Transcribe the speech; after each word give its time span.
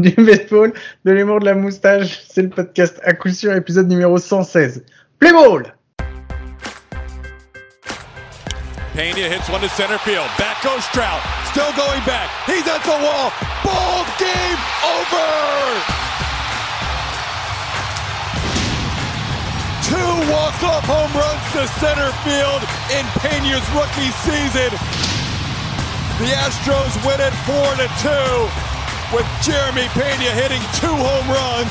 du 0.02 0.12
baseball, 0.24 0.72
de 1.04 1.12
l'humour 1.12 1.40
de 1.40 1.46
la 1.46 1.54
moustache. 1.54 2.22
C'est 2.28 2.42
le 2.42 2.48
podcast 2.48 3.00
à 3.04 3.12
coup 3.12 3.30
sûr, 3.30 3.54
épisode 3.54 3.88
numéro 3.88 4.18
116. 4.18 4.84
Play 5.18 5.32
ball! 5.32 5.74
Pena 8.94 9.28
hits 9.28 9.48
one 9.48 9.60
to 9.60 9.68
center 9.68 9.98
field. 9.98 10.28
Back 10.36 10.62
goes 10.62 10.84
Trout. 10.92 11.22
Still 11.52 11.70
going 11.76 12.02
back. 12.04 12.28
He's 12.46 12.66
at 12.66 12.82
the 12.82 12.98
wall. 13.00 13.30
Ball 13.62 14.04
game 14.18 14.60
over. 14.82 15.28
Two 19.86 20.12
walk-off 20.30 20.84
home 20.84 21.12
runs 21.14 21.44
to 21.54 21.66
center 21.78 22.10
field 22.26 22.62
in 22.92 23.06
Pena's 23.22 23.66
rookie 23.72 24.12
season. 24.26 24.70
The 26.18 26.34
Astros 26.44 26.94
win 27.06 27.20
it 27.20 27.32
four 27.46 27.70
to 27.76 27.88
two 28.02 28.69
with 29.12 29.26
Jeremy 29.42 29.88
Pena 29.94 30.30
hitting 30.34 30.62
two 30.80 30.86
home 30.86 31.28
runs. 31.28 31.70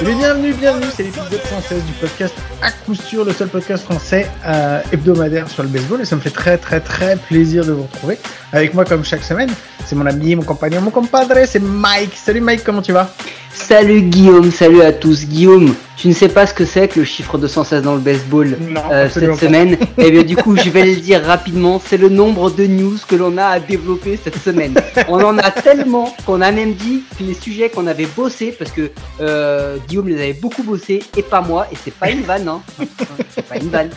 Et 0.00 0.14
bienvenue, 0.14 0.52
bienvenue, 0.54 0.86
c'est 0.92 1.04
l'épisode 1.04 1.40
116 1.44 1.84
du 1.84 1.92
podcast 1.92 2.34
à 2.60 2.72
coup 2.72 2.94
sûr, 2.96 3.24
le 3.24 3.32
seul 3.32 3.48
podcast 3.48 3.84
français 3.84 4.28
euh, 4.44 4.80
hebdomadaire 4.90 5.48
sur 5.48 5.62
le 5.62 5.68
baseball 5.68 6.00
et 6.00 6.04
ça 6.04 6.16
me 6.16 6.20
fait 6.20 6.30
très 6.30 6.58
très 6.58 6.80
très 6.80 7.16
plaisir 7.16 7.64
de 7.64 7.72
vous 7.72 7.84
retrouver 7.84 8.18
avec 8.52 8.74
moi 8.74 8.84
comme 8.84 9.04
chaque 9.04 9.22
semaine. 9.22 9.50
C'est 9.86 9.94
mon 9.94 10.06
ami, 10.06 10.34
mon 10.34 10.42
compagnon, 10.42 10.80
mon 10.80 10.90
compadre, 10.90 11.36
c'est 11.46 11.62
Mike. 11.62 12.16
Salut 12.16 12.40
Mike, 12.40 12.64
comment 12.64 12.82
tu 12.82 12.90
vas? 12.90 13.08
Salut 13.54 14.02
Guillaume, 14.02 14.50
salut 14.50 14.82
à 14.82 14.92
tous. 14.92 15.26
Guillaume, 15.26 15.76
tu 15.96 16.08
ne 16.08 16.12
sais 16.12 16.28
pas 16.28 16.44
ce 16.44 16.52
que 16.52 16.64
c'est 16.64 16.88
que 16.88 16.98
le 16.98 17.04
chiffre 17.04 17.38
216 17.38 17.82
dans 17.82 17.94
le 17.94 18.00
baseball 18.00 18.58
euh, 18.90 19.08
cette 19.08 19.36
semaine 19.36 19.78
eh 19.98 20.10
bien 20.10 20.24
du 20.24 20.36
coup, 20.36 20.56
je 20.56 20.70
vais 20.70 20.84
le 20.84 20.96
dire 20.96 21.22
rapidement, 21.22 21.80
c'est 21.84 21.98
le 21.98 22.08
nombre 22.08 22.50
de 22.50 22.66
news 22.66 22.96
que 23.08 23.14
l'on 23.14 23.38
a 23.38 23.44
à 23.44 23.60
développer 23.60 24.18
cette 24.22 24.38
semaine. 24.38 24.74
On 25.08 25.22
en 25.22 25.38
a 25.38 25.52
tellement 25.52 26.12
qu'on 26.26 26.40
a 26.40 26.50
même 26.50 26.74
dit 26.74 27.04
que 27.16 27.22
les 27.22 27.34
sujets 27.34 27.70
qu'on 27.70 27.86
avait 27.86 28.06
bossés, 28.06 28.54
parce 28.58 28.72
que 28.72 28.90
euh, 29.20 29.76
Guillaume 29.86 30.08
les 30.08 30.16
avait 30.16 30.32
beaucoup 30.32 30.64
bossés 30.64 31.00
et 31.16 31.22
pas 31.22 31.42
moi, 31.42 31.68
et 31.72 31.76
c'est 31.82 31.94
pas 31.94 32.10
une 32.10 32.22
vanne, 32.22 32.48
hein. 32.48 32.60
c'est 33.30 33.46
pas 33.46 33.56
une 33.56 33.70
vanne. 33.70 33.90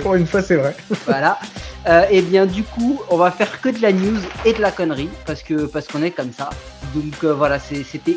Pour 0.00 0.14
une 0.14 0.26
fois, 0.26 0.42
c'est 0.42 0.56
vrai. 0.56 0.76
Voilà. 1.06 1.38
Euh, 1.86 2.04
et 2.10 2.22
bien 2.22 2.46
du 2.46 2.62
coup, 2.62 3.00
on 3.10 3.18
va 3.18 3.30
faire 3.30 3.60
que 3.60 3.68
de 3.68 3.82
la 3.82 3.92
news 3.92 4.18
et 4.46 4.54
de 4.54 4.62
la 4.62 4.70
connerie 4.70 5.10
parce 5.26 5.42
que 5.42 5.66
parce 5.66 5.86
qu'on 5.86 6.02
est 6.02 6.10
comme 6.10 6.32
ça. 6.32 6.50
Donc 6.94 7.24
euh, 7.24 7.34
voilà, 7.34 7.58
c'était 7.58 8.16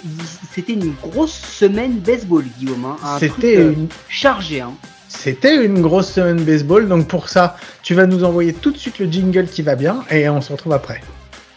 c'était 0.53 0.73
une 0.73 0.93
grosse 1.01 1.33
semaine 1.33 1.99
baseball, 1.99 2.43
Guillaume. 2.57 2.85
Hein. 2.85 3.17
C'était 3.19 3.57
euh, 3.57 3.73
une... 3.73 3.87
chargé. 4.09 4.61
Hein. 4.61 4.73
C'était 5.07 5.63
une 5.63 5.81
grosse 5.81 6.11
semaine 6.11 6.41
baseball. 6.43 6.87
Donc 6.87 7.07
pour 7.07 7.29
ça, 7.29 7.57
tu 7.83 7.93
vas 7.93 8.05
nous 8.05 8.23
envoyer 8.23 8.53
tout 8.53 8.71
de 8.71 8.77
suite 8.77 8.99
le 8.99 9.05
jingle 9.05 9.47
qui 9.47 9.61
va 9.61 9.75
bien 9.75 10.03
et 10.09 10.27
on 10.29 10.41
se 10.41 10.51
retrouve 10.51 10.73
après. 10.73 11.01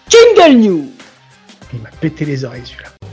Jingle 0.09 0.59
News. 0.59 0.91
Il 1.73 1.81
m'a 1.81 1.91
pété 2.01 2.25
les 2.25 2.45
oreilles 2.45 2.62
celui-là. 2.65 3.09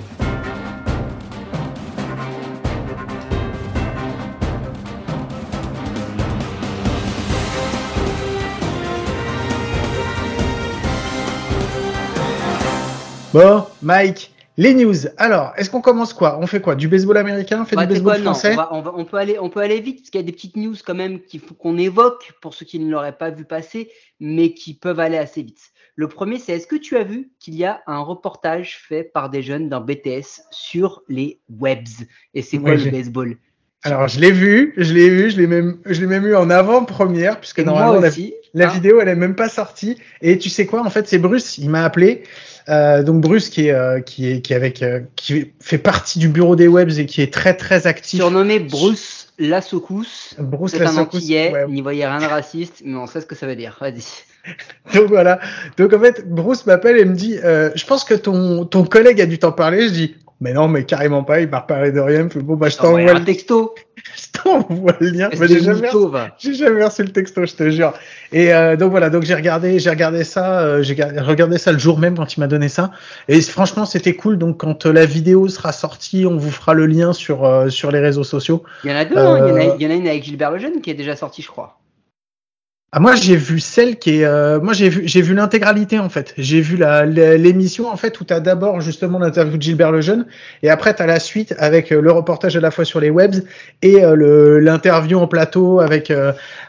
Bon, 13.37 13.67
Mike, 13.83 14.31
les 14.57 14.73
news. 14.73 14.95
Alors, 15.17 15.53
est-ce 15.57 15.69
qu'on 15.69 15.79
commence 15.79 16.11
quoi? 16.11 16.39
On 16.41 16.47
fait 16.47 16.59
quoi? 16.59 16.73
Du 16.73 16.87
baseball 16.87 17.17
américain? 17.17 17.59
On 17.61 17.65
fait 17.65 17.75
du 17.75 17.85
baseball 17.85 18.19
français? 18.23 18.55
on, 18.71 19.05
peut 19.05 19.17
aller, 19.17 19.37
on 19.37 19.51
peut 19.51 19.59
aller 19.59 19.79
vite 19.79 19.97
parce 19.97 20.09
qu'il 20.09 20.19
y 20.19 20.23
a 20.23 20.25
des 20.25 20.31
petites 20.31 20.55
news 20.55 20.73
quand 20.83 20.95
même 20.95 21.21
qu'il 21.21 21.39
faut 21.41 21.53
qu'on 21.53 21.77
évoque 21.77 22.33
pour 22.41 22.55
ceux 22.55 22.65
qui 22.65 22.79
ne 22.79 22.89
l'auraient 22.89 23.15
pas 23.15 23.29
vu 23.29 23.45
passer, 23.45 23.91
mais 24.19 24.55
qui 24.55 24.73
peuvent 24.73 24.99
aller 24.99 25.19
assez 25.19 25.43
vite. 25.43 25.61
Le 25.95 26.07
premier, 26.07 26.39
c'est 26.39 26.53
est-ce 26.53 26.65
que 26.65 26.77
tu 26.77 26.97
as 26.97 27.03
vu 27.03 27.29
qu'il 27.39 27.53
y 27.53 27.63
a 27.63 27.81
un 27.85 27.99
reportage 27.99 28.79
fait 28.79 29.03
par 29.03 29.29
des 29.29 29.43
jeunes 29.43 29.69
d'un 29.69 29.81
BTS 29.81 30.41
sur 30.49 31.03
les 31.07 31.39
webs? 31.47 32.07
Et 32.33 32.41
c'est 32.41 32.57
quoi 32.57 32.73
le 32.73 32.89
baseball? 32.89 33.37
Alors, 33.83 34.07
je 34.07 34.19
l'ai 34.19 34.31
vu, 34.31 34.73
je 34.77 34.91
l'ai 34.95 35.09
vu, 35.09 35.29
je 35.29 35.37
l'ai 35.37 35.45
même, 35.45 35.77
je 35.85 36.01
l'ai 36.01 36.07
même 36.07 36.25
eu 36.25 36.35
en 36.35 36.49
avant-première, 36.49 37.39
puisque 37.39 37.59
normalement, 37.59 38.01
la, 38.01 38.09
la 38.55 38.67
hein. 38.67 38.73
vidéo, 38.73 38.99
elle 38.99 39.09
est 39.09 39.15
même 39.15 39.35
pas 39.35 39.47
sortie. 39.47 39.99
Et 40.21 40.39
tu 40.39 40.49
sais 40.49 40.65
quoi, 40.65 40.83
en 40.83 40.89
fait, 40.89 41.07
c'est 41.07 41.19
Bruce, 41.19 41.59
il 41.59 41.69
m'a 41.69 41.83
appelé. 41.83 42.23
Euh, 42.69 43.01
donc 43.01 43.21
Bruce 43.21 43.49
qui 43.49 43.67
est 43.67 43.71
euh, 43.71 44.01
qui 44.01 44.29
est 44.29 44.41
qui 44.41 44.51
est 44.51 44.55
avec 44.55 44.83
euh, 44.83 44.99
qui 45.15 45.53
fait 45.61 45.77
partie 45.77 46.19
du 46.19 46.27
bureau 46.27 46.57
des 46.57 46.67
webs 46.67 46.99
et 46.99 47.05
qui 47.05 47.21
est 47.21 47.33
très 47.33 47.53
très 47.53 47.87
actif. 47.87 48.19
Surnommé 48.19 48.59
Bruce 48.59 49.33
la 49.39 49.61
Bruce 49.61 50.35
C'est 50.71 50.81
un 50.81 50.97
antillais, 50.97 51.51
ouais. 51.51 51.67
n'y 51.67 51.81
voyait 51.81 52.07
rien 52.07 52.19
de 52.19 52.25
raciste, 52.25 52.81
mais 52.83 52.97
on 52.97 53.05
sait 53.05 53.21
ce 53.21 53.27
que 53.27 53.35
ça 53.35 53.45
veut 53.45 53.55
dire. 53.55 53.77
Vas-y. 53.79 54.03
donc 54.95 55.09
voilà. 55.09 55.39
Donc 55.77 55.93
en 55.93 55.99
fait, 55.99 56.27
Bruce 56.27 56.65
m'appelle 56.65 56.97
et 56.97 57.05
me 57.05 57.13
dit, 57.13 57.35
je 57.35 57.85
pense 57.85 58.03
que 58.03 58.15
ton 58.15 58.65
ton 58.65 58.83
collègue 58.83 59.21
a 59.21 59.27
dû 59.27 59.37
t'en 59.37 59.51
parler. 59.51 59.87
Je 59.87 59.93
dis, 59.93 60.15
mais 60.39 60.53
non, 60.53 60.67
mais 60.67 60.83
carrément 60.83 61.23
pas, 61.23 61.41
il 61.41 61.49
m'a 61.49 61.59
reparlé 61.61 61.91
de 61.91 61.99
rien. 61.99 62.27
Bon, 62.35 62.55
bah, 62.55 62.69
je 62.69 62.77
t'envoie 62.77 63.13
le 63.13 63.23
texto. 63.23 63.73
je 64.15 64.39
t'envoie 64.39 64.93
le 64.99 65.09
lien. 65.09 65.29
Bah, 65.29 65.47
j'ai 65.47 65.61
jamais, 65.61 65.89
jamais 66.53 66.85
reçu 66.85 67.03
le 67.03 67.11
texto, 67.11 67.43
je 67.45 67.55
te 67.55 67.69
jure. 67.71 67.93
Et 68.31 68.53
euh, 68.53 68.75
donc 68.75 68.91
voilà, 68.91 69.09
donc 69.09 69.23
j'ai 69.23 69.33
regardé, 69.33 69.79
j'ai 69.79 69.89
regardé 69.89 70.23
ça, 70.23 70.59
euh, 70.59 70.83
j'ai 70.83 70.93
regardé 70.93 71.57
ça 71.57 71.71
le 71.71 71.79
jour 71.79 71.97
même 71.97 72.15
quand 72.15 72.35
il 72.35 72.39
m'a 72.39 72.47
donné 72.47 72.69
ça. 72.69 72.91
Et 73.27 73.41
franchement, 73.41 73.85
c'était 73.85 74.15
cool. 74.15 74.37
Donc 74.37 74.57
quand 74.57 74.85
euh, 74.85 74.93
la 74.93 75.05
vidéo 75.05 75.47
sera 75.47 75.71
sortie, 75.71 76.27
on 76.27 76.37
vous 76.37 76.51
fera 76.51 76.75
le 76.75 76.85
lien 76.85 77.13
sur 77.13 77.43
euh, 77.43 77.69
sur 77.69 77.91
les 77.91 77.99
réseaux 77.99 78.23
sociaux. 78.23 78.63
Il 78.83 78.91
y 78.91 78.93
en 78.93 78.97
a 78.97 79.05
deux, 79.05 79.17
hein. 79.17 79.47
il, 79.47 79.49
y 79.49 79.51
en 79.51 79.55
a, 79.55 79.75
il 79.75 79.81
y 79.81 79.87
en 79.87 79.89
a 79.89 79.93
une 79.95 80.07
avec 80.07 80.23
Gilbert 80.23 80.51
Lejeune 80.51 80.81
qui 80.81 80.91
est 80.91 80.95
déjà 80.95 81.15
sortie, 81.15 81.41
je 81.41 81.47
crois. 81.47 81.79
Ah, 82.93 83.01
moi 83.01 83.15
j'ai 83.15 83.35
vu 83.35 83.59
celle 83.59 83.99
qui 83.99 84.21
est 84.21 84.25
euh, 84.25 84.61
moi 84.61 84.71
j'ai 84.71 84.87
vu 84.87 85.01
j'ai 85.05 85.21
vu 85.21 85.33
l'intégralité 85.33 85.99
en 85.99 86.07
fait. 86.07 86.33
J'ai 86.37 86.61
vu 86.61 86.77
la 86.77 87.05
l'émission 87.05 87.89
en 87.89 87.97
fait 87.97 88.21
où 88.21 88.23
tu 88.23 88.33
as 88.33 88.39
d'abord 88.39 88.79
justement 88.79 89.19
l'interview 89.19 89.57
de 89.57 89.61
Gilbert 89.61 89.91
Lejeune 89.91 90.25
et 90.63 90.69
après 90.69 90.95
tu 90.95 91.01
as 91.01 91.05
la 91.05 91.19
suite 91.19 91.53
avec 91.59 91.91
euh, 91.91 91.99
le 91.99 92.11
reportage 92.13 92.55
à 92.55 92.61
la 92.61 92.71
fois 92.71 92.85
sur 92.85 93.01
les 93.01 93.09
webs 93.09 93.43
et 93.81 94.05
euh, 94.05 94.15
le 94.15 94.59
l'interview 94.59 95.19
en 95.19 95.27
plateau 95.27 95.81
avec 95.81 96.13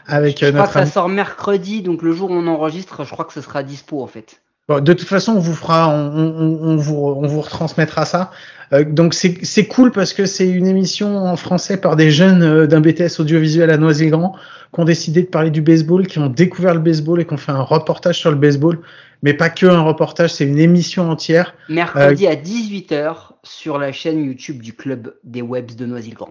avec 0.07 0.43
je 0.43 0.51
crois 0.51 0.67
que 0.67 0.73
ça 0.73 0.85
sort 0.85 1.07
mercredi 1.07 1.81
donc 1.81 2.01
le 2.01 2.11
jour 2.11 2.31
où 2.31 2.33
on 2.33 2.47
enregistre 2.47 3.05
je 3.05 3.11
crois 3.11 3.23
que 3.23 3.33
ce 3.33 3.41
sera 3.41 3.63
dispo 3.63 4.01
en 4.01 4.07
fait 4.07 4.41
Bon, 4.69 4.79
de 4.79 4.93
toute 4.93 5.07
façon, 5.07 5.33
on 5.33 5.39
vous 5.39 5.55
fera, 5.55 5.89
on, 5.89 6.77
vous, 6.77 6.95
on 6.95 7.25
vous 7.25 7.41
retransmettra 7.41 8.05
ça. 8.05 8.29
Euh, 8.71 8.83
donc 8.83 9.15
c'est 9.15 9.65
cool 9.65 9.91
parce 9.91 10.13
que 10.13 10.27
c'est 10.27 10.47
une 10.47 10.67
émission 10.67 11.17
en 11.17 11.35
français 11.35 11.75
par 11.77 11.95
des 11.95 12.11
jeunes 12.11 12.43
euh, 12.43 12.67
d'un 12.67 12.79
BTS 12.79 13.19
audiovisuel 13.19 13.71
à 13.71 13.77
Noisy-le-Grand 13.77 14.35
qui 14.71 14.79
ont 14.79 14.85
décidé 14.85 15.23
de 15.23 15.27
parler 15.27 15.49
du 15.49 15.61
baseball, 15.61 16.05
qui 16.05 16.19
ont 16.19 16.27
découvert 16.27 16.75
le 16.75 16.79
baseball 16.79 17.19
et 17.19 17.25
qui 17.25 17.33
ont 17.33 17.37
fait 17.37 17.51
un 17.51 17.63
reportage 17.63 18.19
sur 18.19 18.29
le 18.29 18.37
baseball. 18.37 18.79
Mais 19.23 19.33
pas 19.33 19.49
que 19.49 19.65
un 19.65 19.81
reportage, 19.81 20.33
c'est 20.35 20.45
une 20.45 20.59
émission 20.59 21.09
entière. 21.09 21.55
Mercredi 21.67 22.27
à 22.27 22.35
18h 22.35 23.15
sur 23.41 23.79
la 23.79 23.91
chaîne 23.91 24.23
YouTube 24.23 24.61
du 24.61 24.73
club 24.73 25.15
des 25.23 25.41
webs 25.41 25.73
de 25.73 25.87
Noisy-le-Grand. 25.87 26.29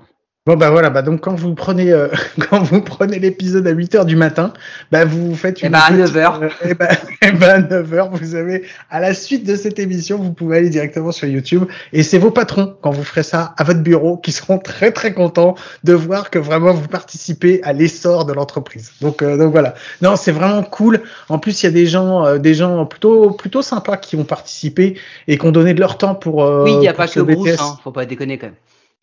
Bon 0.48 0.56
bah 0.56 0.70
voilà, 0.70 0.88
bah 0.88 1.02
donc 1.02 1.20
quand 1.20 1.34
vous 1.34 1.54
prenez 1.54 1.92
euh, 1.92 2.08
quand 2.48 2.62
vous 2.62 2.80
prenez 2.80 3.18
l'épisode 3.18 3.66
à 3.66 3.74
8h 3.74 4.06
du 4.06 4.16
matin, 4.16 4.54
bah 4.90 5.04
vous 5.04 5.34
faites 5.34 5.60
une 5.60 5.66
et 5.66 5.68
bah 5.68 5.80
à 5.86 5.92
9h. 5.92 6.42
Euh, 6.42 6.48
et, 6.70 6.72
bah, 6.72 6.88
et 7.22 7.32
bah 7.32 7.56
à 7.56 7.60
9h, 7.60 8.08
vous 8.12 8.34
avez 8.34 8.64
à 8.88 8.98
la 8.98 9.12
suite 9.12 9.46
de 9.46 9.56
cette 9.56 9.78
émission, 9.78 10.16
vous 10.16 10.32
pouvez 10.32 10.56
aller 10.56 10.70
directement 10.70 11.12
sur 11.12 11.28
YouTube 11.28 11.64
et 11.92 12.02
c'est 12.02 12.16
vos 12.16 12.30
patrons 12.30 12.74
quand 12.80 12.92
vous 12.92 13.04
ferez 13.04 13.24
ça 13.24 13.52
à 13.58 13.64
votre 13.64 13.80
bureau 13.80 14.16
qui 14.16 14.32
seront 14.32 14.58
très 14.58 14.90
très 14.90 15.12
contents 15.12 15.54
de 15.84 15.92
voir 15.92 16.30
que 16.30 16.38
vraiment 16.38 16.72
vous 16.72 16.88
participez 16.88 17.60
à 17.62 17.74
l'essor 17.74 18.24
de 18.24 18.32
l'entreprise. 18.32 18.92
Donc 19.02 19.20
euh, 19.20 19.36
donc 19.36 19.52
voilà. 19.52 19.74
Non, 20.00 20.16
c'est 20.16 20.32
vraiment 20.32 20.62
cool. 20.62 21.02
En 21.28 21.38
plus, 21.38 21.62
il 21.62 21.66
y 21.66 21.68
a 21.68 21.72
des 21.72 21.84
gens 21.86 22.38
des 22.38 22.54
gens 22.54 22.86
plutôt 22.86 23.32
plutôt 23.32 23.60
sympas 23.60 23.98
qui 23.98 24.16
ont 24.16 24.24
participé 24.24 24.98
et 25.26 25.36
qui 25.36 25.44
ont 25.44 25.52
donné 25.52 25.74
de 25.74 25.80
leur 25.80 25.98
temps 25.98 26.14
pour 26.14 26.36
Oui, 26.36 26.72
il 26.72 26.78
n'y 26.78 26.88
a 26.88 26.94
pas 26.94 27.06
que 27.06 27.20
Bruce, 27.20 27.60
hein, 27.60 27.76
faut 27.84 27.92
pas 27.92 28.06
déconner 28.06 28.38
quand 28.38 28.46
même. 28.46 28.54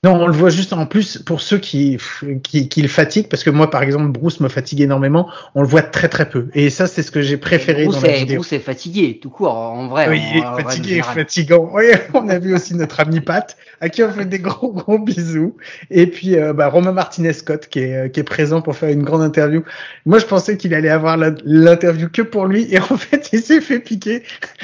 Non, 0.03 0.21
on 0.21 0.27
le 0.27 0.33
voit 0.33 0.51
juste 0.51 0.71
en 0.71 0.85
plus 0.85 1.17
pour 1.17 1.41
ceux 1.41 1.57
qui, 1.57 1.97
qui, 2.43 2.69
qui 2.69 2.81
le 2.83 2.87
fatiguent, 2.87 3.27
parce 3.27 3.43
que 3.43 3.49
moi, 3.49 3.71
par 3.71 3.81
exemple, 3.81 4.09
Bruce 4.09 4.39
me 4.39 4.49
fatigue 4.49 4.81
énormément. 4.81 5.27
On 5.55 5.63
le 5.63 5.67
voit 5.67 5.81
très 5.81 6.09
très 6.09 6.29
peu. 6.29 6.47
Et 6.53 6.69
ça, 6.69 6.85
c'est 6.85 7.01
ce 7.01 7.09
que 7.09 7.21
j'ai 7.21 7.37
préféré 7.37 7.85
Bruce 7.85 7.95
dans 7.95 8.01
la 8.01 8.09
est, 8.09 8.19
vidéo. 8.19 8.35
Bruce 8.37 8.53
est 8.53 8.59
fatigué, 8.59 9.19
tout 9.19 9.31
court, 9.31 9.55
en 9.55 9.87
vrai. 9.87 10.07
Oui, 10.07 10.21
fatigué, 10.61 11.01
fatigant. 11.01 11.71
Oui, 11.73 11.85
on 12.13 12.29
a 12.29 12.37
vu 12.37 12.53
aussi 12.53 12.75
notre 12.75 12.99
ami 12.99 13.19
Pat, 13.19 13.57
à 13.81 13.89
qui 13.89 14.03
on 14.03 14.11
fait 14.11 14.25
des 14.25 14.37
gros 14.37 14.71
gros 14.73 14.99
bisous. 14.99 15.57
Et 15.89 16.05
puis, 16.05 16.37
euh, 16.37 16.53
bah, 16.53 16.67
Romain 16.67 16.91
Martinez 16.91 17.33
Scott, 17.33 17.67
qui 17.67 17.79
est, 17.79 18.13
qui 18.13 18.19
est 18.19 18.23
présent 18.23 18.61
pour 18.61 18.75
faire 18.75 18.89
une 18.89 19.03
grande 19.03 19.23
interview. 19.23 19.63
Moi, 20.05 20.19
je 20.19 20.25
pensais 20.27 20.55
qu'il 20.55 20.75
allait 20.75 20.89
avoir 20.89 21.17
l'interview 21.17 22.09
que 22.09 22.21
pour 22.21 22.45
lui, 22.45 22.67
et 22.71 22.79
en 22.91 22.97
fait, 22.97 23.29
il 23.33 23.41
s'est 23.41 23.61
fait 23.61 23.79
piquer 23.79 24.21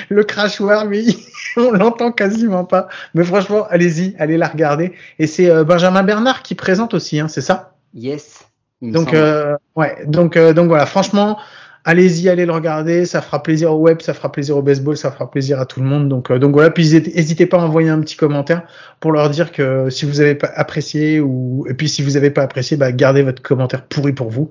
le 0.09 0.23
crachoir, 0.23 0.85
mais 0.85 1.01
on 1.57 1.71
l'entend 1.71 2.11
quasiment 2.11 2.63
pas. 2.63 2.89
Mais 3.15 3.23
franchement, 3.23 3.65
allez-y, 3.71 4.15
allez 4.19 4.37
la 4.37 4.47
regarder. 4.47 4.91
Et 5.21 5.27
c'est 5.27 5.51
euh, 5.51 5.63
Benjamin 5.63 6.01
Bernard 6.01 6.41
qui 6.41 6.55
présente 6.55 6.95
aussi, 6.95 7.19
hein, 7.19 7.27
c'est 7.27 7.41
ça? 7.41 7.75
Yes. 7.93 8.47
Donc, 8.81 9.13
euh, 9.13 9.55
ouais, 9.75 10.03
donc, 10.07 10.35
euh, 10.35 10.51
donc 10.51 10.67
voilà, 10.67 10.87
franchement, 10.87 11.37
allez-y, 11.85 12.27
allez 12.27 12.47
le 12.47 12.51
regarder, 12.51 13.05
ça 13.05 13.21
fera 13.21 13.43
plaisir 13.43 13.71
au 13.71 13.77
web, 13.77 14.01
ça 14.01 14.15
fera 14.15 14.31
plaisir 14.31 14.57
au 14.57 14.63
baseball, 14.63 14.97
ça 14.97 15.11
fera 15.11 15.29
plaisir 15.29 15.59
à 15.59 15.67
tout 15.67 15.79
le 15.79 15.85
monde. 15.85 16.09
Donc, 16.09 16.31
donc 16.31 16.53
voilà, 16.53 16.71
puis 16.71 16.91
n'hésitez 16.91 17.45
pas 17.45 17.59
à 17.59 17.61
envoyer 17.61 17.89
un 17.89 17.99
petit 17.99 18.17
commentaire 18.17 18.63
pour 18.99 19.11
leur 19.11 19.29
dire 19.29 19.51
que 19.51 19.91
si 19.91 20.07
vous 20.07 20.21
avez 20.21 20.33
pas 20.33 20.49
apprécié 20.55 21.19
ou 21.19 21.67
et 21.69 21.75
puis 21.75 21.87
si 21.87 22.01
vous 22.01 22.17
avez 22.17 22.31
pas 22.31 22.41
apprécié, 22.41 22.75
bah 22.75 22.91
gardez 22.91 23.21
votre 23.21 23.43
commentaire 23.43 23.85
pourri 23.85 24.13
pour 24.13 24.31
vous. 24.31 24.49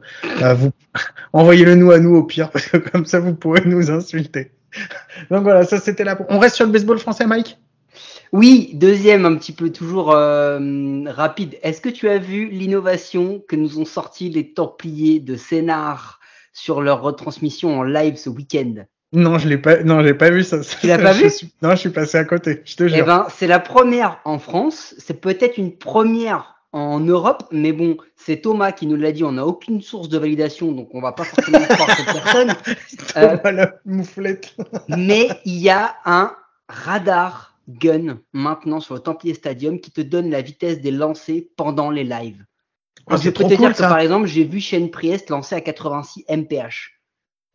vous 0.55 0.71
envoyez-le 1.33 1.75
nous 1.75 1.91
à 1.91 1.99
nous 1.99 2.15
au 2.15 2.23
pire 2.23 2.51
parce 2.51 2.67
que 2.67 2.77
comme 2.77 3.07
ça 3.07 3.19
vous 3.19 3.35
pourrez 3.35 3.63
nous 3.67 3.91
insulter. 3.91 4.53
Donc 5.33 5.43
voilà, 5.43 5.65
ça 5.65 5.81
c'était 5.81 6.05
là. 6.05 6.17
On 6.29 6.39
reste 6.39 6.55
sur 6.55 6.65
le 6.65 6.71
baseball 6.71 7.01
français, 7.01 7.27
Mike? 7.27 7.59
Oui, 8.33 8.71
deuxième, 8.75 9.27
un 9.27 9.37
petit 9.37 9.53
peu 9.53 9.71
toujours 9.71 10.13
euh, 10.13 11.03
rapide. 11.07 11.59
Est-ce 11.63 11.81
que 11.81 11.89
tu 11.89 12.09
as 12.09 12.19
vu 12.19 12.47
l'innovation 12.49 13.43
que 13.49 13.57
nous 13.57 13.79
ont 13.81 13.85
sorti 13.85 14.31
les 14.31 14.53
Templiers 14.53 15.19
de 15.19 15.37
Sénard 15.37 16.21
sur 16.53 16.81
leur 16.81 17.03
retransmission 17.03 17.79
en 17.79 17.83
live 17.83 18.17
ce 18.17 18.31
week-end? 18.31 18.85
Non, 19.13 19.39
je 19.39 19.49
l'ai 19.49 19.59
pas. 19.59 19.83
Non, 19.83 20.03
j'ai 20.05 20.15
pas 20.15 20.31
vu 20.31 20.45
ça. 20.45 20.61
Tu 20.61 20.87
l'as 20.87 20.99
pas 20.99 21.13
vu? 21.15 21.29
Non, 21.63 21.71
je 21.71 21.77
suis 21.77 21.91
passé 21.91 22.19
à 22.19 22.25
côté. 22.25 22.63
Je 22.65 22.77
te 22.77 22.87
jure. 22.87 22.99
Eh 23.01 23.03
ben, 23.03 23.27
c'est 23.31 23.49
la 23.49 23.59
première 23.59 24.21
en 24.25 24.39
France. 24.39 24.95
C'est 24.99 25.21
peut-être 25.21 25.59
une 25.59 25.77
première 25.77 26.55
en 26.73 27.01
Europe, 27.01 27.43
mais 27.51 27.73
bon, 27.73 27.97
c'est 28.15 28.43
Thomas 28.43 28.71
qui 28.71 28.87
nous 28.87 28.95
l'a 28.95 29.11
dit. 29.11 29.25
On 29.25 29.33
n'a 29.33 29.45
aucune 29.45 29.83
source 29.83 30.09
de 30.09 30.19
validation, 30.19 30.71
donc 30.71 30.91
on 30.95 31.01
va 31.01 31.11
pas 31.11 31.25
forcément 31.25 31.59
croire 31.59 31.97
cette 31.97 32.07
personne. 32.23 32.55
Euh, 33.17 33.51
la 33.51 33.75
mouflette. 33.85 34.55
mais 34.89 35.29
il 35.45 35.59
y 35.59 35.69
a 35.69 35.97
un 36.05 36.33
radar 36.69 37.50
gun 37.79 38.19
maintenant 38.33 38.81
sur 38.81 38.95
le 38.95 39.01
Templier 39.01 39.35
Stadium 39.35 39.81
qui 39.81 39.91
te 39.91 40.01
donne 40.01 40.31
la 40.31 40.43
vitesse 40.43 40.81
des 40.81 40.91
lancers 40.91 41.43
pendant 41.57 41.91
les 41.91 42.05
lives. 42.05 42.45
Ah, 43.07 43.17
je 43.17 43.31
peux 43.31 43.45
te 43.45 43.55
dire 43.55 43.73
que 43.73 43.79
par 43.79 43.99
exemple, 43.99 44.27
j'ai 44.27 44.45
vu 44.45 44.61
Shane 44.61 44.91
Priest 44.91 45.31
lancer 45.31 45.55
à 45.55 45.61
86 45.61 46.25
mph. 46.29 47.01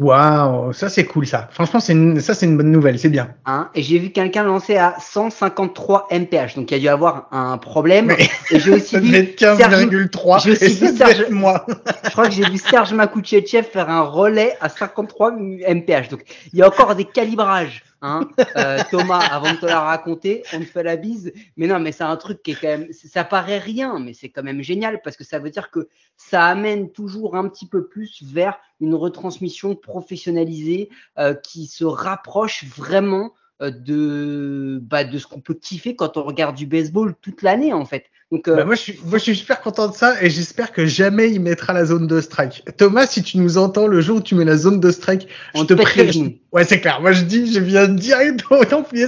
Waouh, 0.02 0.74
ça 0.74 0.90
c'est 0.90 1.06
cool 1.06 1.26
ça. 1.26 1.48
Franchement, 1.52 1.80
c'est 1.80 2.20
ça 2.20 2.34
c'est 2.34 2.46
une 2.46 2.58
bonne 2.58 2.72
nouvelle, 2.72 3.00
c'est 3.00 3.08
bien. 3.08 3.30
Hein, 3.46 3.70
et 3.76 3.82
j'ai 3.82 3.98
vu 3.98 4.10
quelqu'un 4.10 4.44
lancer 4.44 4.76
à 4.76 4.98
153 5.00 6.08
mph, 6.12 6.56
donc 6.58 6.70
il 6.70 6.74
y 6.74 6.76
a 6.76 6.80
dû 6.80 6.90
avoir 6.90 7.30
un 7.32 7.58
problème. 7.58 8.12
Et 8.52 8.60
j'ai 8.60 8.72
aussi 8.72 8.98
vu 9.00 9.10
15,3. 9.14 10.44
J'ai 10.44 10.52
aussi 10.52 10.74
vu 10.74 10.98
Serge. 10.98 11.30
Moi. 11.30 11.66
je 12.04 12.10
crois 12.10 12.28
que 12.28 12.34
j'ai 12.34 12.44
vu 12.44 12.58
Serge 12.58 12.94
Makouchechev 12.94 13.64
faire 13.64 13.90
un 13.90 14.02
relais 14.02 14.58
à 14.60 14.68
53 14.68 15.32
mph. 15.32 16.10
Donc 16.10 16.26
il 16.52 16.60
y 16.60 16.62
a 16.62 16.68
encore 16.68 16.94
des 16.94 17.06
calibrages. 17.06 17.82
Hein 18.06 18.30
euh, 18.56 18.78
Thomas, 18.92 19.18
avant 19.32 19.52
de 19.52 19.58
te 19.58 19.66
la 19.66 19.80
raconter, 19.80 20.44
on 20.54 20.60
te 20.60 20.66
fait 20.66 20.84
la 20.84 20.96
bise. 20.96 21.34
Mais 21.58 21.66
non, 21.66 21.80
mais 21.80 21.92
c'est 21.92 22.04
un 22.04 22.16
truc 22.18 22.44
qui 22.44 22.52
est 22.52 22.62
quand 22.62 22.68
même, 22.68 22.88
ça 22.94 23.24
paraît 23.24 23.58
rien, 23.58 23.98
mais 23.98 24.14
c'est 24.14 24.30
quand 24.30 24.44
même 24.44 24.62
génial 24.62 25.02
parce 25.02 25.18
que 25.18 25.24
ça 25.24 25.40
veut 25.40 25.50
dire 25.50 25.72
que 25.72 25.90
ça 26.16 26.46
amène 26.46 26.92
toujours 26.92 27.36
un 27.36 27.50
petit 27.50 27.68
peu 27.68 27.88
plus 27.88 28.22
vers 28.22 28.60
une 28.80 28.94
retransmission 28.94 29.76
professionnalisée 29.76 30.90
euh, 31.18 31.34
qui 31.34 31.66
se 31.66 31.84
rapproche 31.84 32.66
vraiment 32.66 33.34
euh, 33.64 34.80
bah, 34.84 35.04
de 35.04 35.18
ce 35.18 35.26
qu'on 35.26 35.42
peut 35.42 35.56
kiffer 35.56 35.96
quand 35.96 36.18
on 36.18 36.24
regarde 36.24 36.56
du 36.56 36.68
baseball 36.68 37.16
toute 37.22 37.42
l'année 37.42 37.74
en 37.74 37.86
fait. 37.86 38.06
Donc, 38.36 38.50
euh, 38.50 38.56
bah, 38.58 38.66
moi, 38.66 38.76
je 38.76 38.82
suis, 38.82 39.00
moi, 39.06 39.18
je 39.18 39.24
suis 39.24 39.36
super 39.38 39.62
content 39.62 39.88
de 39.88 39.94
ça 39.94 40.22
et 40.22 40.30
j'espère 40.30 40.74
que 40.74 40.86
jamais 40.86 41.32
il 41.32 41.40
mettra 41.40 41.72
la 41.72 41.86
zone 41.86 42.06
de 42.06 42.20
strike. 42.20 42.64
Thomas, 42.76 43.08
si 43.08 43.24
tu 43.24 43.38
nous 43.38 43.58
entends 43.58 43.88
le 43.88 44.02
jour 44.02 44.18
où 44.18 44.22
tu 44.22 44.36
mets 44.36 44.44
la 44.44 44.58
zone 44.58 44.82
de 44.82 44.92
strike, 44.92 45.30
on 45.54 45.62
je 45.62 45.68
te 45.68 45.74
prie. 45.74 46.42
Ouais, 46.52 46.66
c'est 46.66 46.82
clair. 46.82 47.00
Moi, 47.00 47.14
je 47.14 47.24
dis, 47.24 47.54
je 47.54 47.62
viens 47.62 47.88
direct 47.88 48.44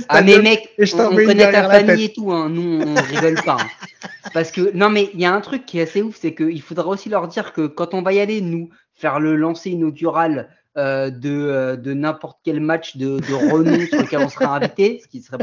Ah, 0.08 0.22
mais 0.22 0.40
mec, 0.40 0.70
et 0.78 0.86
je 0.86 0.96
on, 0.96 1.12
on 1.12 1.16
connaît 1.16 1.52
ta 1.52 1.70
famille 1.70 2.06
et 2.06 2.14
tout, 2.14 2.32
hein. 2.32 2.48
Nous, 2.48 2.82
on 2.82 2.96
rigole 2.96 3.36
pas. 3.44 3.58
Hein. 3.60 4.10
Parce 4.34 4.52
que, 4.52 4.72
non, 4.74 4.90
mais 4.90 5.10
il 5.14 5.20
y 5.20 5.26
a 5.26 5.34
un 5.34 5.42
truc 5.42 5.66
qui 5.66 5.80
est 5.80 5.84
assez 5.84 6.02
ouf, 6.02 6.16
c'est 6.18 6.34
qu'il 6.34 6.62
faudra 6.62 6.88
aussi 6.88 7.10
leur 7.10 7.28
dire 7.28 7.52
que 7.52 7.68
quand 7.68 7.94
on 7.94 8.04
va 8.04 8.14
y 8.14 8.22
aller, 8.22 8.40
nous, 8.40 8.70
faire 8.96 9.20
le 9.20 9.36
lancer 9.36 9.72
inaugural 9.72 10.48
euh, 10.78 11.10
de, 11.10 11.30
euh, 11.32 11.76
de 11.76 11.94
n'importe 11.94 12.38
quel 12.44 12.60
match 12.60 12.98
de, 12.98 13.20
de 13.20 13.34
renom 13.34 13.86
sur 13.88 14.00
lequel 14.00 14.20
on 14.20 14.30
sera 14.30 14.58
invité. 14.58 15.02
Ce 15.04 15.08
qui 15.08 15.22
serait... 15.22 15.40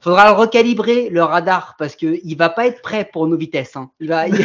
faudra 0.00 0.26
le 0.30 0.36
recalibrer 0.36 1.08
le 1.08 1.22
radar 1.22 1.76
parce 1.78 1.94
que 1.94 2.18
il 2.24 2.34
va 2.36 2.48
pas 2.48 2.66
être 2.66 2.82
prêt 2.82 3.08
pour 3.12 3.28
nos 3.28 3.36
vitesses. 3.36 3.76
Hein. 3.76 3.90
Il 4.00 4.08
va, 4.08 4.26
il... 4.28 4.36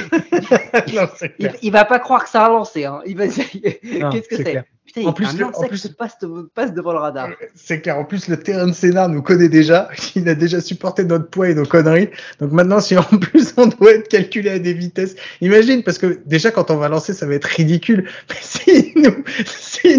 il, 1.62 1.72
va 1.72 1.86
pas 1.86 2.00
croire 2.00 2.24
que 2.24 2.30
ça 2.30 2.46
a 2.46 2.50
lancé. 2.50 2.86
Hein. 2.86 3.02
Il 3.06 3.18
va, 3.18 3.28
qu'est-ce 3.28 4.30
que 4.30 4.36
c'est 4.36 4.64
en 5.06 5.14
plus, 5.14 5.26
un 5.26 5.42
en 5.42 5.68
plus, 5.68 5.88
passe, 5.88 6.18
passe, 6.54 6.74
devant 6.74 6.94
le 6.94 7.00
radar. 7.00 7.30
C'est 7.56 7.82
clair. 7.82 7.98
En 7.98 8.06
plus, 8.06 8.28
le 8.28 8.38
terrain 8.38 8.68
de 8.68 8.74
Sénat 8.74 9.08
nous 9.08 9.22
connaît 9.22 9.50
déjà. 9.50 9.90
Il 10.16 10.28
a 10.30 10.36
déjà 10.36 10.62
supporté 10.62 11.04
notre 11.04 11.30
poids 11.30 11.50
et 11.50 11.56
nos 11.56 11.66
conneries. 11.66 12.10
Donc 12.40 12.52
maintenant, 12.52 12.80
si 12.80 12.98
en 12.98 13.04
plus 13.22 13.54
on 13.58 13.68
doit 13.68 13.94
être 13.94 14.08
calculé 14.08 14.50
à 14.50 14.60
des 14.60 14.74
vitesses, 14.74 15.16
imagine, 15.42 15.84
parce 15.84 15.98
que 15.98 16.20
déjà 16.26 16.52
quand 16.52 16.72
on 16.72 16.78
va 16.78 16.90
lancer, 16.90 17.14
ça 17.14 17.26
va 17.26 17.36
être 17.36 17.46
ridicule. 17.46 18.10
Mais 18.30 18.36
s'ils 18.42 18.94
nous, 18.96 19.24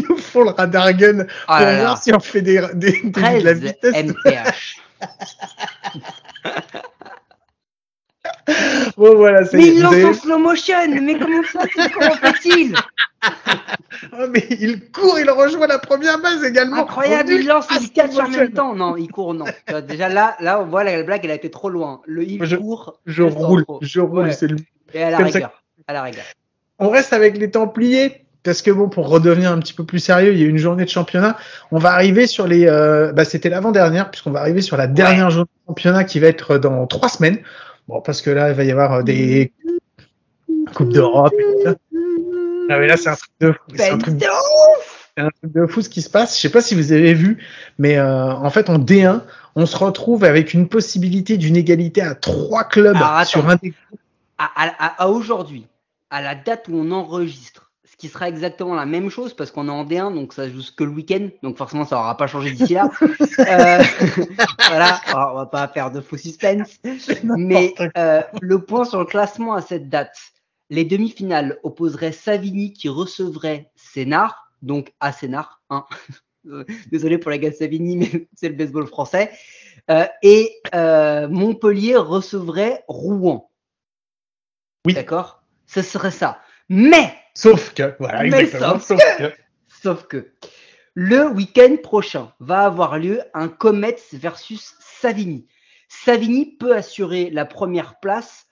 nous 0.08 0.16
font 0.16 0.44
le 0.44 0.50
radar 0.50 0.92
gun 0.94 1.20
oh 1.20 1.24
pour 1.46 1.56
voir 1.56 2.02
si 2.02 2.12
on 2.12 2.20
fait 2.20 2.42
des, 2.42 2.60
des, 2.74 3.00
des 3.02 3.10
de 3.10 3.44
la 3.44 3.52
vitesse. 3.52 3.94
MPH. 3.94 4.82
Bon 8.96 9.16
voilà, 9.16 9.42
Mais 9.52 9.66
il 9.66 9.82
lance 9.82 10.04
en 10.04 10.14
slow 10.14 10.38
motion. 10.38 10.74
Mais 11.00 11.18
comment 11.18 12.14
fait-il? 12.14 12.74
Oh, 14.12 14.26
mais 14.30 14.46
il 14.50 14.90
court, 14.90 15.18
il 15.18 15.28
rejoint 15.30 15.66
la 15.66 15.78
première 15.78 16.20
base 16.20 16.44
également. 16.44 16.82
Incroyable, 16.82 17.32
il 17.32 17.46
lance, 17.46 17.66
il 17.80 17.90
catch 17.90 18.16
en 18.16 18.28
même 18.28 18.52
temps. 18.52 18.74
Non, 18.74 18.96
il 18.96 19.08
court, 19.08 19.34
non. 19.34 19.44
Déjà 19.86 20.08
là, 20.08 20.36
là, 20.40 20.60
on 20.60 20.66
voit 20.66 20.84
la 20.84 21.02
blague, 21.02 21.24
elle 21.24 21.32
a 21.32 21.34
été 21.34 21.50
trop 21.50 21.68
loin. 21.68 22.00
Le 22.06 22.22
il 22.24 22.44
je, 22.44 22.56
court. 22.56 23.00
Je 23.06 23.22
roule, 23.22 23.64
je 23.80 24.00
roule, 24.00 24.32
c'est 24.32 24.46
le. 24.46 24.56
Et 24.94 25.02
à 25.02 25.10
la 25.10 25.18
rigueur, 25.18 25.62
à 25.86 25.92
la 25.92 26.02
rigueur. 26.02 26.24
On 26.78 26.90
reste 26.90 27.12
avec 27.12 27.36
les 27.38 27.50
Templiers. 27.50 28.24
Parce 28.44 28.62
que 28.62 28.70
bon, 28.70 28.88
pour 28.88 29.08
redevenir 29.08 29.50
un 29.50 29.58
petit 29.58 29.74
peu 29.74 29.84
plus 29.84 29.98
sérieux, 29.98 30.32
il 30.32 30.38
y 30.38 30.44
a 30.44 30.46
une 30.46 30.58
journée 30.58 30.84
de 30.84 30.88
championnat. 30.88 31.36
On 31.72 31.78
va 31.78 31.90
arriver 31.90 32.26
sur 32.28 32.46
les, 32.46 32.66
euh, 32.66 33.12
bah, 33.12 33.24
c'était 33.24 33.48
l'avant-dernière, 33.48 34.10
puisqu'on 34.10 34.30
va 34.30 34.40
arriver 34.40 34.62
sur 34.62 34.76
la 34.76 34.86
dernière 34.86 35.28
journée 35.30 35.50
de 35.66 35.72
championnat 35.72 36.04
qui 36.04 36.20
va 36.20 36.28
être 36.28 36.56
dans 36.56 36.86
trois 36.86 37.08
semaines. 37.08 37.38
Bon, 37.88 38.02
parce 38.02 38.20
que 38.20 38.30
là, 38.30 38.50
il 38.50 38.54
va 38.54 38.64
y 38.64 38.70
avoir 38.70 39.02
des 39.02 39.52
coupes 40.74 40.92
d'Europe. 40.92 41.32
Ah 42.70 42.78
mais 42.78 42.86
là, 42.86 42.98
c'est 42.98 43.08
un 43.08 43.16
truc 43.16 43.30
de 43.40 43.52
fou. 43.52 43.58
C'est 43.74 43.90
un 43.90 43.98
truc 43.98 44.16
de 44.16 44.26
fou. 44.26 44.82
un 45.16 45.30
truc 45.30 45.52
de 45.52 45.66
fou 45.66 45.80
ce 45.80 45.88
qui 45.88 46.02
se 46.02 46.10
passe. 46.10 46.36
Je 46.36 46.42
sais 46.42 46.50
pas 46.50 46.60
si 46.60 46.74
vous 46.74 46.92
avez 46.92 47.14
vu, 47.14 47.42
mais 47.78 47.96
euh, 47.96 48.32
en 48.32 48.50
fait, 48.50 48.68
en 48.68 48.78
D1, 48.78 49.22
on 49.56 49.64
se 49.64 49.76
retrouve 49.76 50.24
avec 50.24 50.52
une 50.52 50.68
possibilité 50.68 51.38
d'une 51.38 51.56
égalité 51.56 52.02
à 52.02 52.14
trois 52.14 52.64
clubs 52.64 52.96
sur 53.24 53.48
un 53.48 53.56
des 53.56 53.72
à, 54.38 55.02
à, 55.02 55.08
aujourd'hui, 55.08 55.66
à 56.10 56.22
la 56.22 56.34
date 56.34 56.68
où 56.68 56.76
on 56.76 56.92
enregistre, 56.92 57.67
qui 57.98 58.08
sera 58.08 58.28
exactement 58.28 58.74
la 58.74 58.86
même 58.86 59.10
chose 59.10 59.34
parce 59.34 59.50
qu'on 59.50 59.68
est 59.68 59.72
en 59.72 59.84
D1, 59.84 60.14
donc 60.14 60.32
ça 60.32 60.48
joue 60.48 60.62
que 60.76 60.84
le 60.84 60.90
week-end, 60.90 61.28
donc 61.42 61.56
forcément 61.56 61.84
ça 61.84 61.96
n'aura 61.96 62.16
pas 62.16 62.28
changé 62.28 62.52
d'ici 62.52 62.74
là. 62.74 62.88
euh, 63.02 63.82
voilà, 64.68 65.00
on 65.14 65.34
va 65.34 65.46
pas 65.46 65.66
faire 65.68 65.90
de 65.90 66.00
faux 66.00 66.16
suspense, 66.16 66.78
mais 67.24 67.74
euh, 67.96 68.22
le 68.40 68.62
point 68.62 68.84
sur 68.84 69.00
le 69.00 69.04
classement 69.04 69.54
à 69.54 69.62
cette 69.62 69.88
date, 69.88 70.16
les 70.70 70.84
demi-finales 70.84 71.58
opposeraient 71.64 72.12
Savigny 72.12 72.72
qui 72.72 72.88
recevrait 72.88 73.70
Sénard, 73.74 74.52
donc 74.62 74.92
à 75.00 75.12
Sénard. 75.12 75.60
Hein. 75.70 75.84
Désolé 76.90 77.18
pour 77.18 77.30
la 77.30 77.38
gars 77.38 77.50
de 77.50 77.54
Savigny, 77.54 77.96
mais 77.96 78.28
c'est 78.34 78.48
le 78.48 78.54
baseball 78.54 78.86
français. 78.86 79.30
Euh, 79.90 80.06
et 80.22 80.52
euh, 80.74 81.28
Montpellier 81.28 81.96
recevrait 81.96 82.84
Rouen. 82.88 83.50
Oui. 84.86 84.94
D'accord? 84.94 85.42
Ce 85.66 85.82
serait 85.82 86.10
ça. 86.10 86.40
Mais 86.68 87.14
Sauf 87.38 87.72
que, 87.72 87.94
voilà, 88.00 88.26
exactement. 88.26 88.80
Sauf, 88.80 88.98
que, 89.16 89.32
sauf 89.68 90.06
que 90.08 90.32
le 90.94 91.28
week-end 91.28 91.76
prochain 91.80 92.32
va 92.40 92.64
avoir 92.64 92.98
lieu 92.98 93.20
un 93.32 93.46
Comets 93.46 93.94
versus 94.12 94.74
Savigny. 94.80 95.46
Savigny 95.88 96.56
peut 96.56 96.74
assurer 96.74 97.30
la 97.30 97.44
première 97.44 98.00
place 98.00 98.46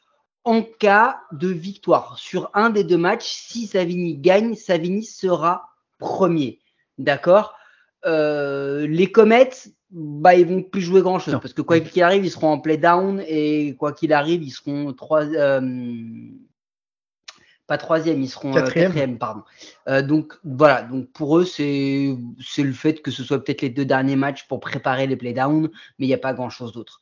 en 0.44 0.62
cas 0.62 1.18
de 1.32 1.48
victoire. 1.48 2.16
Sur 2.16 2.48
un 2.54 2.70
des 2.70 2.84
deux 2.84 2.96
matchs, 2.96 3.26
si 3.26 3.66
Savigny 3.66 4.18
gagne, 4.18 4.54
Savigny 4.54 5.02
sera 5.02 5.68
premier. 5.98 6.60
D'accord? 6.96 7.56
Euh, 8.04 8.86
Les 8.86 9.10
Comets, 9.10 9.50
bah, 9.90 10.36
ils 10.36 10.46
vont 10.46 10.62
plus 10.62 10.82
jouer 10.82 11.02
grand 11.02 11.18
chose 11.18 11.38
parce 11.42 11.54
que 11.54 11.62
quoi 11.62 11.80
qu'il 11.80 12.04
arrive, 12.04 12.24
ils 12.24 12.30
seront 12.30 12.52
en 12.52 12.60
play 12.60 12.76
down 12.76 13.20
et 13.26 13.74
quoi 13.80 13.92
qu'il 13.92 14.12
arrive, 14.12 14.44
ils 14.44 14.52
seront 14.52 14.92
trois, 14.92 15.24
euh, 15.24 15.60
pas 17.66 17.78
troisième, 17.78 18.22
ils 18.22 18.28
seront 18.28 18.56
euh, 18.56 18.62
quatrième, 18.62 19.18
pardon. 19.18 19.42
donc 20.02 20.34
voilà, 20.44 20.82
donc 20.82 21.10
pour 21.12 21.38
eux, 21.38 21.44
c'est 21.44 22.16
le 22.58 22.72
fait 22.72 23.02
que 23.02 23.10
ce 23.10 23.24
soit 23.24 23.42
peut-être 23.42 23.62
les 23.62 23.70
deux 23.70 23.84
derniers 23.84 24.16
matchs 24.16 24.46
pour 24.46 24.60
préparer 24.60 25.06
les 25.06 25.16
play 25.16 25.32
down, 25.32 25.68
mais 25.98 26.06
il 26.06 26.08
n'y 26.08 26.14
a 26.14 26.18
pas 26.18 26.32
grand 26.32 26.50
chose 26.50 26.72
d'autre. 26.72 27.00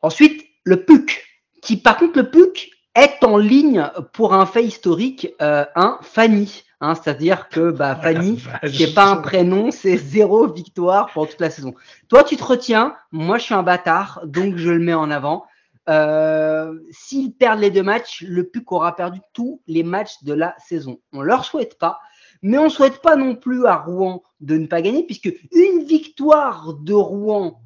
Ensuite, 0.00 0.44
le 0.64 0.84
PUC 0.84 1.22
qui 1.62 1.76
par 1.76 1.96
contre 1.96 2.18
le 2.18 2.30
PUC 2.30 2.70
est 2.94 3.24
en 3.24 3.38
ligne 3.38 3.88
pour 4.12 4.34
un 4.34 4.44
fait 4.44 4.64
historique, 4.64 5.28
euh, 5.40 5.64
un 5.74 5.98
Fanny. 6.02 6.64
Hein, 6.82 6.94
C'est-à-dire 6.94 7.48
que 7.48 7.70
bah, 7.70 7.96
Fanny, 8.02 8.42
c'est 8.64 8.92
pas 8.92 9.06
un 9.06 9.16
prénom, 9.16 9.70
c'est 9.70 9.96
zéro 9.96 10.46
victoire 10.48 11.10
pour 11.12 11.28
toute 11.28 11.40
la 11.40 11.48
saison. 11.48 11.74
Toi, 12.08 12.24
tu 12.24 12.36
te 12.36 12.44
retiens, 12.44 12.94
moi 13.12 13.38
je 13.38 13.44
suis 13.44 13.54
un 13.54 13.62
bâtard, 13.62 14.20
donc 14.26 14.56
je 14.56 14.70
le 14.70 14.80
mets 14.80 14.92
en 14.92 15.10
avant. 15.10 15.46
Euh, 15.88 16.78
S'ils 16.90 17.34
perdent 17.34 17.60
les 17.60 17.70
deux 17.70 17.82
matchs, 17.82 18.22
le 18.22 18.48
PUC 18.48 18.72
aura 18.72 18.94
perdu 18.94 19.20
tous 19.32 19.62
les 19.66 19.82
matchs 19.82 20.22
de 20.22 20.32
la 20.32 20.54
saison. 20.58 21.00
On 21.12 21.22
leur 21.22 21.44
souhaite 21.44 21.78
pas, 21.78 22.00
mais 22.42 22.58
on 22.58 22.68
souhaite 22.68 23.02
pas 23.02 23.16
non 23.16 23.34
plus 23.34 23.66
à 23.66 23.76
Rouen 23.76 24.22
de 24.40 24.56
ne 24.56 24.66
pas 24.66 24.82
gagner, 24.82 25.04
puisque 25.04 25.32
une 25.52 25.84
victoire 25.84 26.74
de 26.74 26.94
Rouen, 26.94 27.60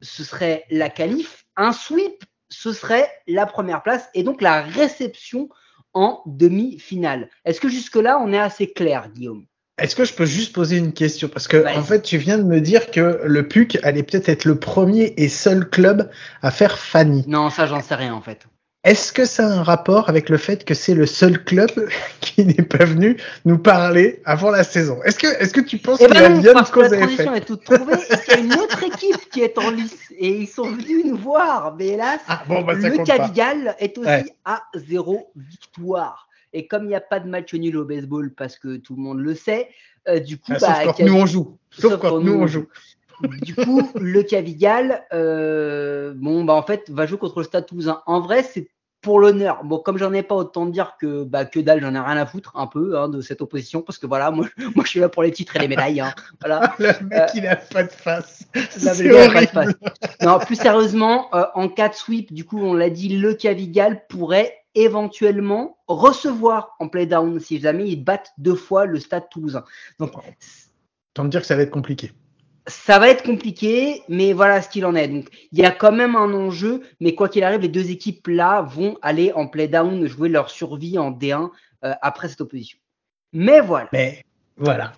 ce 0.00 0.24
serait 0.24 0.64
la 0.70 0.90
qualif. 0.90 1.44
Un 1.56 1.72
sweep 1.72 2.24
ce 2.48 2.72
serait 2.72 3.10
la 3.26 3.46
première 3.46 3.82
place 3.82 4.08
et 4.14 4.22
donc 4.22 4.40
la 4.40 4.62
réception 4.62 5.48
en 5.94 6.22
demi-finale. 6.26 7.30
Est-ce 7.44 7.60
que 7.60 7.68
jusque-là, 7.68 8.18
on 8.20 8.32
est 8.32 8.38
assez 8.38 8.72
clair, 8.72 9.10
Guillaume? 9.10 9.46
Est-ce 9.78 9.94
que 9.94 10.04
je 10.04 10.14
peux 10.14 10.24
juste 10.24 10.54
poser 10.54 10.78
une 10.78 10.94
question? 10.94 11.28
Parce 11.28 11.48
que 11.48 11.66
en 11.76 11.82
fait, 11.82 12.00
tu 12.00 12.16
viens 12.16 12.38
de 12.38 12.44
me 12.44 12.60
dire 12.60 12.90
que 12.90 13.20
le 13.24 13.46
PUC 13.46 13.78
allait 13.82 14.02
peut-être 14.02 14.30
être 14.30 14.46
le 14.46 14.58
premier 14.58 15.12
et 15.18 15.28
seul 15.28 15.68
club 15.68 16.10
à 16.40 16.50
faire 16.50 16.78
Fanny. 16.78 17.24
Non, 17.26 17.50
ça, 17.50 17.66
j'en 17.66 17.82
sais 17.82 17.94
rien 17.94 18.14
en 18.14 18.22
fait. 18.22 18.46
Est-ce 18.84 19.12
que 19.12 19.24
ça 19.24 19.48
a 19.48 19.50
un 19.50 19.62
rapport 19.64 20.08
avec 20.08 20.28
le 20.28 20.38
fait 20.38 20.64
que 20.64 20.72
c'est 20.72 20.94
le 20.94 21.06
seul 21.06 21.42
club 21.42 21.70
qui 22.20 22.44
n'est 22.44 22.62
pas 22.62 22.84
venu 22.84 23.16
nous 23.44 23.58
parler 23.58 24.22
avant 24.24 24.50
la 24.50 24.62
saison? 24.62 25.02
Est-ce 25.02 25.18
que, 25.18 25.26
est-ce 25.26 25.52
que 25.52 25.60
tu 25.60 25.76
penses 25.76 26.00
eh 26.00 26.06
qu'il 26.06 26.14
ben 26.14 26.40
bien 26.40 26.52
parce 26.54 26.70
que 26.70 26.80
la 26.80 26.90
transition 26.90 27.34
est 27.34 27.44
toute 27.44 27.64
trouvée 27.64 27.94
et 27.94 28.16
qu'il 28.16 28.34
y 28.34 28.36
a 28.36 28.38
une 28.38 28.54
autre 28.54 28.82
équipe 28.84 29.28
qui 29.30 29.42
est 29.42 29.58
en 29.58 29.70
lice 29.70 29.98
et 30.16 30.28
ils 30.28 30.46
sont 30.46 30.70
venus 30.70 31.04
nous 31.04 31.16
voir. 31.16 31.74
Mais 31.76 31.88
hélas, 31.88 32.20
ah, 32.28 32.44
bon, 32.48 32.62
bah, 32.62 32.74
le 32.74 33.04
Cavigal 33.04 33.74
est 33.80 33.98
aussi 33.98 34.32
à 34.44 34.62
zéro 34.74 35.32
victoire. 35.34 36.25
Et 36.56 36.66
comme 36.66 36.84
il 36.84 36.88
n'y 36.88 36.94
a 36.94 37.02
pas 37.02 37.20
de 37.20 37.28
match 37.28 37.52
nul 37.52 37.76
au 37.76 37.84
baseball 37.84 38.32
parce 38.32 38.58
que 38.58 38.76
tout 38.76 38.96
le 38.96 39.02
monde 39.02 39.20
le 39.20 39.34
sait, 39.34 39.68
euh, 40.08 40.20
du 40.20 40.38
coup, 40.38 40.52
ah, 40.54 40.58
bah, 40.58 40.84
sauf 40.84 40.96
quand 40.96 41.04
nous 41.04 41.14
on 41.14 41.26
joue. 41.26 41.58
Sauf, 41.70 42.00
quand, 42.00 42.20
nous 42.20 42.32
on 42.32 42.46
joue. 42.46 42.66
Du 43.42 43.54
coup, 43.54 43.82
le 43.94 44.22
Cavigal, 44.22 45.04
euh, 45.12 46.14
bon, 46.16 46.44
bah 46.44 46.54
en 46.54 46.62
fait, 46.62 46.88
va 46.88 47.04
jouer 47.04 47.18
contre 47.18 47.40
le 47.40 47.44
Stade 47.44 47.66
Toulousain. 47.66 48.02
En 48.06 48.20
vrai, 48.20 48.42
c'est 48.42 48.70
pour 49.06 49.20
l'honneur. 49.20 49.62
Bon, 49.64 49.78
comme 49.78 49.98
j'en 49.98 50.12
ai 50.12 50.22
pas 50.22 50.34
autant 50.34 50.66
de 50.66 50.72
dire 50.72 50.94
que 51.00 51.22
bah, 51.24 51.44
que 51.44 51.60
dalle, 51.60 51.80
j'en 51.80 51.94
ai 51.94 52.00
rien 52.00 52.16
à 52.16 52.26
foutre 52.26 52.52
un 52.56 52.66
peu 52.66 52.98
hein, 52.98 53.08
de 53.08 53.20
cette 53.20 53.40
opposition 53.40 53.80
parce 53.82 53.98
que 53.98 54.06
voilà, 54.06 54.30
moi, 54.30 54.46
moi 54.74 54.84
je 54.84 54.88
suis 54.90 55.00
là 55.00 55.08
pour 55.08 55.22
les 55.22 55.30
titres 55.30 55.54
et 55.56 55.60
les 55.60 55.68
médailles. 55.68 56.00
Hein, 56.00 56.12
voilà. 56.40 56.74
le 56.78 56.86
mec, 56.86 57.12
euh, 57.12 57.26
il 57.34 57.46
a 57.46 57.56
pas 57.56 57.84
de 57.84 57.92
face. 57.92 58.48
Non, 60.22 60.38
plus 60.38 60.56
sérieusement, 60.56 61.28
euh, 61.34 61.44
en 61.54 61.68
cas 61.68 61.88
de 61.88 61.94
sweep, 61.94 62.32
du 62.32 62.44
coup, 62.44 62.58
on 62.58 62.74
l'a 62.74 62.90
dit, 62.90 63.16
le 63.16 63.34
Cavigal 63.34 64.06
pourrait 64.08 64.54
éventuellement 64.76 65.78
recevoir 65.88 66.76
en 66.78 66.88
play 66.88 67.06
down 67.06 67.40
si 67.40 67.58
jamais 67.58 67.88
ils 67.88 68.02
battent 68.02 68.32
deux 68.38 68.54
fois 68.54 68.86
le 68.86 69.00
Stade 69.00 69.28
Toulousain. 69.30 69.64
Donc, 69.98 70.12
tant 71.14 71.24
me 71.24 71.28
dire 71.28 71.40
que 71.40 71.46
ça 71.46 71.56
va 71.56 71.62
être 71.62 71.70
compliqué 71.70 72.12
ça 72.66 72.98
va 72.98 73.08
être 73.08 73.22
compliqué, 73.22 74.02
mais 74.08 74.32
voilà 74.32 74.60
ce 74.60 74.68
qu'il 74.68 74.84
en 74.86 74.94
est. 74.94 75.08
Donc, 75.08 75.28
il 75.52 75.58
y 75.58 75.64
a 75.64 75.70
quand 75.70 75.92
même 75.92 76.16
un 76.16 76.32
enjeu, 76.34 76.82
mais 77.00 77.14
quoi 77.14 77.28
qu'il 77.28 77.44
arrive, 77.44 77.60
les 77.60 77.68
deux 77.68 77.90
équipes 77.90 78.26
là 78.26 78.62
vont 78.62 78.98
aller 79.02 79.32
en 79.32 79.46
play 79.46 79.68
down, 79.68 80.06
jouer 80.06 80.28
leur 80.28 80.50
survie 80.50 80.98
en 80.98 81.12
D1 81.12 81.50
euh, 81.84 81.94
après 82.02 82.28
cette 82.28 82.40
opposition. 82.40 82.78
Mais 83.32 83.60
voilà. 83.60 83.88
Mais 83.92 84.22
voilà. 84.56 84.92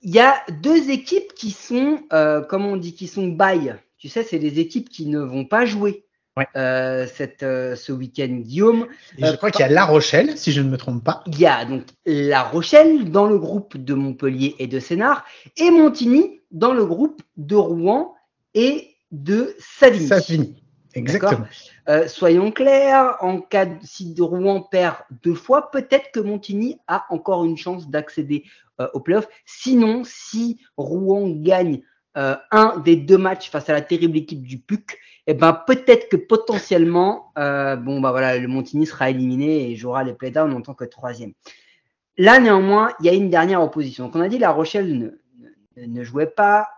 Il 0.00 0.14
y 0.14 0.20
a 0.20 0.42
deux 0.62 0.90
équipes 0.90 1.34
qui 1.34 1.50
sont, 1.50 2.00
euh, 2.12 2.40
comment 2.40 2.70
on 2.70 2.76
dit, 2.76 2.94
qui 2.94 3.06
sont 3.06 3.28
bye. 3.28 3.76
Tu 3.98 4.08
sais, 4.08 4.22
c'est 4.22 4.38
des 4.38 4.58
équipes 4.58 4.88
qui 4.88 5.06
ne 5.06 5.20
vont 5.20 5.44
pas 5.44 5.66
jouer 5.66 6.06
euh, 6.56 7.06
cette, 7.06 7.40
ce 7.40 7.92
week-end, 7.92 8.28
Guillaume. 8.28 8.86
je 9.18 9.36
crois 9.36 9.50
qu'il 9.50 9.60
y 9.60 9.64
a 9.64 9.68
La 9.68 9.84
Rochelle, 9.84 10.36
si 10.36 10.52
je 10.52 10.60
ne 10.60 10.70
me 10.70 10.76
trompe 10.76 11.04
pas. 11.04 11.22
Il 11.26 11.38
y 11.38 11.46
a 11.46 11.64
donc 11.64 11.84
La 12.06 12.42
Rochelle 12.42 13.10
dans 13.10 13.26
le 13.26 13.38
groupe 13.38 13.76
de 13.76 13.94
Montpellier 13.94 14.54
et 14.58 14.66
de 14.66 14.78
Sénart 14.78 15.24
et 15.56 15.70
Montigny 15.70 16.40
dans 16.50 16.72
le 16.72 16.84
groupe 16.84 17.22
de 17.36 17.56
Rouen 17.56 18.14
et 18.54 18.96
de 19.10 19.54
Savigny. 19.58 20.06
Savigny, 20.06 20.62
exactement. 20.94 21.46
Euh, 21.88 22.06
soyons 22.06 22.52
clairs, 22.52 23.16
en 23.20 23.40
cas 23.40 23.66
de, 23.66 23.76
si 23.82 24.14
Rouen 24.18 24.62
perd 24.62 24.96
deux 25.22 25.34
fois, 25.34 25.70
peut-être 25.70 26.12
que 26.12 26.20
Montigny 26.20 26.78
a 26.86 27.06
encore 27.10 27.44
une 27.44 27.56
chance 27.56 27.88
d'accéder 27.88 28.44
euh, 28.80 28.88
au 28.94 29.00
playoff. 29.00 29.26
Sinon, 29.44 30.02
si 30.04 30.60
Rouen 30.76 31.28
gagne 31.28 31.82
euh, 32.16 32.36
un 32.50 32.78
des 32.78 32.96
deux 32.96 33.18
matchs 33.18 33.50
face 33.50 33.68
à 33.68 33.72
la 33.72 33.80
terrible 33.80 34.18
équipe 34.18 34.42
du 34.42 34.58
PUC, 34.58 34.98
eh 35.26 35.34
ben 35.34 35.52
peut-être 35.52 36.08
que 36.08 36.16
potentiellement, 36.16 37.32
bon 37.36 38.00
bah 38.00 38.10
voilà, 38.10 38.36
le 38.36 38.48
Montigny 38.48 38.86
sera 38.86 39.10
éliminé 39.10 39.70
et 39.70 39.76
jouera 39.76 40.02
les 40.02 40.14
playdowns 40.14 40.52
en 40.52 40.60
tant 40.60 40.74
que 40.74 40.84
troisième. 40.84 41.32
Là 42.16 42.40
néanmoins, 42.40 42.92
il 43.00 43.06
y 43.06 43.08
a 43.08 43.12
une 43.12 43.30
dernière 43.30 43.62
opposition. 43.62 44.06
Donc 44.06 44.16
on 44.16 44.20
a 44.20 44.28
dit 44.28 44.38
La 44.38 44.50
Rochelle 44.50 44.98
ne, 44.98 45.86
ne 45.86 46.04
jouait 46.04 46.26
pas. 46.26 46.68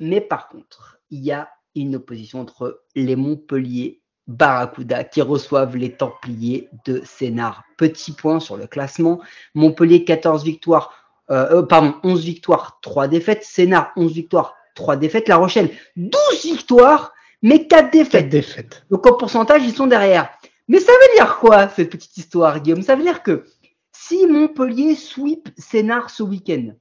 Mais 0.00 0.20
par 0.20 0.48
contre, 0.48 0.98
il 1.10 1.20
y 1.20 1.32
a 1.32 1.48
une 1.74 1.96
opposition 1.96 2.40
entre 2.40 2.82
les 2.94 3.16
Montpellier 3.16 4.02
Barracuda 4.26 5.04
qui 5.04 5.20
reçoivent 5.20 5.76
les 5.76 5.92
Templiers 5.92 6.68
de 6.86 7.02
Sénart. 7.04 7.64
Petit 7.76 8.12
point 8.12 8.40
sur 8.40 8.56
le 8.56 8.66
classement. 8.66 9.20
Montpellier 9.54 10.04
14 10.04 10.44
victoires, 10.44 10.92
euh, 11.30 11.58
euh, 11.58 11.62
pardon, 11.62 11.94
11 12.02 12.24
victoires, 12.24 12.78
3 12.82 13.08
défaites. 13.08 13.44
Sénart 13.44 13.92
11 13.96 14.12
victoires, 14.12 14.54
3 14.74 14.96
défaites. 14.96 15.28
La 15.28 15.36
Rochelle 15.36 15.70
12 15.96 16.18
victoires, 16.44 17.12
mais 17.42 17.66
4 17.66 17.92
défaites. 17.92 18.28
défaites. 18.28 18.84
Donc 18.90 19.06
en 19.06 19.16
pourcentage, 19.16 19.62
ils 19.64 19.74
sont 19.74 19.86
derrière. 19.86 20.30
Mais 20.68 20.80
ça 20.80 20.92
veut 20.92 21.16
dire 21.16 21.36
quoi 21.38 21.68
cette 21.68 21.90
petite 21.90 22.16
histoire, 22.16 22.60
Guillaume? 22.60 22.82
Ça 22.82 22.96
veut 22.96 23.02
dire 23.02 23.22
que 23.22 23.44
si 23.92 24.26
Montpellier 24.26 24.94
sweep 24.94 25.48
Sénart 25.56 26.10
ce 26.10 26.22
week-end, 26.22 26.72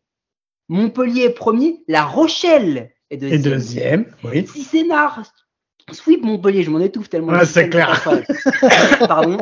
Montpellier 0.69 1.23
est 1.23 1.33
premier, 1.33 1.83
La 1.88 2.03
Rochelle 2.03 2.93
est 3.09 3.17
deuxième. 3.17 3.39
Et 3.39 3.43
deuxième, 3.43 4.05
oui. 4.23 4.47
Si 4.47 4.63
Sénard 4.63 5.23
sweep 5.91 6.23
Montpellier, 6.23 6.63
je 6.63 6.71
m'en 6.71 6.79
étouffe 6.79 7.09
tellement. 7.09 7.33
Ah, 7.33 7.45
c'est 7.45 7.69
clair. 7.69 8.01
Pardon, 9.07 9.38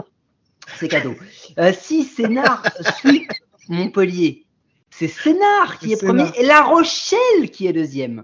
c'est 0.77 0.88
cadeau. 0.88 1.15
Euh, 1.60 1.72
si 1.79 2.03
Sénard 2.03 2.63
sweep 3.00 3.31
Montpellier, 3.70 4.46
c'est 4.89 5.08
Sénard 5.08 5.79
qui 5.79 5.93
est, 5.93 6.03
premier 6.03 6.29
et 6.38 6.46
La 6.46 6.62
Rochelle 6.62 7.50
qui 7.51 7.67
est 7.67 7.74
deuxième. 7.74 8.24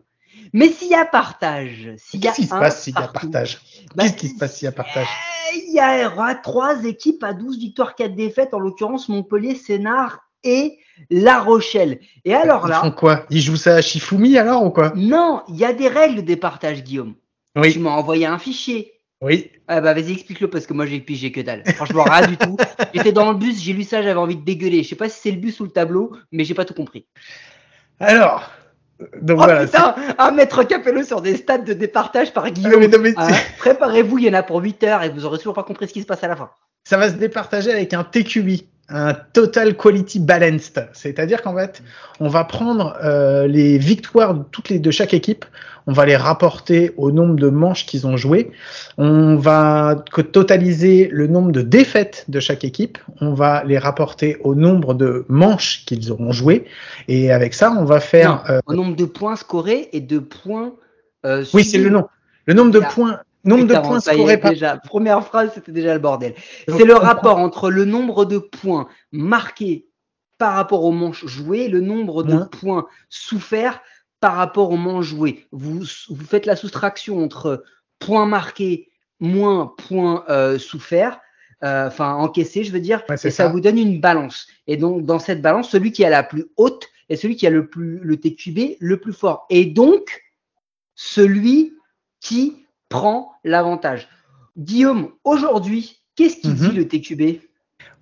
Mais 0.53 0.69
s'il 0.69 0.89
y 0.89 0.95
a 0.95 1.05
partage, 1.05 1.93
s'il 1.97 2.19
Qu'est-ce 2.19 2.35
qui 2.35 2.43
se 2.45 2.49
passe 2.49 2.83
s'il 2.83 2.95
y 2.95 2.97
a 2.97 3.07
partage 3.07 3.59
bah, 3.95 4.03
Qu'est-ce 4.03 4.15
qui 4.15 4.27
se 4.29 4.37
passe 4.37 4.57
s'il 4.57 4.65
y 4.65 4.69
a 4.69 4.71
partage 4.71 5.07
Il 5.53 5.73
y 5.75 6.05
aura 6.05 6.35
trois 6.35 6.83
équipes 6.83 7.23
à 7.23 7.33
12 7.33 7.57
victoires, 7.57 7.95
4 7.95 8.15
défaites, 8.15 8.53
en 8.53 8.59
l'occurrence 8.59 9.09
Montpellier, 9.09 9.55
Sénard 9.55 10.19
et 10.43 10.77
La 11.09 11.39
Rochelle. 11.39 11.99
Et 12.25 12.33
alors 12.33 12.67
là. 12.67 12.81
Ils 12.83 12.87
font 12.87 12.95
quoi? 12.95 13.25
Ils 13.29 13.41
jouent 13.41 13.57
ça 13.57 13.75
à 13.75 13.81
Shifumi 13.81 14.37
alors 14.37 14.63
ou 14.63 14.69
quoi? 14.69 14.93
Non, 14.95 15.43
il 15.49 15.57
y 15.57 15.65
a 15.65 15.73
des 15.73 15.87
règles 15.87 16.23
des 16.23 16.37
partages, 16.37 16.83
Guillaume. 16.83 17.15
Oui. 17.55 17.73
Tu 17.73 17.79
m'as 17.79 17.91
envoyé 17.91 18.25
un 18.25 18.37
fichier. 18.37 18.93
Oui. 19.21 19.51
Ah 19.67 19.81
bah 19.81 19.93
vas-y, 19.93 20.11
explique-le 20.11 20.47
parce 20.49 20.67
que 20.67 20.73
moi 20.73 20.85
j'ai 20.85 20.99
pigé 20.99 21.31
que 21.31 21.41
dalle. 21.41 21.63
Franchement, 21.75 22.03
rien 22.03 22.27
du 22.27 22.37
tout. 22.37 22.55
J'étais 22.93 23.11
dans 23.11 23.31
le 23.31 23.37
bus, 23.37 23.59
j'ai 23.59 23.73
lu 23.73 23.83
ça, 23.83 24.03
j'avais 24.03 24.19
envie 24.19 24.35
de 24.35 24.45
dégueuler. 24.45 24.83
Je 24.83 24.89
sais 24.89 24.95
pas 24.95 25.09
si 25.09 25.19
c'est 25.19 25.31
le 25.31 25.37
bus 25.37 25.59
ou 25.59 25.63
le 25.63 25.71
tableau, 25.71 26.15
mais 26.31 26.43
j'ai 26.43 26.53
pas 26.53 26.65
tout 26.65 26.75
compris. 26.75 27.07
Alors, 27.99 28.51
donc 28.99 29.37
oh 29.39 29.43
voilà, 29.43 29.65
putain, 29.65 29.95
un 30.17 30.31
maître 30.31 30.63
capello 30.63 31.03
sur 31.03 31.21
des 31.21 31.35
stades 31.35 31.65
de 31.65 31.73
départage 31.73 32.33
par 32.33 32.49
Guillaume. 32.49 32.89
Ah, 33.15 33.27
préparez-vous, 33.59 34.17
il 34.17 34.25
y 34.25 34.29
en 34.29 34.33
a 34.33 34.43
pour 34.43 34.61
8 34.61 34.83
heures 34.83 35.03
et 35.03 35.09
vous 35.09 35.25
aurez 35.25 35.37
toujours 35.37 35.53
pas 35.53 35.63
compris 35.63 35.87
ce 35.87 35.93
qui 35.93 36.01
se 36.01 36.07
passe 36.07 36.23
à 36.23 36.27
la 36.27 36.35
fin. 36.35 36.49
Ça 36.83 36.97
va 36.97 37.09
se 37.09 37.15
départager 37.15 37.71
avec 37.71 37.93
un 37.93 38.03
TQB 38.03 38.61
un 38.89 39.13
total 39.13 39.75
quality 39.75 40.19
balanced, 40.19 40.87
c'est-à-dire 40.93 41.41
qu'en 41.41 41.55
fait, 41.55 41.83
on 42.21 42.29
va 42.29 42.45
prendre 42.45 42.95
euh, 43.03 43.45
les 43.45 43.77
victoires 43.77 44.33
de 44.33 44.43
toutes 44.51 44.69
les 44.69 44.79
de 44.79 44.91
chaque 44.91 45.13
équipe, 45.13 45.43
on 45.87 45.93
va 45.93 46.05
les 46.05 46.15
rapporter 46.15 46.93
au 46.95 47.11
nombre 47.11 47.35
de 47.35 47.49
manches 47.49 47.85
qu'ils 47.85 48.07
ont 48.07 48.15
joué, 48.15 48.51
on 48.97 49.35
va 49.35 50.05
totaliser 50.31 51.09
le 51.11 51.27
nombre 51.27 51.51
de 51.51 51.61
défaites 51.61 52.23
de 52.29 52.39
chaque 52.39 52.63
équipe, 52.63 52.97
on 53.19 53.33
va 53.33 53.63
les 53.65 53.77
rapporter 53.77 54.37
au 54.41 54.55
nombre 54.55 54.93
de 54.93 55.25
manches 55.27 55.83
qu'ils 55.85 56.11
auront 56.11 56.31
joué, 56.31 56.65
et 57.09 57.31
avec 57.31 57.53
ça, 57.53 57.75
on 57.77 57.83
va 57.83 57.99
faire 57.99 58.49
euh, 58.49 58.59
au 58.67 58.73
nombre 58.73 58.95
de 58.95 59.05
points 59.05 59.35
scorés 59.35 59.89
et 59.91 59.99
de 59.99 60.19
points. 60.19 60.73
Euh, 61.25 61.43
oui, 61.53 61.65
c'est 61.65 61.77
le 61.77 61.89
nom. 61.89 62.07
Le 62.45 62.53
nombre 62.53 62.71
de 62.71 62.79
points 62.79 63.19
Nombre 63.43 63.65
de 63.65 63.75
points 63.75 63.99
scorés 63.99 64.37
par... 64.37 64.51
déjà. 64.51 64.77
Première 64.77 65.25
phrase, 65.25 65.51
c'était 65.53 65.71
déjà 65.71 65.93
le 65.93 65.99
bordel. 65.99 66.33
C'est 66.67 66.85
le 66.85 66.95
rapport 66.95 67.37
entre 67.37 67.69
le 67.69 67.85
nombre 67.85 68.25
de 68.25 68.37
points 68.37 68.87
marqués 69.11 69.87
par 70.37 70.53
rapport 70.53 70.83
aux 70.83 70.91
manches 70.91 71.25
jouées, 71.25 71.67
le 71.67 71.79
nombre 71.79 72.23
de 72.23 72.43
points 72.43 72.87
soufferts 73.09 73.81
par 74.19 74.35
rapport 74.35 74.71
aux 74.71 74.77
manches 74.77 75.05
jouées. 75.05 75.47
Vous, 75.51 75.83
vous 76.09 76.25
faites 76.25 76.45
la 76.45 76.55
soustraction 76.55 77.23
entre 77.23 77.63
points 77.99 78.25
marqués 78.25 78.89
moins 79.19 79.73
points 79.77 80.23
euh, 80.29 80.59
soufferts, 80.59 81.19
euh, 81.63 81.87
enfin 81.87 82.13
encaissés, 82.13 82.63
je 82.63 82.71
veux 82.71 82.79
dire, 82.79 83.03
et 83.11 83.17
ça. 83.17 83.31
ça. 83.31 83.47
vous 83.47 83.59
donne 83.59 83.77
une 83.77 83.99
balance. 83.99 84.47
Et 84.67 84.77
donc, 84.77 85.05
dans 85.05 85.19
cette 85.19 85.41
balance, 85.41 85.69
celui 85.69 85.91
qui 85.91 86.05
a 86.05 86.09
la 86.09 86.23
plus 86.23 86.45
haute 86.57 86.87
est 87.09 87.15
celui 87.15 87.35
qui 87.35 87.47
a 87.47 87.49
le 87.49 87.67
plus 87.67 87.99
le 87.99 88.17
TQB 88.17 88.77
le 88.79 88.99
plus 88.99 89.13
fort. 89.13 89.45
Et 89.49 89.65
donc, 89.65 90.23
celui 90.95 91.73
qui 92.19 92.66
prend 92.89 93.31
l'avantage. 93.43 94.07
Guillaume, 94.57 95.09
aujourd'hui, 95.23 96.01
qu'est-ce 96.15 96.37
qu'il 96.37 96.55
dit 96.55 96.67
mhm. 96.67 96.75
le 96.75 96.87
TQB 96.87 97.41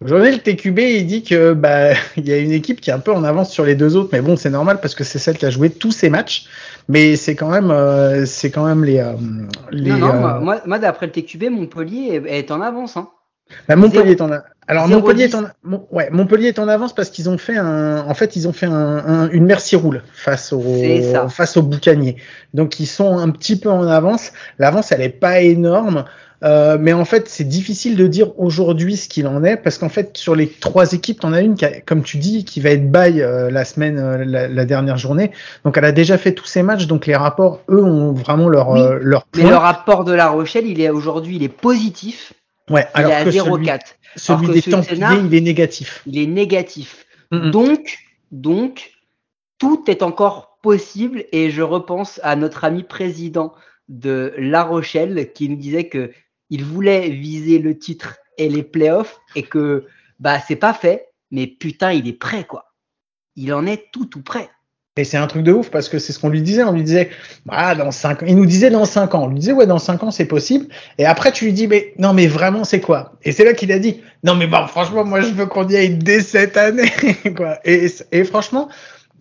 Aujourd'hui, 0.04 0.32
le 0.34 0.40
TQB, 0.40 0.80
il 0.80 1.08
dit 1.08 1.24
que 1.24 1.54
bah 1.54 1.94
il 2.18 2.28
y 2.28 2.34
a 2.34 2.38
une 2.38 2.52
équipe 2.52 2.82
qui 2.82 2.90
est 2.90 2.94
un 2.94 3.00
peu 3.00 3.14
en 3.14 3.24
avance 3.24 3.52
sur 3.52 3.66
les 3.66 3.76
deux 3.76 3.96
autres, 3.96 4.10
mais 4.12 4.22
bon, 4.22 4.36
c'est 4.36 4.50
normal 4.50 4.80
parce 4.82 4.94
que 4.94 5.04
c'est 5.04 5.20
celle 5.20 5.38
qui 5.38 5.46
a 5.46 5.50
joué 5.50 5.70
tous 5.70 5.92
ses 5.92 6.10
matchs. 6.10 6.48
Mais 6.90 7.16
c'est 7.16 7.36
quand 7.36 7.50
même, 7.50 7.72
euh, 7.72 8.26
c'est 8.26 8.52
quand 8.52 8.66
même 8.66 8.84
les, 8.84 9.00
euh, 9.00 9.14
les. 9.72 9.92
Non, 9.92 9.98
non, 9.98 10.08
euh, 10.08 10.40
moi, 10.40 10.62
moi 10.66 10.80
d'après 10.80 11.06
le 11.06 11.12
TQB, 11.14 11.50
Montpellier 11.50 12.22
est, 12.28 12.52
en 12.52 12.62
avance. 12.62 12.98
Hein. 12.98 13.10
Bah, 13.68 13.76
Montpellier 13.76 14.12
est 14.12 14.22
en 14.22 14.30
alors 14.68 14.88
Montpellier 14.88 15.26
est 15.26 15.36
en 15.36 15.44
ouais, 15.92 16.10
Montpellier 16.12 16.48
est 16.48 16.60
en 16.60 16.68
avance 16.68 16.96
parce 16.96 17.12
qu'ils 17.12 17.30
ont 17.30 17.38
fait 17.38 17.56
un 17.56 18.00
en 18.08 18.14
fait 18.16 18.36
ils 18.36 18.48
ont 18.48 18.54
fait 18.54 18.66
un, 18.66 19.30
une 19.30 19.46
merci 19.46 19.76
roule 19.76 20.02
face 20.14 20.52
au 20.52 20.64
face 21.30 21.56
au 21.58 21.62
boucanier. 21.62 22.18
Donc 22.54 22.80
ils 22.80 22.88
sont 22.88 23.18
un 23.18 23.30
petit 23.30 23.60
peu 23.60 23.70
en 23.70 23.88
avance. 23.88 24.32
L'avance 24.58 24.92
elle 24.92 25.02
est 25.02 25.10
pas 25.10 25.42
énorme. 25.42 26.06
Euh, 26.44 26.78
mais 26.80 26.94
en 26.94 27.06
fait, 27.06 27.28
c'est 27.30 27.46
difficile 27.46 27.96
de 27.96 28.08
dire 28.08 28.38
aujourd'hui 28.38 28.98
ce 28.98 29.08
qu'il 29.08 29.26
en 29.28 29.44
est 29.44 29.58
parce 29.58 29.78
qu'en 29.78 29.90
fait, 29.90 30.18
sur 30.18 30.36
les 30.36 30.48
trois 30.48 30.92
équipes, 30.94 31.22
t'en 31.22 31.34
as 31.34 31.42
une 31.42 31.56
qui, 31.56 31.66
comme 31.86 32.04
tu 32.04 32.18
dis, 32.18 32.46
qui 32.46 32.60
va 32.60 32.72
être 32.72 32.92
bail 32.92 33.22
euh, 33.22 33.50
la 33.50 33.66
semaine, 33.66 33.98
euh, 33.98 34.26
la, 34.26 34.66
dernière 34.66 34.98
journée. 34.98 35.32
Donc, 35.64 35.78
elle 35.78 35.86
a 35.86 35.92
déjà 35.92 36.18
fait 36.18 36.34
tous 36.34 36.46
ses 36.46 36.62
matchs. 36.62 36.88
Donc, 36.88 37.08
les 37.08 37.16
rapports, 37.16 37.62
eux, 37.70 37.84
ont 37.84 38.12
vraiment 38.12 38.50
leur 38.50 38.76
leur. 38.76 39.26
Mais 39.36 39.44
le 39.44 39.56
rapport 39.56 40.04
de 40.04 40.14
La 40.14 40.28
Rochelle, 40.28 40.68
il 40.68 40.82
est 40.82 40.90
aujourd'hui, 40.90 41.38
il 41.38 41.44
est 41.44 41.50
positif. 41.50 42.34
Ouais. 42.70 42.88
Il 42.96 43.00
alors 43.00 43.12
est 43.12 43.16
à 43.16 43.26
0,4. 43.26 43.80
Celui, 44.16 44.48
des 44.48 44.62
Templiers, 44.62 45.06
il 45.26 45.36
est 45.36 45.42
négatif. 45.42 46.02
Il 46.06 46.18
est 46.18 46.28
négatif. 46.28 47.06
Donc, 47.32 47.98
donc, 48.32 48.92
tout 49.58 49.84
est 49.88 50.04
encore 50.04 50.58
possible. 50.62 51.26
Et 51.32 51.52
je 51.52 51.62
repense 51.62 52.20
à 52.24 52.36
notre 52.36 52.64
ami 52.64 52.84
président 52.84 53.54
de 53.90 54.34
La 54.38 54.64
Rochelle 54.64 55.32
qui 55.34 55.50
nous 55.50 55.58
disait 55.58 55.90
que 55.90 56.12
il 56.50 56.64
voulait 56.64 57.10
viser 57.10 57.60
le 57.60 57.78
titre 57.78 58.18
et 58.38 58.50
les 58.50 58.64
playoffs 58.64 59.20
et 59.36 59.44
que 59.44 59.88
bah 60.20 60.40
c'est 60.40 60.56
pas 60.56 60.74
fait, 60.74 61.10
mais 61.32 61.48
putain, 61.48 61.92
il 61.92 62.08
est 62.08 62.14
prêt 62.14 62.46
quoi. 62.46 62.74
Il 63.36 63.54
en 63.54 63.66
est 63.66 63.92
tout 63.92 64.06
tout 64.06 64.22
prêt. 64.22 64.50
Et 64.98 65.04
c'est 65.04 65.18
un 65.18 65.28
truc 65.28 65.44
de 65.44 65.52
ouf 65.52 65.70
parce 65.70 65.90
que 65.90 66.00
c'est 66.00 66.14
ce 66.14 66.20
qu'on 66.20 66.30
lui 66.30 66.42
disait. 66.42 66.64
On 66.64 66.72
lui 66.72 66.84
disait, 66.84 67.10
ah, 67.50 67.76
dans 67.76 67.92
cinq 67.92 68.24
ans. 68.24 68.26
Il 68.30 68.38
nous 68.38 68.46
disait 68.46 68.70
dans 68.70 68.86
5 68.86 69.14
ans. 69.14 69.24
On 69.24 69.28
lui 69.28 69.40
disait, 69.40 69.52
ouais, 69.52 69.66
dans 69.66 69.78
5 69.78 70.04
ans, 70.04 70.12
c'est 70.12 70.26
possible. 70.26 70.68
Et 70.98 71.06
après, 71.06 71.34
tu 71.34 71.46
lui 71.46 71.54
dis, 71.54 71.68
mais 71.68 71.94
non, 72.00 72.14
mais 72.14 72.28
vraiment, 72.28 72.64
c'est 72.64 72.80
quoi? 72.80 73.12
Et 73.24 73.34
c'est 73.34 73.44
là 73.44 73.54
qu'il 73.54 73.74
a 73.74 73.80
dit, 73.80 74.02
non, 74.24 74.36
mais 74.36 74.48
bon, 74.48 74.66
franchement, 74.68 75.04
moi, 75.04 75.20
je 75.20 75.34
veux 75.34 75.48
qu'on 75.48 75.68
y 75.68 75.76
aille 75.76 75.96
dès 75.96 76.22
cette 76.22 76.56
année. 76.56 76.90
quoi. 77.36 77.60
Et, 77.66 77.88
et 78.14 78.24
franchement, 78.24 78.70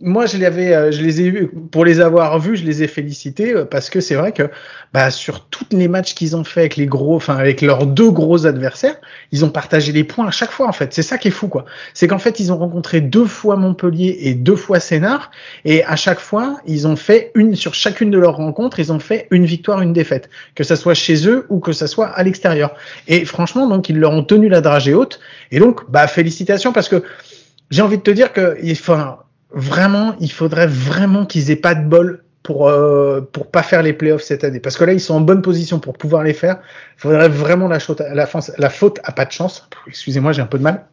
moi, 0.00 0.26
je, 0.26 0.38
l'avais, 0.38 0.74
euh, 0.74 0.90
je 0.90 1.02
les 1.02 1.20
ai 1.20 1.32
pour 1.70 1.84
les 1.84 2.00
avoir 2.00 2.40
vus, 2.40 2.56
je 2.56 2.64
les 2.64 2.82
ai 2.82 2.88
félicités 2.88 3.54
euh, 3.54 3.64
parce 3.64 3.90
que 3.90 4.00
c'est 4.00 4.16
vrai 4.16 4.32
que 4.32 4.50
bah, 4.92 5.12
sur 5.12 5.46
tous 5.46 5.66
les 5.70 5.86
matchs 5.86 6.14
qu'ils 6.14 6.36
ont 6.36 6.42
fait 6.42 6.60
avec 6.60 6.76
les 6.76 6.86
gros, 6.86 7.14
enfin 7.14 7.36
avec 7.36 7.62
leurs 7.62 7.86
deux 7.86 8.10
gros 8.10 8.44
adversaires, 8.44 8.96
ils 9.30 9.44
ont 9.44 9.50
partagé 9.50 9.92
les 9.92 10.02
points 10.02 10.26
à 10.26 10.32
chaque 10.32 10.50
fois 10.50 10.66
en 10.66 10.72
fait. 10.72 10.92
C'est 10.92 11.02
ça 11.02 11.16
qui 11.16 11.28
est 11.28 11.30
fou 11.30 11.46
quoi. 11.46 11.64
C'est 11.94 12.08
qu'en 12.08 12.18
fait 12.18 12.40
ils 12.40 12.52
ont 12.52 12.58
rencontré 12.58 13.00
deux 13.00 13.24
fois 13.24 13.54
Montpellier 13.54 14.18
et 14.22 14.34
deux 14.34 14.56
fois 14.56 14.80
Sénart 14.80 15.30
et 15.64 15.84
à 15.84 15.94
chaque 15.94 16.20
fois 16.20 16.58
ils 16.66 16.88
ont 16.88 16.96
fait 16.96 17.30
une 17.36 17.54
sur 17.54 17.74
chacune 17.74 18.10
de 18.10 18.18
leurs 18.18 18.36
rencontres, 18.36 18.80
ils 18.80 18.92
ont 18.92 19.00
fait 19.00 19.28
une 19.30 19.44
victoire, 19.44 19.80
une 19.80 19.92
défaite, 19.92 20.28
que 20.56 20.64
ça 20.64 20.74
soit 20.74 20.94
chez 20.94 21.28
eux 21.28 21.46
ou 21.50 21.60
que 21.60 21.72
ça 21.72 21.86
soit 21.86 22.08
à 22.08 22.22
l'extérieur. 22.24 22.74
Et 23.06 23.24
franchement 23.24 23.68
donc 23.68 23.88
ils 23.88 23.98
leur 23.98 24.10
ont 24.10 24.24
tenu 24.24 24.48
la 24.48 24.60
dragée 24.60 24.92
haute 24.92 25.20
et 25.52 25.60
donc 25.60 25.88
bah 25.88 26.08
félicitations 26.08 26.72
parce 26.72 26.88
que 26.88 27.04
j'ai 27.70 27.82
envie 27.82 27.98
de 27.98 28.02
te 28.02 28.10
dire 28.10 28.32
que 28.32 28.58
enfin 28.72 29.18
vraiment, 29.54 30.16
il 30.20 30.30
faudrait 30.30 30.66
vraiment 30.66 31.24
qu'ils 31.24 31.50
aient 31.50 31.56
pas 31.56 31.74
de 31.74 31.86
bol 31.86 32.24
pour 32.42 32.68
euh, 32.68 33.22
pour 33.32 33.50
pas 33.50 33.62
faire 33.62 33.82
les 33.82 33.94
playoffs 33.94 34.22
cette 34.22 34.44
année 34.44 34.60
parce 34.60 34.76
que 34.76 34.84
là 34.84 34.92
ils 34.92 35.00
sont 35.00 35.14
en 35.14 35.20
bonne 35.22 35.40
position 35.40 35.80
pour 35.80 35.94
pouvoir 35.94 36.22
les 36.22 36.34
faire. 36.34 36.58
Il 36.98 37.00
faudrait 37.00 37.28
vraiment 37.28 37.68
la, 37.68 37.80
faute, 37.80 38.00
la, 38.00 38.28
la 38.58 38.70
faute 38.70 39.00
à 39.02 39.12
pas 39.12 39.24
de 39.24 39.32
chance. 39.32 39.66
Excusez-moi, 39.86 40.32
j'ai 40.32 40.42
un 40.42 40.46
peu 40.46 40.58
de 40.58 40.62
mal. 40.62 40.84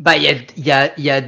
Bah 0.00 0.16
il 0.16 0.24
y 0.24 0.28
a 0.28 0.32
il 0.56 0.66
y 0.66 0.72
a 0.72 0.98
il 0.98 1.04
y 1.04 1.10
a 1.10 1.22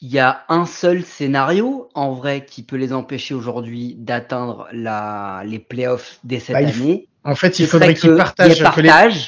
y 0.00 0.18
a 0.18 0.42
un 0.48 0.66
seul 0.66 1.04
scénario 1.04 1.88
en 1.94 2.12
vrai 2.12 2.44
qui 2.44 2.62
peut 2.62 2.76
les 2.76 2.92
empêcher 2.92 3.34
aujourd'hui 3.34 3.94
d'atteindre 3.96 4.66
la 4.72 5.42
les 5.46 5.60
playoffs 5.60 6.18
dès 6.24 6.40
cette 6.40 6.56
bah, 6.56 6.68
année. 6.68 7.06
En 7.24 7.36
fait, 7.36 7.60
il 7.60 7.68
faudrait 7.68 7.94
qu'ils 7.94 8.16
partagent, 8.16 8.58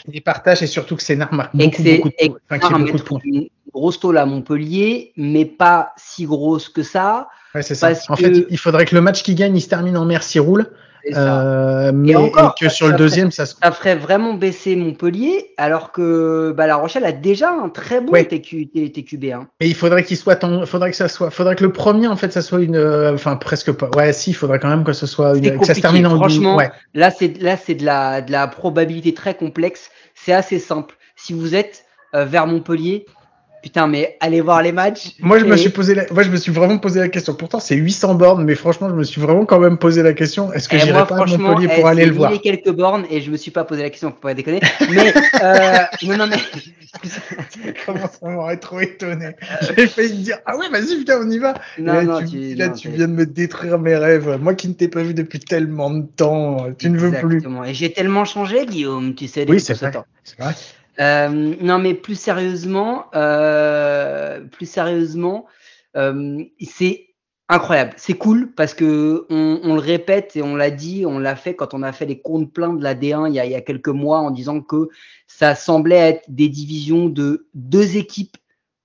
les 0.08 0.20
partagent 0.20 0.62
et 0.62 0.66
surtout 0.66 0.96
que 0.96 1.02
Sénart 1.04 1.32
marque 1.32 1.54
beaucoup, 1.54 1.80
beaucoup, 1.80 2.08
de, 2.08 3.02
points 3.02 3.20
tôle 4.00 4.19
à 4.19 4.26
Montpellier, 4.26 5.12
mais 5.16 5.45
pas 5.45 5.93
si 5.97 6.26
grosse 6.26 6.69
que 6.69 6.83
ça. 6.83 7.28
Ouais, 7.54 7.62
c'est 7.62 7.75
ça. 7.75 7.93
En 8.09 8.16
fait, 8.16 8.47
il 8.50 8.59
faudrait 8.59 8.85
que 8.85 8.95
le 8.95 9.00
match 9.00 9.23
qui 9.23 9.35
gagne, 9.35 9.57
il 9.57 9.61
se 9.61 9.69
termine 9.69 9.97
en 9.97 10.04
merci 10.04 10.38
roule. 10.38 10.66
Euh, 11.12 11.93
mais 11.95 12.16
encore, 12.16 12.54
que 12.54 12.69
sur 12.69 12.88
le 12.88 12.95
deuxième, 12.95 13.31
ça, 13.31 13.45
ça 13.47 13.73
ferait 13.73 13.97
vraiment 13.97 14.35
baisser 14.35 14.75
Montpellier, 14.76 15.50
alors 15.57 15.93
que 15.93 16.54
bah, 16.57 16.66
La 16.66 16.76
Rochelle 16.76 17.04
a 17.04 17.12
déjà 17.12 17.50
un 17.50 17.69
très 17.69 18.00
bon 18.00 18.12
TQ, 18.12 18.71
TQB. 18.93 19.25
Hein. 19.33 19.49
Et 19.61 19.69
il 19.69 19.75
faudrait 19.75 20.04
qu'il 20.04 20.16
soit, 20.16 20.43
en, 20.45 20.64
faudrait 20.66 20.90
que 20.90 20.97
ça 20.97 21.09
soit, 21.09 21.31
faudrait 21.31 21.57
que 21.57 21.64
le 21.64 21.73
premier 21.73 22.09
en 22.09 22.16
fait, 22.16 22.33
ça 22.33 22.43
soit 22.43 22.61
une, 22.61 22.76
euh, 22.76 23.12
enfin 23.12 23.37
presque 23.37 23.73
pas. 23.73 23.90
Ouais, 23.95 24.12
si, 24.12 24.31
il 24.31 24.35
faudrait 24.35 24.59
quand 24.59 24.69
même 24.69 24.85
que 24.85 24.93
ce 24.93 25.07
soit 25.07 25.37
une, 25.37 25.59
que 25.59 25.66
ça 25.66 25.75
se 25.75 25.81
termine 25.81 26.07
en 26.07 26.16
Franchement, 26.16 26.57
ouais. 26.57 26.71
là 26.95 27.11
c'est 27.11 27.40
là 27.43 27.57
c'est 27.57 27.75
de 27.75 27.85
la 27.85 28.23
de 28.23 28.33
la 28.33 28.47
probabilité 28.47 29.12
très 29.12 29.35
complexe. 29.35 29.90
C'est 30.14 30.33
assez 30.33 30.59
simple. 30.59 30.95
Si 31.16 31.33
vous 31.33 31.54
êtes 31.54 31.84
euh, 32.15 32.25
vers 32.25 32.47
Montpellier, 32.47 33.04
Putain, 33.64 33.86
mais 33.86 34.18
allez 34.20 34.42
voir 34.42 34.60
les 34.60 34.72
matchs. 34.72 35.12
Moi, 35.20 35.38
je 35.38 35.46
me 35.46 35.56
suis 35.56 35.70
posé, 35.70 35.96
moi, 36.10 36.22
je 36.22 36.28
me 36.28 36.36
suis 36.36 36.52
vraiment 36.52 36.76
posé 36.76 37.00
la 37.00 37.08
question. 37.08 37.32
Pourtant, 37.32 37.60
c'est 37.60 37.74
800 37.74 38.14
bornes, 38.16 38.44
mais 38.44 38.56
franchement, 38.56 38.90
je 38.90 38.94
me 38.94 39.04
suis 39.04 39.22
vraiment 39.22 39.46
quand 39.46 39.58
même 39.58 39.78
posé 39.78 40.02
la 40.02 40.12
question. 40.12 40.52
Est-ce 40.52 40.68
que 40.68 40.76
eh, 40.76 40.80
j'irai 40.80 41.06
pas 41.06 41.16
à 41.16 41.24
Montpellier 41.24 41.68
pour 41.68 41.88
eh, 41.88 41.90
aller 41.90 42.04
le 42.04 42.12
voir 42.12 42.30
Il 42.30 42.42
quelques 42.42 42.68
bornes 42.68 43.06
et 43.08 43.22
je 43.22 43.30
me 43.30 43.38
suis 43.38 43.50
pas 43.50 43.64
posé 43.64 43.80
la 43.80 43.88
question, 43.88 44.10
pour 44.10 44.20
pas 44.20 44.34
déconner. 44.34 44.60
Mais 44.90 45.14
euh, 45.42 45.78
non, 46.02 46.18
non, 46.18 46.26
mais 46.26 46.36
comment 47.86 48.06
ça 48.06 48.28
m'aurait 48.28 48.58
trop 48.58 48.80
étonné. 48.80 49.30
J'ai 49.74 49.86
failli 49.86 50.24
dire 50.24 50.40
ah 50.44 50.58
ouais, 50.58 50.68
vas-y, 50.68 51.02
viens, 51.02 51.20
on 51.22 51.30
y 51.30 51.38
va. 51.38 51.54
Non, 51.78 51.94
là, 51.94 52.02
non, 52.02 52.22
tu, 52.22 52.54
là, 52.56 52.68
tu 52.68 52.90
viens 52.90 53.08
de 53.08 53.14
me 53.14 53.24
détruire 53.24 53.78
mes 53.78 53.96
rêves. 53.96 54.38
Moi 54.42 54.52
qui 54.52 54.68
ne 54.68 54.74
t'ai 54.74 54.88
pas 54.88 55.02
vu 55.02 55.14
depuis 55.14 55.40
tellement 55.40 55.88
de 55.88 56.02
temps, 56.02 56.66
tu 56.78 56.90
ne 56.90 56.98
veux 56.98 57.12
plus. 57.12 57.42
Et 57.66 57.72
j'ai 57.72 57.90
tellement 57.90 58.26
changé, 58.26 58.66
Guillaume. 58.66 59.14
Tu 59.14 59.26
sais. 59.26 59.46
Oui, 59.48 59.58
c'est 59.58 59.72
vrai. 59.72 59.90
Euh, 61.00 61.28
non, 61.61 61.78
mais 61.78 61.95
plus 61.95 62.19
sérieusement, 62.19 63.07
euh, 63.15 64.41
plus 64.41 64.67
sérieusement, 64.67 65.47
euh, 65.97 66.45
c'est 66.61 67.09
incroyable. 67.49 67.93
C'est 67.97 68.15
cool 68.15 68.52
parce 68.54 68.75
que 68.75 69.26
on, 69.30 69.75
le 69.75 69.80
répète 69.80 70.37
et 70.37 70.43
on 70.43 70.57
l'a 70.57 70.71
dit, 70.71 71.04
on 71.07 71.19
l'a 71.19 71.37
fait 71.37 71.54
quand 71.54 71.75
on 71.75 71.83
a 71.83 71.93
fait 71.93 72.07
les 72.07 72.21
comptes 72.21 72.52
pleins 72.52 72.73
de 72.73 72.83
la 72.83 72.95
D1 72.95 73.28
il 73.28 73.35
y, 73.35 73.41
a, 73.41 73.45
il 73.45 73.52
y 73.52 73.54
a 73.54 73.61
quelques 73.61 73.89
mois 73.89 74.19
en 74.21 74.30
disant 74.30 74.61
que 74.61 74.89
ça 75.26 75.54
semblait 75.54 75.97
être 75.97 76.25
des 76.28 76.49
divisions 76.49 77.07
de 77.07 77.49
deux 77.54 77.97
équipes 77.97 78.37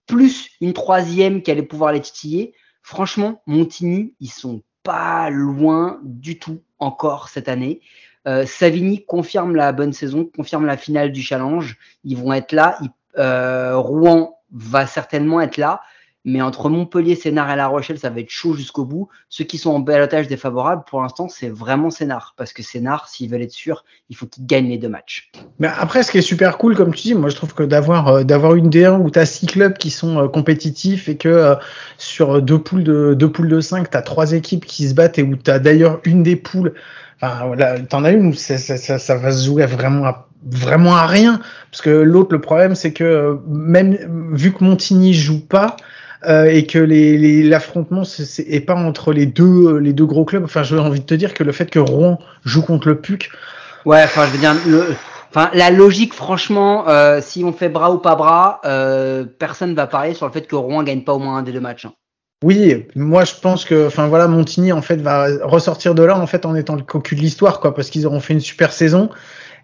plus 0.07 0.49
une 0.59 0.73
troisième 0.73 1.41
qui 1.41 1.51
allait 1.51 1.61
pouvoir 1.61 1.93
les 1.93 2.01
titiller. 2.01 2.53
Franchement, 2.81 3.43
Montigny, 3.45 4.15
ils 4.19 4.31
sont 4.31 4.63
pas 4.83 5.29
loin 5.29 5.99
du 6.03 6.39
tout 6.39 6.63
encore 6.79 7.29
cette 7.29 7.47
année. 7.47 7.81
Euh, 8.29 8.45
Savigny 8.45 9.03
confirme 9.05 9.55
la 9.55 9.71
bonne 9.71 9.93
saison, 9.93 10.29
confirme 10.35 10.65
la 10.65 10.77
finale 10.77 11.11
du 11.11 11.21
challenge. 11.21 11.77
Ils 12.03 12.15
vont 12.15 12.31
être 12.31 12.51
là. 12.51 12.77
Euh, 13.17 13.75
Rouen 13.75 14.37
va 14.51 14.85
certainement 14.85 15.41
être 15.41 15.57
là. 15.57 15.81
Mais 16.25 16.41
entre 16.41 16.69
Montpellier, 16.69 17.15
Sénart 17.15 17.49
et 17.49 17.55
La 17.55 17.67
Rochelle, 17.67 17.97
ça 17.97 18.09
va 18.09 18.19
être 18.19 18.29
chaud 18.29 18.53
jusqu'au 18.53 18.83
bout. 18.83 19.07
Ceux 19.29 19.45
qui 19.45 19.57
sont 19.57 19.71
en 19.71 19.79
balotage 19.79 20.27
défavorable, 20.27 20.83
pour 20.87 21.01
l'instant, 21.01 21.29
c'est 21.29 21.49
vraiment 21.49 21.89
Sénart. 21.89 22.35
Parce 22.37 22.51
que 22.51 22.61
Sénart, 22.61 23.07
s'ils 23.07 23.31
veulent 23.31 23.41
être 23.41 23.51
sûrs, 23.51 23.85
il 24.09 24.17
faut 24.17 24.27
qu'ils 24.27 24.45
gagnent 24.45 24.67
les 24.67 24.77
deux 24.77 24.89
matchs. 24.89 25.31
Mais 25.59 25.69
après, 25.77 26.03
ce 26.03 26.11
qui 26.11 26.17
est 26.17 26.21
super 26.21 26.57
cool, 26.57 26.75
comme 26.75 26.93
tu 26.93 27.03
dis, 27.03 27.15
moi 27.15 27.29
je 27.29 27.35
trouve 27.35 27.55
que 27.55 27.63
d'avoir 27.63 28.09
euh, 28.09 28.55
une 28.55 28.69
D1 28.69 29.01
où 29.01 29.09
tu 29.09 29.17
as 29.17 29.25
six 29.25 29.47
clubs 29.47 29.77
qui 29.77 29.89
sont 29.89 30.27
compétitifs 30.27 31.07
et 31.07 31.15
que 31.15 31.55
sur 31.97 32.41
deux 32.41 32.59
poules 32.59 32.83
de 32.83 33.15
deux 33.17 33.31
poules 33.31 33.49
de 33.49 33.61
5, 33.61 33.89
tu 33.89 33.97
as 33.97 34.01
trois 34.01 34.33
équipes 34.33 34.65
qui 34.65 34.89
se 34.89 34.93
battent 34.93 35.17
et 35.17 35.23
où 35.23 35.37
tu 35.37 35.49
as 35.49 35.59
d'ailleurs 35.59 36.01
une 36.03 36.21
des 36.21 36.35
poules 36.35 36.73
Enfin, 37.21 37.51
t'en 37.89 38.03
as 38.03 38.11
une 38.11 38.27
où 38.27 38.33
ça, 38.33 38.57
ça, 38.57 38.77
ça, 38.77 39.15
va 39.15 39.31
se 39.31 39.45
jouer 39.45 39.65
vraiment 39.65 40.05
à, 40.05 40.27
vraiment 40.45 40.95
à 40.95 41.05
rien. 41.05 41.41
Parce 41.71 41.81
que 41.81 41.89
l'autre, 41.89 42.31
le 42.31 42.41
problème, 42.41 42.75
c'est 42.75 42.93
que 42.93 43.03
euh, 43.03 43.35
même 43.47 43.97
vu 44.33 44.53
que 44.53 44.63
Montigny 44.63 45.13
joue 45.13 45.45
pas, 45.45 45.75
euh, 46.27 46.45
et 46.45 46.65
que 46.65 46.79
l'affrontement 47.47 48.03
les, 48.17 48.55
est 48.55 48.59
pas 48.59 48.75
entre 48.75 49.13
les 49.13 49.25
deux 49.25 49.77
les 49.77 49.93
deux 49.93 50.05
gros 50.05 50.25
clubs. 50.25 50.43
Enfin, 50.43 50.63
j'ai 50.63 50.77
envie 50.77 50.99
de 50.99 51.05
te 51.05 51.13
dire 51.13 51.33
que 51.33 51.43
le 51.43 51.53
fait 51.53 51.69
que 51.69 51.79
Rouen 51.79 52.19
joue 52.43 52.61
contre 52.61 52.89
le 52.89 52.99
PUC. 52.99 53.31
Ouais, 53.85 54.03
enfin, 54.03 54.25
je 54.25 54.31
veux 54.31 54.37
dire, 54.37 54.53
le, 54.67 54.95
enfin, 55.29 55.49
la 55.53 55.69
logique, 55.69 56.13
franchement, 56.13 56.89
euh, 56.89 57.21
si 57.21 57.45
on 57.45 57.53
fait 57.53 57.69
bras 57.69 57.91
ou 57.91 57.99
pas 57.99 58.15
bras, 58.15 58.59
euh, 58.65 59.23
personne 59.23 59.73
va 59.75 59.87
parler 59.87 60.13
sur 60.13 60.25
le 60.25 60.33
fait 60.33 60.45
que 60.45 60.57
Rouen 60.57 60.83
gagne 60.83 61.03
pas 61.03 61.13
au 61.13 61.19
moins 61.19 61.37
un 61.37 61.43
des 61.43 61.53
deux 61.53 61.61
matchs. 61.61 61.85
Hein. 61.85 61.93
Oui, 62.41 62.85
moi 62.95 63.25
je 63.25 63.33
pense 63.41 63.65
que, 63.65 63.87
enfin 63.87 64.07
voilà, 64.07 64.27
Montigny 64.29 64.71
en 64.71 64.81
fait 64.81 64.95
va 64.95 65.27
ressortir 65.43 65.93
de 65.93 66.03
là 66.03 66.17
en 66.17 66.25
fait 66.25 66.45
en 66.45 66.55
étant 66.55 66.75
le 66.75 66.83
cocu 66.83 67.15
de 67.15 67.19
l'histoire 67.19 67.59
quoi, 67.59 67.75
parce 67.75 67.89
qu'ils 67.89 68.07
auront 68.07 68.21
fait 68.21 68.33
une 68.33 68.39
super 68.39 68.71
saison 68.71 69.09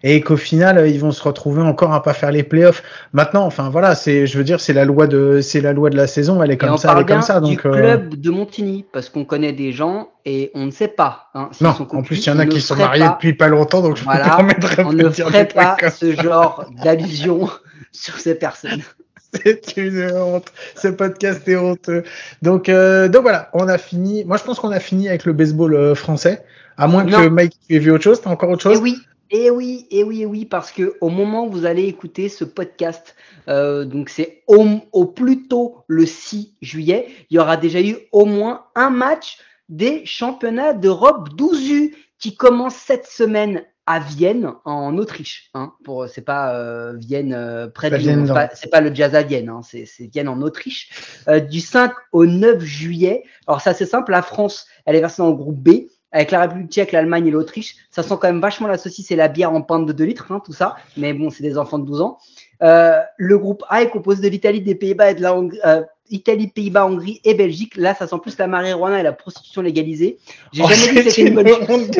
et 0.02 0.20
qu'au 0.20 0.36
final 0.36 0.86
ils 0.86 1.00
vont 1.00 1.10
se 1.10 1.22
retrouver 1.22 1.62
encore 1.62 1.94
à 1.94 2.02
pas 2.02 2.12
faire 2.12 2.30
les 2.30 2.42
playoffs. 2.42 2.82
Maintenant, 3.14 3.46
enfin 3.46 3.70
voilà, 3.70 3.94
c'est, 3.94 4.26
je 4.26 4.36
veux 4.36 4.44
dire, 4.44 4.60
c'est 4.60 4.74
la 4.74 4.84
loi 4.84 5.06
de, 5.06 5.40
c'est 5.40 5.62
la 5.62 5.72
loi 5.72 5.88
de 5.88 5.96
la 5.96 6.06
saison, 6.06 6.42
elle 6.42 6.50
est 6.50 6.58
comme 6.58 6.76
ça, 6.76 6.92
elle 6.94 7.02
est 7.02 7.06
comme 7.06 7.22
ça. 7.22 7.40
Donc 7.40 7.62
du 7.62 7.66
euh, 7.66 7.72
club 7.72 8.14
de 8.14 8.30
Montigny, 8.30 8.84
parce 8.92 9.08
qu'on 9.08 9.24
connaît 9.24 9.54
des 9.54 9.72
gens 9.72 10.10
et 10.26 10.50
on 10.54 10.66
ne 10.66 10.70
sait 10.70 10.88
pas. 10.88 11.30
Hein, 11.32 11.48
non, 11.62 11.74
en 11.90 12.02
plus 12.02 12.26
il 12.26 12.28
y 12.28 12.32
en 12.32 12.38
a 12.38 12.44
qui 12.44 12.60
sont 12.60 12.76
mariés 12.76 13.08
depuis 13.08 13.32
pas 13.32 13.48
longtemps, 13.48 13.80
donc 13.80 13.96
je 13.96 14.04
voilà, 14.04 14.38
on 14.38 14.92
ne 14.92 15.08
ferait 15.08 15.48
pas 15.48 15.78
ce 15.88 16.12
genre 16.12 16.66
d'allusion 16.84 17.48
sur 17.90 18.18
ces 18.18 18.34
personnes. 18.34 18.82
C'est 19.44 19.76
une 19.76 20.10
honte. 20.12 20.52
Ce 20.76 20.88
podcast 20.88 21.46
est 21.48 21.56
honteux. 21.56 22.04
Donc, 22.42 22.68
euh, 22.68 23.08
donc 23.08 23.22
voilà, 23.22 23.50
on 23.52 23.68
a 23.68 23.78
fini. 23.78 24.24
Moi, 24.24 24.36
je 24.36 24.44
pense 24.44 24.58
qu'on 24.58 24.70
a 24.70 24.80
fini 24.80 25.08
avec 25.08 25.24
le 25.24 25.32
baseball 25.32 25.74
euh, 25.74 25.94
français. 25.94 26.44
À 26.76 26.86
moins 26.88 27.04
que 27.04 27.28
Mike 27.28 27.56
ait 27.70 27.78
vu 27.78 27.90
autre 27.90 28.04
chose. 28.04 28.20
T'as 28.20 28.30
encore 28.30 28.50
autre 28.50 28.62
chose? 28.62 28.78
Et 28.78 28.80
oui. 28.80 28.96
Et 29.30 29.50
oui, 29.50 29.88
et 29.90 30.04
oui, 30.04 30.22
et 30.22 30.26
oui, 30.26 30.44
parce 30.44 30.70
que 30.70 30.94
au 31.00 31.08
moment 31.08 31.46
où 31.46 31.50
vous 31.50 31.66
allez 31.66 31.84
écouter 31.84 32.28
ce 32.28 32.44
podcast, 32.44 33.16
euh, 33.48 33.84
donc 33.84 34.08
c'est 34.08 34.44
au, 34.46 34.64
au, 34.92 35.04
plus 35.04 35.48
tôt 35.48 35.78
le 35.88 36.06
6 36.06 36.54
juillet, 36.62 37.08
il 37.30 37.34
y 37.34 37.38
aura 37.40 37.56
déjà 37.56 37.82
eu 37.82 37.96
au 38.12 38.24
moins 38.24 38.66
un 38.76 38.90
match 38.90 39.38
des 39.68 40.06
championnats 40.06 40.74
d'Europe 40.74 41.30
12U 41.36 41.92
qui 42.20 42.36
commence 42.36 42.76
cette 42.76 43.06
semaine 43.06 43.64
à 43.86 44.00
Vienne 44.00 44.52
en 44.64 44.98
Autriche. 44.98 45.50
Hein, 45.54 45.72
pour 45.84 46.08
c'est 46.08 46.22
pas 46.22 46.54
euh, 46.54 46.94
Vienne 46.96 47.32
euh, 47.32 47.68
près 47.68 47.90
de 47.90 47.96
Vienne, 47.96 48.26
c'est 48.54 48.70
pas, 48.70 48.80
le 48.80 48.94
jazz 48.94 49.14
à 49.14 49.22
Vienne, 49.22 49.48
hein, 49.48 49.60
c'est 49.62 49.86
Vienne 50.12 50.28
en 50.28 50.42
Autriche. 50.42 51.22
Euh, 51.28 51.40
du 51.40 51.60
5 51.60 51.92
au 52.12 52.26
9 52.26 52.60
juillet. 52.62 53.24
Alors 53.46 53.60
ça 53.60 53.74
c'est 53.74 53.86
simple, 53.86 54.10
la 54.10 54.22
France, 54.22 54.66
elle 54.84 54.96
est 54.96 55.00
versée 55.00 55.22
dans 55.22 55.30
le 55.30 55.36
groupe 55.36 55.58
B 55.58 55.86
avec 56.12 56.30
la 56.30 56.40
République 56.42 56.70
tchèque, 56.70 56.92
l'Allemagne 56.92 57.26
et 57.26 57.30
l'Autriche. 57.30 57.76
Ça 57.90 58.02
sent 58.02 58.14
quand 58.20 58.28
même 58.28 58.40
vachement 58.40 58.68
la 58.68 58.78
saucisse 58.78 59.10
et 59.10 59.16
la 59.16 59.28
bière 59.28 59.52
en 59.52 59.62
pinte 59.62 59.86
de 59.86 59.92
2 59.92 60.04
litres, 60.04 60.32
hein, 60.32 60.40
tout 60.44 60.52
ça. 60.52 60.76
Mais 60.96 61.12
bon, 61.12 61.30
c'est 61.30 61.42
des 61.42 61.58
enfants 61.58 61.78
de 61.78 61.84
12 61.84 62.00
ans. 62.00 62.18
Euh, 62.62 63.00
le 63.16 63.38
groupe 63.38 63.64
A 63.68 63.82
est 63.82 63.90
composé 63.90 64.22
de 64.22 64.28
l'Italie, 64.28 64.60
des 64.60 64.74
Pays-Bas 64.74 65.10
et 65.10 65.14
de 65.14 65.22
la 65.22 65.34
euh, 65.34 65.82
Italie, 66.10 66.48
Pays-Bas, 66.48 66.86
Hongrie 66.86 67.20
et 67.24 67.34
Belgique. 67.34 67.76
Là, 67.76 67.94
ça 67.94 68.06
sent 68.06 68.16
plus 68.22 68.38
la 68.38 68.46
marijuana 68.46 69.00
et 69.00 69.02
la 69.02 69.12
prostitution 69.12 69.62
légalisée. 69.62 70.18
J'ai 70.52 70.62
oh, 70.62 70.68
jamais 70.68 70.92
dit 70.92 71.04
que 71.04 71.10
c'était 71.10 71.28
une 71.28 71.34
bonne 71.34 71.66
chose. 71.66 71.90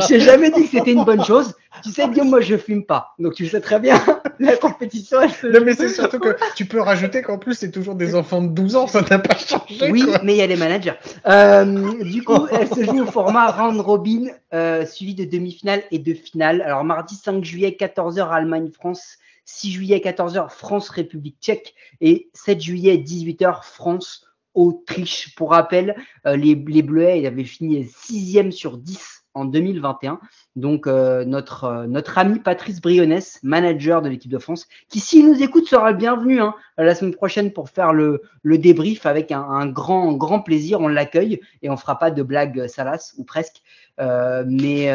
J'ai 0.08 0.20
jamais 0.20 0.50
dit 0.50 0.62
que 0.62 0.68
c'était 0.68 0.92
une 0.92 1.04
bonne 1.04 1.24
chose. 1.24 1.54
Tu 1.82 1.90
sais, 1.90 2.08
Guillaume, 2.08 2.30
moi, 2.30 2.40
je 2.40 2.56
fume 2.56 2.84
pas. 2.84 3.14
Donc, 3.18 3.34
tu 3.34 3.46
sais 3.46 3.60
très 3.60 3.78
bien, 3.78 4.02
la 4.40 4.56
compétition, 4.56 5.20
elle 5.20 5.30
se 5.30 5.46
Non, 5.46 5.60
mais 5.64 5.74
c'est 5.74 5.88
surtout 5.94 6.18
que 6.18 6.36
tu 6.54 6.64
peux 6.64 6.80
rajouter 6.80 7.22
qu'en 7.22 7.38
plus, 7.38 7.54
c'est 7.54 7.70
toujours 7.70 7.94
des 7.94 8.14
enfants 8.14 8.42
de 8.42 8.48
12 8.48 8.76
ans. 8.76 8.86
Ça 8.86 9.02
n'a 9.02 9.18
pas 9.18 9.36
changé. 9.36 9.90
Oui, 9.90 10.04
mais 10.22 10.34
il 10.34 10.38
y 10.38 10.42
a 10.42 10.46
les 10.46 10.56
managers. 10.56 10.94
Euh, 11.26 12.02
du 12.02 12.22
coup, 12.22 12.46
elle 12.50 12.68
se 12.68 12.82
joue 12.82 13.02
au 13.02 13.06
format 13.06 13.50
round 13.50 13.80
robin, 13.80 14.28
euh, 14.54 14.86
suivi 14.86 15.14
de 15.14 15.24
demi-finale 15.24 15.82
et 15.90 15.98
de 15.98 16.14
finale. 16.14 16.62
Alors, 16.62 16.84
mardi 16.84 17.14
5 17.14 17.44
juillet, 17.44 17.76
14h, 17.78 18.30
Allemagne-France. 18.30 19.18
6 19.46 19.70
juillet 19.70 19.98
14h, 19.98 20.50
France-République 20.50 21.38
tchèque 21.40 21.74
et 22.00 22.28
7 22.34 22.60
juillet 22.60 22.96
18h, 22.98 23.64
France 23.64 24.26
Autriche. 24.54 25.34
Pour 25.36 25.50
rappel, 25.50 25.94
euh, 26.26 26.36
les, 26.36 26.54
les 26.54 26.82
Bleuets 26.82 27.26
avaient 27.26 27.44
fini 27.44 27.84
6e 27.84 28.50
sur 28.50 28.76
10 28.78 29.24
en 29.34 29.44
2021. 29.44 30.18
Donc 30.56 30.86
euh, 30.86 31.24
notre, 31.24 31.64
euh, 31.64 31.86
notre 31.86 32.18
ami 32.18 32.40
Patrice 32.40 32.80
Brionnes, 32.80 33.20
manager 33.42 34.02
de 34.02 34.08
l'équipe 34.08 34.30
de 34.30 34.38
France, 34.38 34.66
qui 34.88 34.98
s'il 34.98 35.30
nous 35.30 35.42
écoute 35.42 35.68
sera 35.68 35.90
le 35.92 35.96
bienvenu 35.96 36.40
hein, 36.40 36.54
la 36.78 36.94
semaine 36.94 37.14
prochaine 37.14 37.52
pour 37.52 37.68
faire 37.68 37.92
le, 37.92 38.22
le 38.42 38.58
débrief 38.58 39.04
avec 39.06 39.30
un, 39.30 39.42
un, 39.42 39.66
grand, 39.66 40.12
grand 40.14 40.40
plaisir. 40.40 40.80
On 40.80 40.88
l'accueille 40.88 41.40
et 41.62 41.70
on 41.70 41.76
fera 41.76 41.98
pas 41.98 42.10
de 42.10 42.22
blagues 42.22 42.66
salaces 42.66 43.14
ou 43.18 43.24
presque. 43.24 43.62
mais 43.98 44.90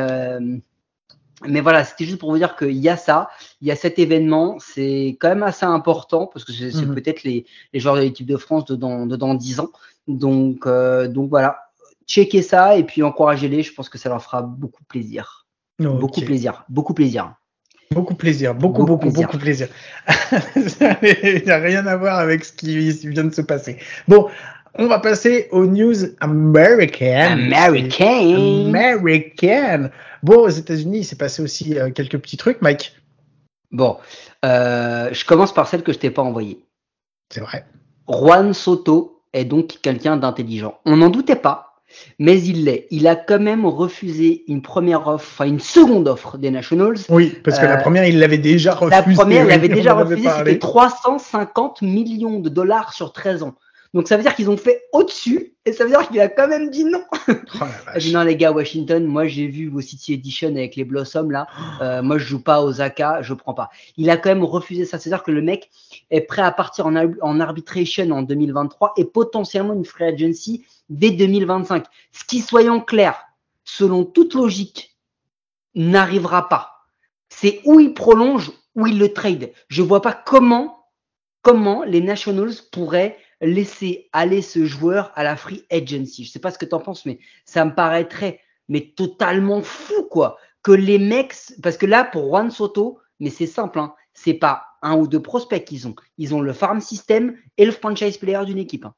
mais 1.47 1.62
voilà, 1.62 1.84
c'était 1.84 2.06
juste 2.06 2.19
pour 2.19 2.32
vous 2.32 2.38
dire 2.38 2.56
qu'il 2.56 2.77
y 2.77 2.89
a 2.89 2.97
ça, 2.97 3.30
il 3.62 3.67
y 3.67 3.71
a 3.71 3.75
cet 3.75 3.99
événement, 3.99 4.58
c'est 4.60 5.17
quand 5.19 5.30
même 5.30 5.43
assez 5.43 5.65
important 5.65 6.27
parce 6.27 6.45
que 6.45 6.51
c'est 6.54 6.73
mhm. 6.73 6.95
peut-être 6.95 7.23
les, 7.23 7.45
les, 7.73 7.80
joueurs 7.80 7.95
de 7.95 8.01
l'équipe 8.01 8.27
de 8.27 8.38
France 8.38 8.65
de 8.65 8.75
dans, 8.75 9.06
de 9.06 9.15
dans 9.15 9.34
10 9.34 9.60
ans. 9.60 9.71
Donc, 10.08 10.65
euh, 10.65 11.08
donc 11.08 11.30
voilà, 11.30 11.60
checkez 12.08 12.41
ça 12.41 12.77
et 12.77 12.84
puis 12.84 13.04
encouragez-les, 13.04 13.63
je 13.63 13.73
pense 13.73 13.89
que 13.89 13.97
ça 13.97 14.10
leur 14.10 14.21
fera 14.21 14.41
beaucoup 14.41 14.84
plaisir. 14.84 15.47
Beaucoup 15.80 16.21
plaisir, 16.21 16.63
beaucoup 16.69 16.93
plaisir. 16.93 17.34
Beaucoup 17.91 18.15
plaisir, 18.15 18.56
beaucoup, 18.56 18.86
beaucoup, 18.86 19.12
beaucoup 19.12 19.38
plaisir. 19.38 19.67
Il 20.32 21.41
n'y 21.45 21.51
a 21.51 21.58
rien 21.58 21.86
à 21.88 21.97
voir 21.97 22.19
avec 22.19 22.45
ce 22.45 22.54
qui 22.54 22.91
vient 23.10 23.25
de 23.25 23.34
se 23.34 23.41
passer. 23.41 23.77
Bon, 24.08 24.30
on 24.75 24.88
va 24.88 24.99
passer 24.99 25.47
aux 25.51 25.65
news 25.65 25.95
américaines. 26.19 27.53
American. 27.53 28.67
American. 28.73 29.89
Bon, 30.23 30.38
aux 30.38 30.49
États-Unis, 30.49 30.99
il 30.99 31.03
s'est 31.03 31.17
passé 31.17 31.41
aussi 31.41 31.77
euh, 31.77 31.91
quelques 31.91 32.17
petits 32.17 32.38
trucs, 32.38 32.62
Mike. 32.62 32.95
Bon, 33.71 33.97
euh, 34.45 35.10
je 35.12 35.25
commence 35.25 35.53
par 35.53 35.67
celle 35.67 35.84
que 35.84 35.93
je 35.93 35.97
t'ai 35.97 36.12
pas 36.12 36.21
envoyée. 36.21 36.63
C'est 37.29 37.41
vrai. 37.41 37.65
Juan 38.07 38.53
Soto 38.53 39.23
est 39.34 39.45
donc 39.45 39.79
quelqu'un 39.81 40.17
d'intelligent. 40.17 40.79
On 40.86 40.97
n'en 40.97 41.10
doutait 41.10 41.38
pas, 41.38 41.81
mais 42.19 42.41
il 42.41 42.65
l'est. 42.65 42.88
Il 42.91 43.07
a 43.07 43.15
quand 43.15 43.39
même 43.39 43.65
refusé 43.65 44.43
une 44.47 44.62
première 44.62 45.07
offre, 45.07 45.27
enfin 45.31 45.45
une 45.45 45.62
seconde 45.62 46.07
offre 46.07 46.38
des 46.38 46.51
Nationals. 46.51 46.97
Oui, 47.10 47.34
parce 47.43 47.60
que 47.60 47.65
la 47.65 47.79
euh, 47.79 47.81
première, 47.81 48.05
il 48.05 48.19
l'avait 48.19 48.38
déjà 48.38 48.73
refusée. 48.73 48.95
La 48.95 49.03
première, 49.15 49.45
il 49.45 49.49
l'avait 49.49 49.69
déjà 49.69 49.93
refusée, 49.93 50.29
c'était 50.38 50.60
350 50.60 51.81
millions 51.81 52.39
de 52.39 52.49
dollars 52.49 52.93
sur 52.93 53.13
13 53.13 53.43
ans. 53.43 53.55
Donc 53.93 54.08
ça 54.08 54.15
veut 54.15 54.23
dire 54.23 54.36
qu'ils 54.36 54.49
ont 54.49 54.58
fait 54.58 54.84
au-dessus 54.93 55.54
et 55.65 55.73
ça 55.73 55.84
veut 55.84 55.89
dire 55.89 56.08
qu'il 56.08 56.19
a 56.21 56.30
quand 56.30 56.47
même 56.47 56.69
dit 56.69 56.86
non. 56.86 57.04
Oh, 57.27 57.65
dit 57.99 58.13
non 58.13 58.23
les 58.23 58.38
gars 58.38 58.54
Washington, 58.54 59.06
moi 59.06 59.27
j'ai 59.27 59.47
vu 59.47 59.67
vos 59.67 59.82
City 59.82 60.13
Edition 60.13 60.49
avec 60.49 60.77
les 60.77 60.86
Blossoms 60.86 61.30
là, 61.30 61.47
euh, 61.82 62.01
moi 62.01 62.17
je 62.17 62.25
joue 62.25 62.41
pas 62.41 62.63
aux 62.63 62.80
AK, 62.80 63.04
je 63.21 63.34
prends 63.34 63.54
pas. 63.54 63.69
Il 63.97 64.10
a 64.10 64.15
quand 64.15 64.30
même 64.30 64.45
refusé 64.45 64.86
ça, 64.86 64.97
c'est-à-dire 64.97 65.23
que 65.23 65.32
le 65.32 65.41
mec 65.41 65.69
est 66.10 66.21
prêt 66.21 66.41
à 66.41 66.51
partir 66.51 66.88
en, 66.88 66.95
en 66.95 67.39
arbitration 67.41 68.10
en 68.12 68.21
2023 68.21 68.93
et 68.95 69.04
potentiellement 69.04 69.73
une 69.73 69.86
free 69.86 70.06
agency 70.06 70.65
dès 70.89 71.12
2025. 71.12 71.86
Ce 72.13 72.23
qui 72.23 72.39
soyons 72.39 72.80
clairs, 72.80 73.21
selon 73.65 74.06
toute 74.06 74.36
logique, 74.36 74.95
n'arrivera 75.75 76.47
pas. 76.47 76.86
C'est 77.27 77.60
où 77.65 77.82
il 77.82 77.93
prolonge 77.93 78.51
ou 78.75 78.88
il 78.88 78.97
le 78.97 79.12
trade. 79.12 79.51
Je 79.67 79.82
vois 79.82 80.01
pas 80.01 80.13
comment 80.13 80.77
comment 81.41 81.84
les 81.84 82.01
Nationals 82.01 82.54
pourraient 82.71 83.17
laisser 83.41 84.10
aller 84.13 84.41
ce 84.41 84.65
joueur 84.65 85.12
à 85.15 85.23
la 85.23 85.36
free 85.36 85.65
agency. 85.71 86.23
Je 86.23 86.32
sais 86.32 86.39
pas 86.39 86.51
ce 86.51 86.58
que 86.58 86.65
tu 86.65 86.75
en 86.75 86.80
penses, 86.80 87.06
mais 87.06 87.19
ça 87.45 87.65
me 87.65 87.73
paraîtrait 87.73 88.39
mais 88.69 88.93
totalement 88.95 89.62
fou, 89.62 90.04
quoi. 90.10 90.38
Que 90.63 90.71
les 90.71 90.99
mecs, 90.99 91.34
parce 91.62 91.77
que 91.77 91.86
là, 91.86 92.04
pour 92.06 92.27
Juan 92.27 92.51
Soto, 92.51 92.99
mais 93.19 93.30
c'est 93.30 93.47
simple, 93.47 93.80
hein, 93.80 93.93
c'est 94.13 94.34
pas 94.34 94.63
un 94.82 94.95
ou 94.95 95.08
deux 95.08 95.21
prospects 95.21 95.63
qu'ils 95.65 95.88
ont. 95.88 95.95
Ils 96.17 96.34
ont 96.34 96.41
le 96.41 96.54
farm 96.54 96.80
system 96.80 97.36
et 97.58 97.65
le 97.65 97.71
franchise 97.71 98.17
player 98.17 98.45
d'une 98.45 98.58
équipe. 98.58 98.86
Hein. 98.86 98.93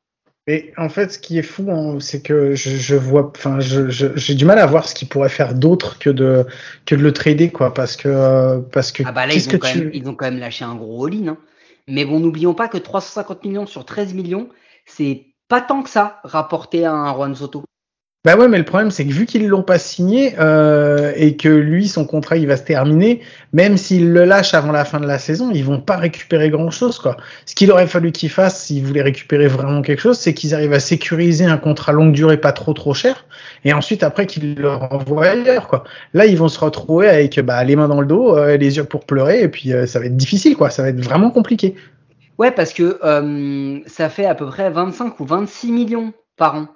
Mais 0.46 0.74
en 0.76 0.90
fait, 0.90 1.14
ce 1.14 1.20
qui 1.20 1.38
est 1.40 1.44
fou, 1.44 1.72
hein, 1.72 2.00
c'est 2.02 2.22
que 2.22 2.54
je, 2.54 2.96
vois, 2.96 3.32
enfin, 3.36 3.60
j'ai 3.62 4.36
du 4.36 4.44
mal 4.44 4.60
à 4.60 4.66
voir 4.66 4.88
ce 4.88 4.94
qu'ils 4.94 5.08
pourraient 5.08 5.30
faire 5.30 5.54
d'autre 5.54 5.98
que 6.00 6.10
de 6.10 6.46
que 6.86 6.96
de 6.96 7.02
le 7.02 7.14
trader, 7.14 7.50
quoi, 7.50 7.74
parce 7.74 7.96
que 7.96 8.60
parce 8.60 8.92
que. 8.92 9.04
Ah 9.06 9.14
bah 9.14 9.26
là, 9.26 9.34
ils 9.34 9.48
ont, 9.48 9.58
quand 9.58 9.74
même, 9.74 9.90
ils 9.94 10.10
ont 10.10 10.16
quand 10.16 10.26
même 10.26 10.40
lâché 10.40 10.66
un 10.66 10.76
gros 10.76 11.06
all-in. 11.06 11.30
Hein. 11.30 11.38
Mais 11.88 12.06
bon, 12.06 12.20
n'oublions 12.20 12.54
pas 12.54 12.68
que 12.68 12.78
350 12.78 13.44
millions 13.46 13.66
sur 13.66 13.86
13 13.86 14.14
millions, 14.14 14.50
c'est 14.86 15.36
pas 15.48 15.62
tant 15.62 15.84
que 15.84 15.90
ça 15.90 16.22
rapporté 16.24 16.86
à 16.86 16.94
un 16.94 17.14
Juan 17.14 17.36
Soto. 17.36 17.64
Bah 18.26 18.38
ouais, 18.38 18.48
mais 18.48 18.58
le 18.58 18.64
problème, 18.64 18.90
c'est 18.90 19.06
que 19.06 19.12
vu 19.12 19.26
qu'ils 19.26 19.50
l'ont 19.50 19.64
pas 19.64 19.78
signé 19.78 20.36
euh, 20.40 21.12
et 21.18 21.36
que 21.36 21.50
lui, 21.50 21.90
son 21.90 22.06
contrat, 22.06 22.38
il 22.38 22.48
va 22.48 22.56
se 22.56 22.64
terminer, 22.64 23.20
même 23.52 23.76
s'ils 23.76 24.14
le 24.14 24.24
lâchent 24.24 24.54
avant 24.54 24.72
la 24.72 24.86
fin 24.86 25.02
de 25.02 25.06
la 25.06 25.20
saison, 25.20 25.52
ils 25.52 25.66
vont 25.66 25.82
pas 25.82 25.98
récupérer 25.98 26.50
grand 26.50 26.72
chose, 26.72 27.00
quoi. 27.00 27.18
Ce 27.46 27.54
qu'il 27.54 27.70
aurait 27.70 27.86
fallu 27.86 28.14
qu'ils 28.14 28.30
fassent 28.30 28.64
s'ils 28.64 28.86
voulaient 28.86 29.02
récupérer 29.02 29.48
vraiment 29.48 29.82
quelque 29.82 30.00
chose, 30.00 30.18
c'est 30.18 30.34
qu'ils 30.34 30.56
arrivent 30.56 30.72
à 30.72 30.80
sécuriser 30.80 31.44
un 31.44 31.58
contrat 31.58 31.92
longue 31.92 32.14
durée 32.14 32.38
pas 32.38 32.54
trop 32.54 32.72
trop 32.72 32.94
cher, 32.94 33.26
et 33.66 33.74
ensuite 33.74 34.04
après 34.04 34.26
qu'ils 34.26 34.56
le 34.56 34.70
renvoient 34.70 35.26
ailleurs, 35.26 35.68
quoi. 35.68 35.84
Là, 36.14 36.26
ils 36.26 36.38
vont 36.38 36.48
se 36.48 36.62
retrouver 36.62 37.10
avec 37.10 37.38
bah, 37.42 37.62
les 37.66 37.76
mains 37.76 37.90
dans 37.90 38.00
le 38.00 38.08
dos, 38.08 38.38
euh, 38.38 38.56
les 38.56 38.78
yeux 38.78 38.86
pour 38.86 39.06
pleurer, 39.06 39.42
et 39.42 39.50
puis 39.50 39.74
euh, 39.74 39.86
ça 39.86 40.00
va 40.00 40.06
être 40.06 40.16
difficile, 40.16 40.56
quoi. 40.56 40.70
Ça 40.70 40.82
va 40.82 40.88
être 40.88 41.02
vraiment 41.02 41.30
compliqué. 41.30 41.76
Ouais, 42.38 42.52
parce 42.52 42.72
que 42.72 43.00
euh, 43.04 43.82
ça 43.86 44.08
fait 44.08 44.26
à 44.26 44.34
peu 44.34 44.46
près 44.46 44.70
25 44.70 45.20
ou 45.20 45.26
26 45.26 45.74
millions 45.74 46.14
par 46.38 46.56
an. 46.56 46.68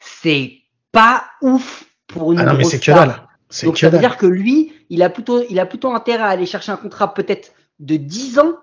C'est 0.00 0.65
pas 0.96 1.26
ouf 1.42 1.84
pour 2.06 2.32
une 2.32 2.38
ah 2.40 2.44
non, 2.44 2.54
mais 2.54 2.64
c'est 2.64 2.80
que 2.80 2.90
dalle. 2.90 3.22
Donc 3.62 3.78
ça 3.78 3.90
veut 3.90 3.98
dire 3.98 4.16
que 4.16 4.26
lui, 4.26 4.72
il 4.88 5.02
a 5.02 5.10
plutôt, 5.10 5.42
il 5.50 5.60
a 5.60 5.66
plutôt 5.66 5.92
intérêt 5.92 6.22
à 6.22 6.28
aller 6.28 6.46
chercher 6.46 6.72
un 6.72 6.76
contrat 6.76 7.12
peut-être 7.12 7.52
de 7.78 7.96
10 7.96 8.38
ans 8.38 8.54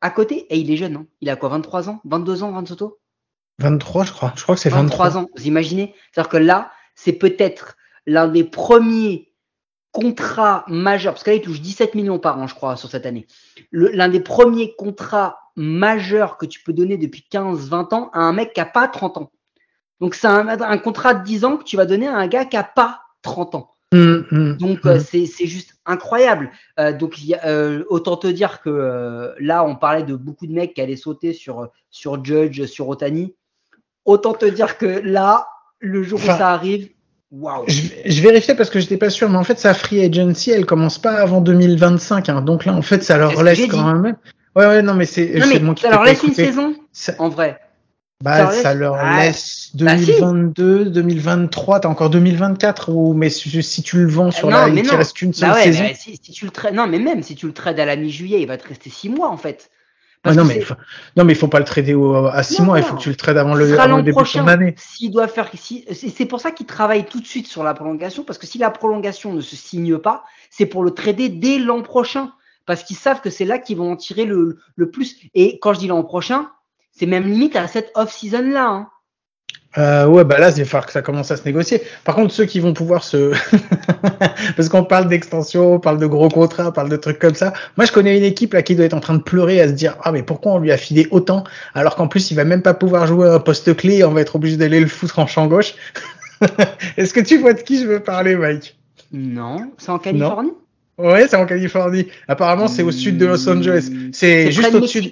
à 0.00 0.10
côté. 0.10 0.46
Et 0.50 0.58
il 0.58 0.70
est 0.70 0.76
jeune, 0.76 0.96
hein. 0.96 1.06
Il 1.20 1.28
a 1.28 1.36
quoi, 1.36 1.48
23 1.48 1.90
ans 1.90 2.00
22 2.04 2.44
ans, 2.44 2.52
20 2.52 2.68
Soto 2.68 3.00
23, 3.58 4.04
je 4.04 4.12
crois. 4.12 4.32
Je 4.36 4.42
crois 4.42 4.54
que 4.54 4.60
c'est 4.60 4.70
23. 4.70 5.08
23 5.08 5.18
ans. 5.18 5.28
Vous 5.36 5.46
imaginez 5.46 5.94
C'est-à-dire 6.12 6.30
que 6.30 6.36
là, 6.36 6.70
c'est 6.94 7.12
peut-être 7.12 7.76
l'un 8.06 8.28
des 8.28 8.44
premiers 8.44 9.32
contrats 9.90 10.64
majeurs, 10.68 11.14
parce 11.14 11.24
que 11.24 11.30
là, 11.30 11.36
il 11.36 11.42
touche 11.42 11.60
17 11.60 11.94
millions 11.94 12.18
par 12.18 12.38
an, 12.38 12.46
je 12.46 12.54
crois, 12.54 12.76
sur 12.76 12.88
cette 12.88 13.06
année. 13.06 13.26
L'un 13.72 14.08
des 14.08 14.20
premiers 14.20 14.74
contrats 14.76 15.38
majeurs 15.56 16.38
que 16.38 16.46
tu 16.46 16.62
peux 16.62 16.72
donner 16.72 16.96
depuis 16.96 17.26
15-20 17.30 17.94
ans 17.94 18.10
à 18.14 18.20
un 18.20 18.32
mec 18.32 18.54
qui 18.54 18.60
n'a 18.60 18.66
pas 18.66 18.88
30 18.88 19.18
ans. 19.18 19.32
Donc 20.02 20.16
c'est 20.16 20.26
un, 20.26 20.78
contrat 20.78 21.14
de 21.14 21.22
10 21.22 21.44
ans 21.44 21.56
que 21.56 21.62
tu 21.62 21.76
vas 21.76 21.86
donner 21.86 22.08
à 22.08 22.16
un 22.16 22.26
gars 22.26 22.44
qui 22.44 22.56
n'a 22.56 22.64
pas 22.64 23.02
30 23.22 23.54
ans. 23.54 23.70
Mmh, 23.92 24.22
mmh, 24.32 24.56
donc 24.56 24.84
euh, 24.84 24.96
mmh. 24.96 25.26
c'est 25.26 25.46
juste 25.46 25.76
incroyable. 25.86 26.50
Euh, 26.80 26.92
donc 26.92 27.14
euh, 27.44 27.84
autant 27.88 28.16
te 28.16 28.26
dire 28.26 28.60
que 28.62 29.32
là 29.38 29.62
on 29.64 29.76
parlait 29.76 30.02
de 30.02 30.16
beaucoup 30.16 30.48
de 30.48 30.52
mecs 30.52 30.74
qui 30.74 30.80
allaient 30.80 30.96
sauter 30.96 31.32
sur 31.32 31.68
sur 31.92 32.24
Judge, 32.24 32.64
sur 32.64 32.88
Otani. 32.88 33.36
Autant 34.04 34.32
te 34.32 34.44
dire 34.44 34.76
que 34.76 34.86
là 34.86 35.46
le 35.78 36.02
jour 36.02 36.18
où 36.18 36.26
ça 36.26 36.50
arrive, 36.50 36.88
waouh. 37.30 37.62
Je, 37.68 37.82
je, 38.04 38.22
vérifiais 38.22 38.56
parce 38.56 38.70
que 38.70 38.80
j'étais 38.80 38.96
pas 38.96 39.10
sûr, 39.10 39.30
mais 39.30 39.38
en 39.38 39.44
fait 39.44 39.60
sa 39.60 39.72
free 39.72 40.04
agency 40.04 40.50
elle 40.50 40.66
commence 40.66 40.98
pas 40.98 41.12
avant 41.12 41.40
2025. 41.40 42.28
Hein. 42.28 42.42
donc 42.42 42.64
là 42.64 42.74
en 42.74 42.82
fait 42.82 43.04
ça 43.04 43.18
leur 43.18 43.40
laisse 43.44 43.68
quand 43.68 43.94
même. 43.94 44.16
Ouais 44.56 44.66
ouais 44.66 44.82
non 44.82 44.94
mais 44.94 45.06
c'est. 45.06 45.38
Ça 45.78 45.90
leur 45.90 46.02
laisse 46.02 46.24
une 46.24 46.34
saison 46.34 46.74
en 47.18 47.28
vrai. 47.28 47.60
Bah, 48.22 48.52
ça, 48.52 48.72
leur 48.72 48.96
laisse 49.16 49.70
2022, 49.74 50.90
2023, 50.90 51.80
t'as 51.80 51.88
encore 51.88 52.08
2024 52.08 52.90
ou 52.90 53.14
mais 53.14 53.30
si, 53.30 53.82
tu 53.82 53.96
le 53.96 54.06
vends 54.06 54.30
sur 54.30 54.48
la, 54.48 54.68
il 54.68 54.88
reste 54.88 55.16
qu'une 55.16 55.32
seule 55.32 55.50
bah 55.50 55.62
saison. 55.62 55.84
si, 55.94 56.18
tu 56.18 56.44
le 56.44 56.52
trades, 56.52 56.74
non 56.74 56.86
mais 56.86 57.00
même 57.00 57.24
si 57.24 57.34
tu 57.34 57.46
le 57.46 57.52
trades 57.52 57.80
à 57.80 57.84
la 57.84 57.96
mi-juillet, 57.96 58.40
il 58.40 58.46
va 58.46 58.58
te 58.58 58.68
rester 58.68 58.90
six 58.90 59.08
mois 59.08 59.28
en 59.28 59.36
fait. 59.36 59.70
Non, 60.24 60.44
mais 60.44 60.58
il 60.58 60.64
faut, 60.64 60.74
non, 61.16 61.24
mais 61.24 61.32
il 61.32 61.36
faut 61.36 61.48
pas 61.48 61.58
le 61.58 61.64
trader 61.64 61.96
à 62.32 62.44
6 62.44 62.62
mois, 62.62 62.78
il 62.78 62.84
faut 62.84 62.94
que 62.94 63.00
tu 63.00 63.08
le 63.08 63.16
trades 63.16 63.38
avant 63.38 63.54
le, 63.54 63.66
début 64.02 64.22
de 64.22 64.32
ton 64.32 64.46
année. 64.46 64.74
S'il 64.78 65.10
doit 65.10 65.26
faire, 65.26 65.50
si, 65.54 65.84
c'est 65.90 66.26
pour 66.26 66.40
ça 66.40 66.52
qu'il 66.52 66.66
travaille 66.66 67.06
tout 67.06 67.20
de 67.20 67.26
suite 67.26 67.48
sur 67.48 67.64
la 67.64 67.74
prolongation, 67.74 68.22
parce 68.22 68.38
que 68.38 68.46
si 68.46 68.56
la 68.58 68.70
prolongation 68.70 69.32
ne 69.32 69.40
se 69.40 69.56
signe 69.56 69.98
pas, 69.98 70.22
c'est 70.48 70.66
pour 70.66 70.84
le 70.84 70.92
trader 70.92 71.28
dès 71.28 71.58
l'an 71.58 71.82
prochain, 71.82 72.30
parce 72.66 72.84
qu'ils 72.84 72.96
savent 72.96 73.20
que 73.20 73.30
c'est 73.30 73.44
là 73.44 73.58
qu'ils 73.58 73.78
vont 73.78 73.90
en 73.90 73.96
tirer 73.96 74.24
le, 74.24 74.58
le, 74.76 74.90
plus. 74.92 75.16
Et 75.34 75.58
quand 75.58 75.74
je 75.74 75.80
dis 75.80 75.88
l'an 75.88 76.04
prochain, 76.04 76.48
c'est 76.92 77.06
même 77.06 77.24
limite 77.24 77.56
à 77.56 77.66
cette 77.66 77.90
off-season 77.94 78.50
là. 78.50 78.68
Hein. 78.68 78.88
Euh, 79.78 80.06
ouais, 80.06 80.24
bah 80.24 80.38
là, 80.38 80.50
va 80.50 80.64
falloir 80.66 80.84
que 80.84 80.92
ça 80.92 81.00
commence 81.00 81.30
à 81.30 81.36
se 81.36 81.44
négocier. 81.44 81.80
Par 82.04 82.14
contre, 82.14 82.34
ceux 82.34 82.44
qui 82.44 82.60
vont 82.60 82.74
pouvoir 82.74 83.02
se, 83.02 83.32
parce 84.56 84.68
qu'on 84.68 84.84
parle 84.84 85.08
d'extension, 85.08 85.74
on 85.74 85.80
parle 85.80 85.98
de 85.98 86.04
gros 86.04 86.28
contrats, 86.28 86.68
on 86.68 86.72
parle 86.72 86.90
de 86.90 86.96
trucs 86.96 87.18
comme 87.18 87.34
ça. 87.34 87.54
Moi, 87.78 87.86
je 87.86 87.92
connais 87.92 88.18
une 88.18 88.24
équipe 88.24 88.52
là 88.52 88.60
qui 88.60 88.76
doit 88.76 88.84
être 88.84 88.92
en 88.94 89.00
train 89.00 89.14
de 89.14 89.22
pleurer 89.22 89.62
à 89.62 89.68
se 89.68 89.72
dire 89.72 89.96
ah 90.02 90.12
mais 90.12 90.22
pourquoi 90.22 90.52
on 90.52 90.58
lui 90.58 90.70
a 90.72 90.76
filé 90.76 91.08
autant? 91.10 91.44
Alors 91.72 91.96
qu'en 91.96 92.06
plus 92.06 92.30
il 92.30 92.34
va 92.34 92.44
même 92.44 92.60
pas 92.60 92.74
pouvoir 92.74 93.06
jouer 93.06 93.28
un 93.28 93.40
poste 93.40 93.74
clé, 93.74 93.98
et 93.98 94.04
on 94.04 94.12
va 94.12 94.20
être 94.20 94.36
obligé 94.36 94.58
d'aller 94.58 94.80
le 94.80 94.88
foutre 94.88 95.18
en 95.18 95.26
champ 95.26 95.46
gauche. 95.46 95.74
Est-ce 96.98 97.14
que 97.14 97.20
tu 97.20 97.38
vois 97.38 97.54
de 97.54 97.62
qui 97.62 97.80
je 97.80 97.86
veux 97.86 98.00
parler, 98.00 98.36
Mike? 98.36 98.76
Non, 99.10 99.72
c'est 99.78 99.90
en 99.90 99.98
Californie? 99.98 100.52
Ouais, 100.98 101.26
c'est 101.28 101.36
en 101.36 101.46
Californie. 101.46 102.08
Apparemment, 102.28 102.68
c'est 102.68 102.82
au 102.82 102.90
sud 102.90 103.16
de 103.16 103.24
Los 103.24 103.48
Angeles. 103.48 103.90
C'est 104.12 104.52
juste 104.52 104.74
au-dessus. 104.74 105.10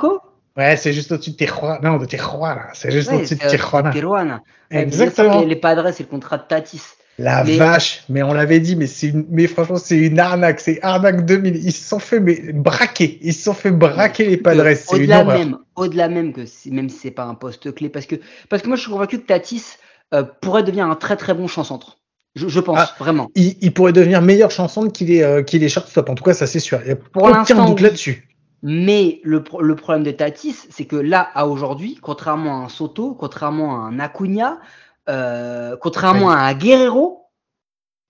Ouais, 0.56 0.76
c'est 0.76 0.92
juste 0.92 1.12
au-dessus 1.12 1.30
de 1.30 1.36
Tijuana. 1.36 1.78
Non, 1.82 1.96
de 1.96 2.06
Tijuana. 2.06 2.68
C'est 2.74 2.90
juste 2.90 3.12
au-dessus 3.12 3.36
de 3.36 3.48
Tijuana. 3.48 3.90
Tijuana. 3.90 4.42
Exactement. 4.70 5.42
Les 5.42 5.56
Padres, 5.56 5.90
c'est 5.92 6.04
le 6.04 6.08
contrat 6.08 6.38
de 6.38 6.44
Tatis. 6.48 6.82
La 7.20 7.42
vache, 7.42 8.04
mais 8.08 8.22
on 8.22 8.32
l'avait 8.32 8.60
dit, 8.60 8.76
mais 8.76 8.86
c'est 8.86 9.08
une, 9.08 9.26
mais 9.28 9.46
franchement, 9.46 9.76
c'est 9.76 9.98
une 9.98 10.18
arnaque, 10.18 10.58
c'est 10.58 10.82
arnaque 10.82 11.26
2000. 11.26 11.56
Ils 11.56 11.72
se 11.72 11.86
sont 11.86 11.98
fait 11.98 12.18
mais, 12.18 12.52
braquer, 12.54 13.18
ils 13.20 13.34
se 13.34 13.42
sont 13.42 13.52
fait 13.52 13.70
braquer 13.70 14.24
les 14.24 14.38
Padres. 14.38 14.64
Au-delà 14.88 15.24
même, 15.24 15.58
au-delà 15.76 16.08
même 16.08 16.32
que 16.32 16.42
même 16.70 16.88
si 16.88 16.96
c'est 16.96 17.10
pas 17.10 17.24
un 17.24 17.34
poste 17.34 17.74
clé, 17.74 17.90
parce 17.90 18.06
que 18.06 18.16
parce 18.48 18.62
que 18.62 18.68
moi 18.68 18.76
je 18.76 18.82
suis 18.82 18.90
convaincu 18.90 19.18
que 19.18 19.26
Tatis 19.26 19.76
euh, 20.14 20.24
pourrait 20.40 20.62
devenir 20.62 20.86
un 20.86 20.94
très 20.94 21.16
très 21.16 21.34
bon 21.34 21.46
chancentre. 21.46 21.98
Je, 22.36 22.48
je 22.48 22.60
pense 22.60 22.78
ah, 22.80 22.94
vraiment. 22.98 23.28
Il, 23.34 23.56
il, 23.60 23.74
pourrait 23.74 23.92
devenir 23.92 24.22
meilleur 24.22 24.50
chanson 24.50 24.88
qu'il 24.88 25.10
est 25.10 25.22
euh, 25.22 25.42
qu'il 25.42 25.62
est 25.62 25.68
shortstop. 25.68 26.08
En 26.08 26.14
tout 26.14 26.24
cas, 26.24 26.32
ça 26.32 26.46
c'est 26.46 26.60
sûr. 26.60 26.80
Il 26.84 26.88
y 26.88 26.92
a 26.92 26.96
Pour 26.96 27.24
aucun 27.24 27.66
doute 27.66 27.80
là-dessus. 27.80 28.29
Mais 28.62 29.20
le, 29.24 29.42
le, 29.60 29.74
problème 29.74 30.02
de 30.02 30.10
Tatis, 30.10 30.66
c'est 30.68 30.84
que 30.84 30.96
là, 30.96 31.30
à 31.34 31.46
aujourd'hui, 31.46 31.98
contrairement 32.00 32.60
à 32.60 32.64
un 32.64 32.68
Soto, 32.68 33.14
contrairement 33.14 33.74
à 33.74 33.88
un 33.88 33.98
Acuna, 33.98 34.60
euh, 35.08 35.76
contrairement 35.80 36.30
à 36.30 36.38
un 36.38 36.54
Guerrero, 36.54 37.26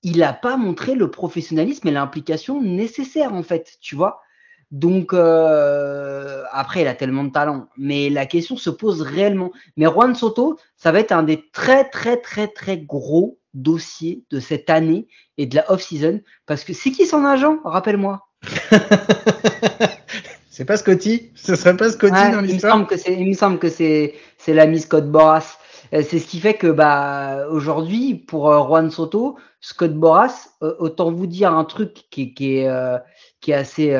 il 0.02 0.18
n'a 0.18 0.32
pas 0.32 0.56
montré 0.56 0.94
le 0.94 1.10
professionnalisme 1.10 1.86
et 1.88 1.92
l'implication 1.92 2.60
nécessaire, 2.60 3.34
en 3.34 3.42
fait, 3.42 3.76
tu 3.80 3.94
vois. 3.94 4.22
Donc, 4.70 5.12
euh, 5.12 6.44
après, 6.52 6.82
il 6.82 6.88
a 6.88 6.94
tellement 6.94 7.24
de 7.24 7.30
talent. 7.30 7.68
Mais 7.76 8.08
la 8.08 8.26
question 8.26 8.56
se 8.56 8.70
pose 8.70 9.02
réellement. 9.02 9.52
Mais 9.76 9.86
Juan 9.86 10.14
Soto, 10.14 10.58
ça 10.76 10.92
va 10.92 11.00
être 11.00 11.12
un 11.12 11.22
des 11.22 11.48
très, 11.52 11.88
très, 11.88 12.16
très, 12.16 12.48
très 12.48 12.78
gros 12.78 13.38
dossiers 13.52 14.24
de 14.30 14.38
cette 14.40 14.70
année 14.70 15.08
et 15.38 15.46
de 15.46 15.56
la 15.56 15.70
off-season. 15.70 16.20
Parce 16.46 16.64
que 16.64 16.72
c'est 16.72 16.92
qui 16.92 17.06
son 17.06 17.24
agent? 17.24 17.58
Rappelle-moi. 17.64 18.28
C'est 20.50 20.64
pas 20.64 20.76
Scotty 20.76 21.30
Ce 21.34 21.54
serait 21.54 21.76
pas 21.76 21.90
Scotty 21.90 22.30
dans 22.32 22.42
l'histoire 22.42 22.86
Il 23.06 23.28
me 23.28 23.34
semble 23.34 23.58
que 23.58 23.70
c'est 23.70 24.14
c'est 24.36 24.52
l'ami 24.52 24.80
Scott 24.80 25.10
Boras. 25.10 25.56
Euh, 25.94 26.02
c'est 26.06 26.18
ce 26.18 26.26
qui 26.26 26.40
fait 26.40 26.54
que 26.54 26.66
bah 26.66 27.46
aujourd'hui 27.48 28.14
pour 28.14 28.52
euh, 28.52 28.66
Juan 28.66 28.90
Soto, 28.90 29.38
Scott 29.60 29.94
Boras, 29.94 30.48
euh, 30.62 30.74
autant 30.78 31.10
vous 31.10 31.26
dire 31.26 31.52
un 31.54 31.64
truc 31.64 32.04
qui, 32.10 32.34
qui 32.34 32.58
est 32.58 32.68
qui 33.40 33.52
est 33.52 33.54
assez 33.54 33.94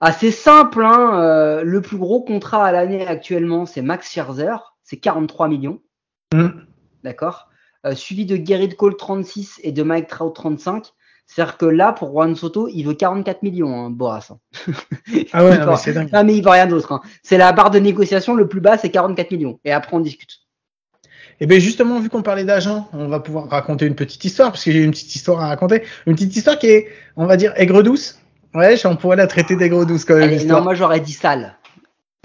assez 0.00 0.30
simple. 0.30 0.84
Hein, 0.84 1.62
le 1.62 1.80
plus 1.82 1.98
gros 1.98 2.22
contrat 2.22 2.64
à 2.64 2.72
l'année 2.72 3.06
actuellement, 3.06 3.66
c'est 3.66 3.82
Max 3.82 4.10
Scherzer, 4.10 4.56
c'est 4.84 4.98
43 4.98 5.48
millions. 5.48 5.80
Mm. 6.32 6.48
D'accord. 7.02 7.48
suivi 7.94 8.24
de 8.24 8.36
Gerrit 8.36 8.76
Cole 8.76 8.96
36 8.96 9.60
et 9.64 9.72
de 9.72 9.82
Mike 9.82 10.06
Trout 10.06 10.34
35. 10.34 10.93
C'est-à-dire 11.26 11.56
que 11.56 11.66
là, 11.66 11.92
pour 11.92 12.10
Juan 12.10 12.36
Soto, 12.36 12.68
il 12.68 12.84
veut 12.84 12.94
44 12.94 13.42
millions, 13.42 13.86
hein, 13.86 13.90
Boras. 13.90 14.28
Ah 15.32 15.44
ouais, 15.44 15.58
mais 15.66 15.76
c'est 15.76 15.92
dingue. 15.92 16.12
Non, 16.12 16.24
mais 16.24 16.36
il 16.36 16.44
veut 16.44 16.50
rien 16.50 16.66
d'autre. 16.66 16.92
Hein. 16.92 17.00
C'est 17.22 17.38
la 17.38 17.52
barre 17.52 17.70
de 17.70 17.78
négociation 17.78 18.34
le 18.34 18.46
plus 18.46 18.60
bas, 18.60 18.78
c'est 18.78 18.90
44 18.90 19.30
millions. 19.32 19.58
Et 19.64 19.72
après, 19.72 19.96
on 19.96 20.00
discute. 20.00 20.40
Et 21.40 21.44
eh 21.44 21.46
bien 21.46 21.58
justement, 21.58 21.98
vu 21.98 22.08
qu'on 22.08 22.22
parlait 22.22 22.44
d'agents, 22.44 22.88
on 22.92 23.08
va 23.08 23.18
pouvoir 23.18 23.48
raconter 23.48 23.86
une 23.86 23.96
petite 23.96 24.24
histoire, 24.24 24.52
parce 24.52 24.62
que 24.62 24.70
j'ai 24.70 24.84
une 24.84 24.92
petite 24.92 25.16
histoire 25.16 25.40
à 25.40 25.48
raconter. 25.48 25.82
Une 26.06 26.14
petite 26.14 26.36
histoire 26.36 26.58
qui 26.58 26.68
est, 26.68 26.88
on 27.16 27.26
va 27.26 27.36
dire, 27.36 27.52
aigre 27.56 27.82
douce. 27.82 28.20
Ouais, 28.54 28.76
on 28.86 28.94
pourrait 28.94 29.16
la 29.16 29.26
traiter 29.26 29.56
d'aigre 29.56 29.84
douce 29.84 30.04
quand 30.04 30.14
même. 30.14 30.40
non, 30.46 30.62
moi 30.62 30.74
j'aurais 30.74 31.00
dit 31.00 31.12
sale. 31.12 31.56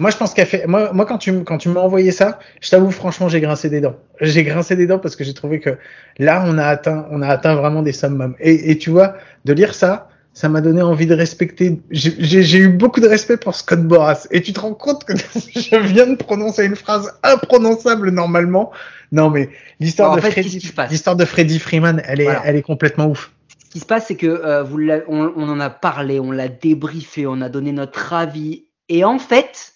Moi, 0.00 0.10
je 0.10 0.16
pense 0.16 0.34
qu'elle 0.34 0.46
fait. 0.46 0.66
Moi, 0.66 0.92
moi, 0.92 1.06
quand 1.06 1.18
tu 1.18 1.44
quand 1.44 1.58
tu 1.58 1.68
m'as 1.68 1.80
envoyé 1.80 2.10
ça, 2.10 2.38
je 2.60 2.70
t'avoue 2.70 2.90
franchement, 2.90 3.28
j'ai 3.28 3.40
grincé 3.40 3.68
des 3.68 3.80
dents. 3.80 3.96
J'ai 4.20 4.42
grincé 4.42 4.74
des 4.74 4.86
dents 4.86 4.98
parce 4.98 5.14
que 5.14 5.24
j'ai 5.24 5.34
trouvé 5.34 5.60
que 5.60 5.76
là, 6.18 6.42
on 6.46 6.56
a 6.58 6.64
atteint, 6.64 7.06
on 7.10 7.20
a 7.22 7.28
atteint 7.28 7.54
vraiment 7.54 7.82
des 7.82 7.92
summums. 7.92 8.34
Et, 8.40 8.70
et 8.70 8.78
tu 8.78 8.90
vois, 8.90 9.14
de 9.44 9.52
lire 9.52 9.74
ça, 9.74 10.08
ça 10.32 10.48
m'a 10.48 10.62
donné 10.62 10.80
envie 10.80 11.06
de 11.06 11.14
respecter. 11.14 11.82
J'ai 11.90 12.58
eu 12.58 12.68
beaucoup 12.68 13.00
de 13.00 13.08
respect 13.08 13.36
pour 13.36 13.54
Scott 13.54 13.82
Boras. 13.82 14.26
Et 14.30 14.40
tu 14.40 14.54
te 14.54 14.60
rends 14.60 14.74
compte 14.74 15.04
que 15.04 15.12
je 15.36 15.76
viens 15.76 16.06
de 16.06 16.16
prononcer 16.16 16.64
une 16.64 16.76
phrase 16.76 17.12
imprononçable 17.22 18.10
normalement. 18.10 18.70
Non, 19.12 19.28
mais 19.28 19.50
l'histoire 19.80 20.16
de 20.16 20.20
Freddy, 20.22 20.72
l'histoire 20.88 21.16
de 21.16 21.24
Freddie 21.26 21.58
Freeman, 21.58 22.00
elle 22.06 22.22
est, 22.22 22.38
elle 22.44 22.56
est 22.56 22.62
complètement 22.62 23.08
ouf. 23.08 23.32
Ce 23.66 23.72
qui 23.72 23.80
se 23.80 23.86
passe, 23.86 24.06
c'est 24.06 24.16
que 24.16 24.26
euh, 24.26 24.62
vous 24.62 24.78
on, 25.08 25.32
on 25.36 25.48
en 25.48 25.60
a 25.60 25.68
parlé, 25.68 26.20
on 26.20 26.32
l'a 26.32 26.48
débriefé, 26.48 27.26
on 27.26 27.40
a 27.40 27.48
donné 27.48 27.72
notre 27.72 28.14
avis. 28.14 28.64
Et 28.88 29.04
en 29.04 29.18
fait, 29.18 29.74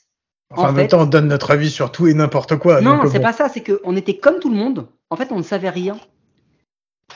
en, 0.51 0.73
même 0.73 0.89
temps, 0.89 1.03
on 1.03 1.07
donne 1.07 1.29
notre 1.29 1.51
avis 1.51 1.71
sur 1.71 1.91
tout 1.91 2.07
et 2.07 2.15
n'importe 2.15 2.57
quoi. 2.57 2.81
Non, 2.81 3.01
c'est 3.11 3.21
pas 3.21 3.33
ça, 3.33 3.49
c'est 3.49 3.63
qu'on 3.63 3.97
était 3.97 4.19
comme 4.19 4.39
tout 4.39 4.51
le 4.51 4.57
monde. 4.57 4.87
En 5.11 5.17
fait, 5.17 5.33
on 5.33 5.39
ne 5.39 5.43
savait 5.43 5.71
rien. 5.71 5.99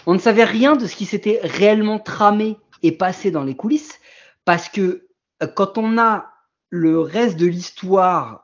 On 0.06 0.14
ne 0.14 0.18
savait 0.18 0.44
rien 0.44 0.76
de 0.76 0.86
ce 0.86 0.96
qui 0.96 1.04
s'était 1.04 1.40
réellement 1.42 1.98
tramé 1.98 2.56
et 2.82 2.92
passé 2.92 3.30
dans 3.30 3.44
les 3.44 3.56
coulisses. 3.56 4.00
Parce 4.44 4.68
que 4.68 5.08
euh, 5.42 5.46
quand 5.46 5.78
on 5.78 5.98
a 5.98 6.26
le 6.70 7.00
reste 7.00 7.38
de 7.38 7.46
l'histoire 7.46 8.42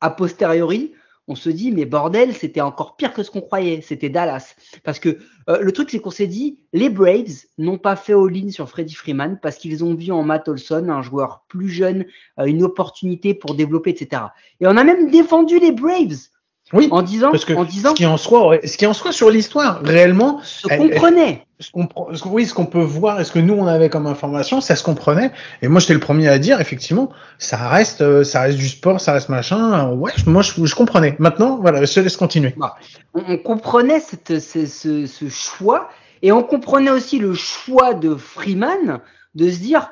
a 0.00 0.10
posteriori, 0.10 0.94
on 1.28 1.34
se 1.34 1.50
dit, 1.50 1.70
mais 1.70 1.84
bordel, 1.84 2.34
c'était 2.34 2.62
encore 2.62 2.96
pire 2.96 3.12
que 3.12 3.22
ce 3.22 3.30
qu'on 3.30 3.42
croyait. 3.42 3.82
C'était 3.82 4.08
Dallas. 4.08 4.56
Parce 4.82 4.98
que 4.98 5.18
euh, 5.48 5.60
le 5.60 5.72
truc, 5.72 5.90
c'est 5.90 6.00
qu'on 6.00 6.10
s'est 6.10 6.26
dit, 6.26 6.58
les 6.72 6.88
Braves 6.88 7.44
n'ont 7.58 7.78
pas 7.78 7.96
fait 7.96 8.14
all-in 8.14 8.50
sur 8.50 8.68
Freddie 8.68 8.94
Freeman 8.94 9.38
parce 9.40 9.56
qu'ils 9.56 9.84
ont 9.84 9.94
vu 9.94 10.10
en 10.10 10.22
Matt 10.22 10.48
Olson, 10.48 10.88
un 10.88 11.02
joueur 11.02 11.44
plus 11.48 11.68
jeune, 11.68 12.06
euh, 12.40 12.46
une 12.46 12.62
opportunité 12.62 13.34
pour 13.34 13.54
développer, 13.54 13.90
etc. 13.90 14.22
Et 14.60 14.66
on 14.66 14.76
a 14.76 14.84
même 14.84 15.10
défendu 15.10 15.58
les 15.58 15.72
Braves. 15.72 16.28
Oui, 16.72 16.88
en 16.90 17.02
disant, 17.02 17.30
parce 17.30 17.46
que 17.46 17.54
en 17.54 17.64
disant, 17.64 17.90
ce 17.90 17.94
qui 17.94 18.06
en 18.06 18.16
soit, 18.18 18.58
ce 18.66 18.76
qui 18.76 18.86
en 18.86 18.92
soit 18.92 19.12
sur 19.12 19.30
l'histoire, 19.30 19.80
réellement, 19.82 20.40
se 20.42 20.68
comprenait. 20.68 21.46
Ce 21.60 21.72
qu'on, 21.72 21.88
oui, 22.26 22.46
ce 22.46 22.54
qu'on 22.54 22.66
peut 22.66 22.82
voir 22.82 23.20
et 23.20 23.24
ce 23.24 23.32
que 23.32 23.38
nous 23.38 23.54
on 23.54 23.66
avait 23.66 23.88
comme 23.88 24.06
information, 24.06 24.60
ça 24.60 24.76
se 24.76 24.84
comprenait. 24.84 25.32
Et 25.62 25.68
moi, 25.68 25.80
j'étais 25.80 25.94
le 25.94 26.00
premier 26.00 26.28
à 26.28 26.38
dire, 26.38 26.60
effectivement, 26.60 27.10
ça 27.38 27.56
reste, 27.68 28.02
euh, 28.02 28.22
ça 28.22 28.42
reste 28.42 28.58
du 28.58 28.68
sport, 28.68 29.00
ça 29.00 29.12
reste 29.12 29.28
machin. 29.28 29.90
Ouais, 29.92 30.12
moi, 30.26 30.42
je, 30.42 30.64
je 30.64 30.74
comprenais. 30.74 31.16
Maintenant, 31.18 31.58
voilà, 31.60 31.84
je 31.84 31.92
te 31.92 32.00
laisse 32.00 32.16
continuer. 32.16 32.54
Bah, 32.56 32.76
on, 33.14 33.38
comprenait 33.38 34.00
cette, 34.00 34.38
ce, 34.38 34.66
ce, 34.66 35.06
ce 35.06 35.28
choix 35.28 35.88
et 36.22 36.32
on 36.32 36.42
comprenait 36.42 36.90
aussi 36.90 37.18
le 37.18 37.34
choix 37.34 37.94
de 37.94 38.14
Freeman 38.14 39.00
de 39.34 39.50
se 39.50 39.58
dire, 39.58 39.90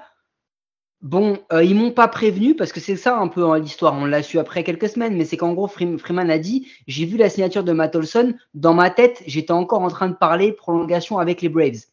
Bon, 1.03 1.39
euh, 1.53 1.63
ils 1.63 1.75
m'ont 1.75 1.93
pas 1.93 2.09
prévenu 2.09 2.57
parce 2.57 2.73
que 2.73 2.81
c'est 2.81 2.97
ça 2.97 3.19
un 3.19 3.29
peu 3.29 3.45
hein, 3.45 3.59
l'histoire. 3.59 3.95
On 3.95 4.07
l'a 4.07 4.23
su 4.23 4.39
après 4.39 4.65
quelques 4.65 4.89
semaines, 4.89 5.17
mais 5.17 5.25
c'est 5.25 5.37
qu'en 5.37 5.53
gros, 5.53 5.69
Freeman 5.69 6.31
a 6.31 6.39
dit 6.39 6.69
j'ai 6.87 7.05
vu 7.05 7.17
la 7.17 7.29
signature 7.29 7.65
de 7.65 7.73
Matt 7.73 7.95
Olson 7.95 8.35
dans 8.55 8.75
ma 8.75 8.91
tête, 8.91 9.23
j'étais 9.27 9.53
encore 9.53 9.83
en 9.83 9.89
train 9.89 10.09
de 10.09 10.15
parler 10.15 10.53
prolongation 10.53 11.19
avec 11.19 11.43
les 11.43 11.49
Braves. 11.49 11.85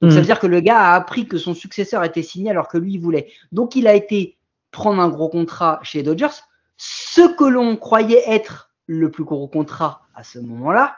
Donc 0.00 0.10
ça 0.10 0.16
veut 0.16 0.22
mhm. 0.22 0.26
dire 0.26 0.40
que 0.40 0.46
le 0.46 0.60
gars 0.60 0.78
a 0.78 0.94
appris 0.94 1.26
que 1.26 1.38
son 1.38 1.54
successeur 1.54 2.02
était 2.04 2.22
signé 2.22 2.50
alors 2.50 2.68
que 2.68 2.78
lui 2.78 2.94
il 2.94 3.00
voulait. 3.00 3.28
Donc 3.52 3.76
il 3.76 3.86
a 3.86 3.94
été 3.94 4.36
prendre 4.70 5.00
un 5.00 5.08
gros 5.08 5.28
contrat 5.28 5.78
chez 5.82 5.98
les 5.98 6.04
Dodgers, 6.04 6.40
ce 6.76 7.34
que 7.36 7.44
l'on 7.44 7.76
croyait 7.76 8.22
être 8.26 8.70
le 8.86 9.10
plus 9.10 9.24
gros 9.24 9.46
contrat 9.46 10.02
à 10.14 10.24
ce 10.24 10.38
moment-là. 10.38 10.96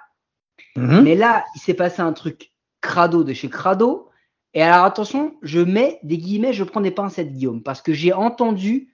Mhm. 0.77 1.03
Mais 1.03 1.17
là, 1.17 1.45
il 1.55 1.61
s'est 1.61 1.75
passé 1.75 2.01
un 2.01 2.13
truc 2.13 2.53
crado 2.81 3.25
de 3.25 3.33
chez 3.33 3.51
crado 3.51 4.09
et 4.55 4.63
alors 4.63 4.85
attention, 4.85 5.35
je 5.43 5.61
mets 5.61 5.99
des 6.03 6.19
guillemets, 6.19 6.53
je 6.53 6.65
prends 6.65 6.81
des 6.81 6.91
pincettes, 6.91 7.33
Guillaume, 7.33 7.63
parce 7.63 7.83
que 7.83 7.93
j'ai 7.93 8.13
entendu. 8.13 8.89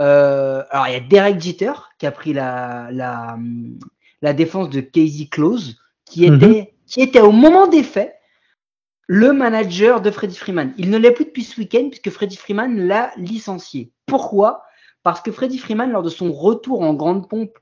Euh, 0.00 0.62
alors 0.70 0.88
il 0.88 0.92
y 0.92 0.96
a 0.96 1.00
Derek 1.00 1.40
Jeter 1.40 1.72
qui 1.98 2.06
a 2.06 2.12
pris 2.12 2.32
la, 2.32 2.88
la, 2.90 3.36
la 4.22 4.32
défense 4.32 4.70
de 4.70 4.80
Casey 4.80 5.26
Close, 5.30 5.76
qui 6.04 6.30
mhm. 6.30 6.36
était, 6.36 6.74
qui 6.86 7.00
était 7.00 7.20
au 7.20 7.32
moment 7.32 7.66
des 7.66 7.82
faits 7.82 8.14
le 9.12 9.32
manager 9.32 10.00
de 10.00 10.10
Freddie 10.12 10.36
Freeman. 10.36 10.72
Il 10.78 10.88
ne 10.88 10.96
l'est 10.96 11.10
plus 11.10 11.24
depuis 11.24 11.42
ce 11.42 11.58
week-end 11.60 11.88
puisque 11.90 12.10
Freddie 12.10 12.36
Freeman 12.36 12.86
l'a 12.86 13.10
licencié. 13.16 13.90
Pourquoi? 14.06 14.62
Parce 15.02 15.20
que 15.20 15.32
Freddie 15.32 15.58
Freeman, 15.58 15.90
lors 15.90 16.04
de 16.04 16.10
son 16.10 16.32
retour 16.32 16.82
en 16.82 16.94
grande 16.94 17.28
pompe 17.28 17.58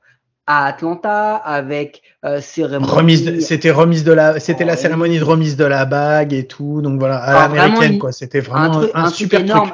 à 0.48 0.64
Atlanta 0.64 1.36
avec 1.36 2.02
euh, 2.24 2.40
cérémonie. 2.40 3.42
C'était 3.42 3.70
remise 3.70 4.02
de 4.02 4.12
la, 4.12 4.40
c'était 4.40 4.64
la 4.64 4.76
cérémonie 4.76 5.18
de 5.18 5.24
remise 5.24 5.56
de 5.56 5.66
la 5.66 5.84
bague 5.84 6.32
et 6.32 6.46
tout. 6.46 6.80
Donc 6.80 6.98
voilà, 6.98 7.18
à 7.18 7.44
ah, 7.44 7.48
l'américaine 7.48 7.98
quoi. 7.98 8.12
C'était 8.12 8.40
vraiment 8.40 8.82
un, 8.94 9.10
super 9.10 9.42
énorme. 9.42 9.72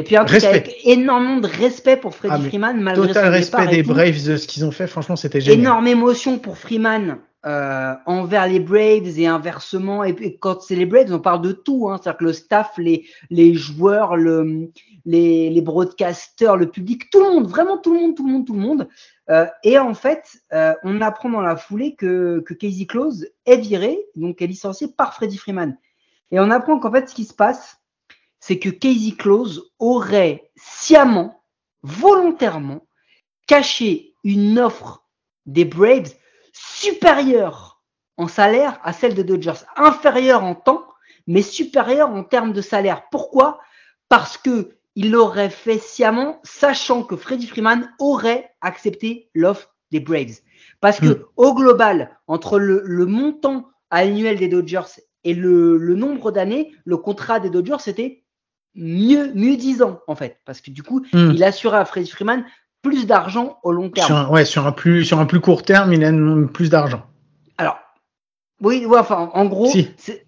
Et 0.00 0.04
puis 0.04 0.16
un 0.16 0.24
truc 0.24 0.42
avec 0.42 0.78
énormément 0.84 1.38
de 1.38 1.46
respect 1.46 1.96
pour 1.96 2.14
Freddie 2.14 2.34
ah, 2.44 2.48
Freeman 2.48 2.80
malgré 2.80 3.06
total 3.06 3.28
respect 3.32 3.68
des 3.68 3.82
Braves 3.84 4.26
de 4.26 4.36
ce 4.36 4.48
qu'ils 4.48 4.64
ont 4.64 4.72
fait. 4.72 4.88
Franchement, 4.88 5.14
c'était 5.14 5.40
génial. 5.40 5.60
Énorme 5.60 5.86
émotion 5.86 6.38
pour 6.38 6.58
Freeman 6.58 7.18
euh, 7.44 7.94
envers 8.06 8.48
les 8.48 8.60
Braves 8.60 9.18
et 9.18 9.26
inversement. 9.26 10.02
Et, 10.04 10.36
quand 10.38 10.62
c'est 10.62 10.74
les 10.74 10.86
Braves, 10.86 11.12
on 11.12 11.20
parle 11.20 11.42
de 11.42 11.52
tout. 11.52 11.88
Hein. 11.88 11.98
C'est-à-dire 12.02 12.18
que 12.18 12.24
le 12.24 12.32
staff, 12.32 12.72
les, 12.78 13.06
les 13.30 13.54
joueurs, 13.54 14.16
le, 14.16 14.70
les, 15.04 15.50
les 15.50 15.60
broadcasters, 15.60 16.56
le 16.56 16.70
public, 16.70 17.08
tout 17.10 17.20
le 17.20 17.30
monde, 17.30 17.46
vraiment 17.46 17.78
tout 17.78 17.94
le 17.94 18.00
monde, 18.00 18.16
tout 18.16 18.26
le 18.26 18.32
monde, 18.32 18.46
tout 18.46 18.54
le 18.54 18.60
monde. 18.60 18.88
Euh, 19.30 19.46
et 19.62 19.78
en 19.78 19.94
fait, 19.94 20.40
euh, 20.52 20.74
on 20.82 21.00
apprend 21.00 21.30
dans 21.30 21.40
la 21.40 21.56
foulée 21.56 21.94
que, 21.94 22.40
que 22.40 22.54
Casey 22.54 22.86
Close 22.86 23.28
est 23.44 23.58
viré, 23.58 23.98
donc 24.16 24.42
est 24.42 24.46
licencié 24.46 24.88
par 24.88 25.14
Freddie 25.14 25.38
Freeman. 25.38 25.76
Et 26.32 26.40
on 26.40 26.50
apprend 26.50 26.78
qu'en 26.78 26.90
fait, 26.90 27.08
ce 27.08 27.14
qui 27.14 27.24
se 27.24 27.34
passe, 27.34 27.78
c'est 28.40 28.58
que 28.58 28.68
Casey 28.68 29.12
Close 29.16 29.72
aurait 29.78 30.50
sciemment, 30.56 31.42
volontairement, 31.82 32.86
caché 33.46 34.14
une 34.24 34.58
offre 34.58 35.04
des 35.46 35.64
Braves 35.64 36.12
supérieure 36.56 37.82
en 38.16 38.28
salaire 38.28 38.80
à 38.82 38.92
celle 38.92 39.14
de 39.14 39.22
Dodgers, 39.22 39.64
inférieure 39.76 40.42
en 40.42 40.54
temps, 40.54 40.86
mais 41.26 41.42
supérieure 41.42 42.10
en 42.10 42.24
termes 42.24 42.52
de 42.52 42.62
salaire. 42.62 43.02
Pourquoi? 43.10 43.60
Parce 44.08 44.38
que 44.38 44.70
il 44.94 45.10
l'aurait 45.10 45.50
fait 45.50 45.78
sciemment, 45.78 46.40
sachant 46.42 47.02
que 47.02 47.16
Freddie 47.16 47.46
Freeman 47.46 47.92
aurait 47.98 48.50
accepté 48.62 49.28
l'offre 49.34 49.74
des 49.92 50.00
Braves. 50.00 50.40
Parce 50.80 50.98
que 50.98 51.06
hmm. 51.06 51.24
au 51.36 51.54
global, 51.54 52.18
entre 52.26 52.58
le, 52.58 53.04
montant 53.04 53.68
annuel 53.90 54.38
des 54.38 54.48
Dodgers 54.48 55.02
et 55.24 55.34
le, 55.34 55.76
nombre 55.94 56.30
d'années, 56.30 56.72
le 56.86 56.96
contrat 56.96 57.40
des 57.40 57.50
Dodgers 57.50 57.80
c'était 57.80 58.24
mieux 58.74 59.32
mieux 59.34 59.56
disant 59.56 60.00
en 60.06 60.14
fait, 60.14 60.40
parce 60.46 60.62
que 60.62 60.70
du 60.70 60.82
coup, 60.82 61.00
hmm. 61.12 61.32
il 61.34 61.44
assurait 61.44 61.78
à 61.78 61.84
Freddie 61.84 62.10
Freeman 62.10 62.46
plus 62.86 63.06
d'argent 63.06 63.58
au 63.62 63.72
long 63.72 63.90
terme. 63.90 64.06
Sur 64.06 64.16
un, 64.16 64.28
ouais, 64.28 64.44
sur 64.44 64.66
un 64.66 64.72
plus 64.72 65.04
sur 65.04 65.18
un 65.18 65.26
plus 65.26 65.40
court 65.40 65.62
terme, 65.62 65.92
il 65.92 66.04
a 66.04 66.12
plus 66.52 66.70
d'argent. 66.70 67.02
Alors, 67.58 67.78
oui, 68.60 68.86
enfin, 68.88 69.30
en 69.34 69.44
gros, 69.46 69.70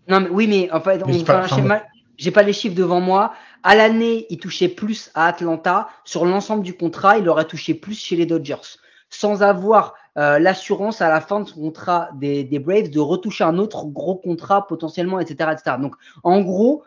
non, 0.09 0.21
mais 0.21 0.29
oui, 0.31 0.47
mais 0.49 0.71
en 0.73 0.81
fait, 0.81 1.03
on 1.05 1.13
fait 1.13 1.31
un 1.31 1.47
schéma. 1.47 1.83
J'ai 2.17 2.33
pas 2.33 2.43
les 2.43 2.53
chiffres 2.53 2.75
devant 2.75 3.01
moi. 3.01 3.33
À 3.63 3.77
l'année, 3.77 4.27
il 4.29 4.39
touchait 4.39 4.69
plus 4.69 5.11
à 5.15 5.29
Atlanta. 5.29 5.89
Sur 6.05 6.25
l'ensemble 6.27 6.63
du 6.65 6.75
contrat, 6.75 7.19
il 7.19 7.29
aurait 7.29 7.47
touché 7.47 7.75
plus 7.75 7.99
chez 7.99 8.17
les 8.17 8.27
Dodgers, 8.27 8.77
sans 9.09 9.43
avoir 9.43 9.95
euh, 10.17 10.41
l'assurance 10.41 11.01
à 11.01 11.09
la 11.09 11.21
fin 11.21 11.41
de 11.41 11.49
son 11.49 11.61
contrat 11.61 12.11
des, 12.15 12.43
des, 12.43 12.59
Braves 12.59 12.91
de 12.91 12.99
retoucher 12.99 13.45
un 13.45 13.57
autre 13.57 13.87
gros 13.87 14.17
contrat 14.17 14.67
potentiellement, 14.67 15.21
etc., 15.21 15.51
etc. 15.53 15.77
Donc, 15.81 15.95
en 16.25 16.41
gros, 16.41 16.83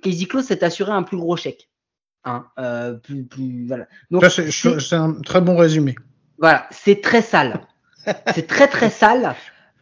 Casey 0.00 0.26
Close 0.26 0.44
s'est 0.44 0.62
assuré 0.62 0.92
un 0.92 1.02
plus 1.02 1.16
gros 1.16 1.36
chèque. 1.36 1.68
Hein, 2.24 2.46
euh, 2.58 2.94
plus, 2.94 3.24
plus, 3.24 3.66
voilà. 3.66 3.86
Donc, 4.10 4.24
c'est 4.28 4.96
un 4.96 5.14
très 5.24 5.40
bon 5.40 5.56
résumé. 5.56 5.94
Voilà, 6.38 6.66
c'est 6.70 7.00
très 7.00 7.22
sale. 7.22 7.60
c'est 8.34 8.46
très 8.46 8.68
très 8.68 8.90
sale. 8.90 9.34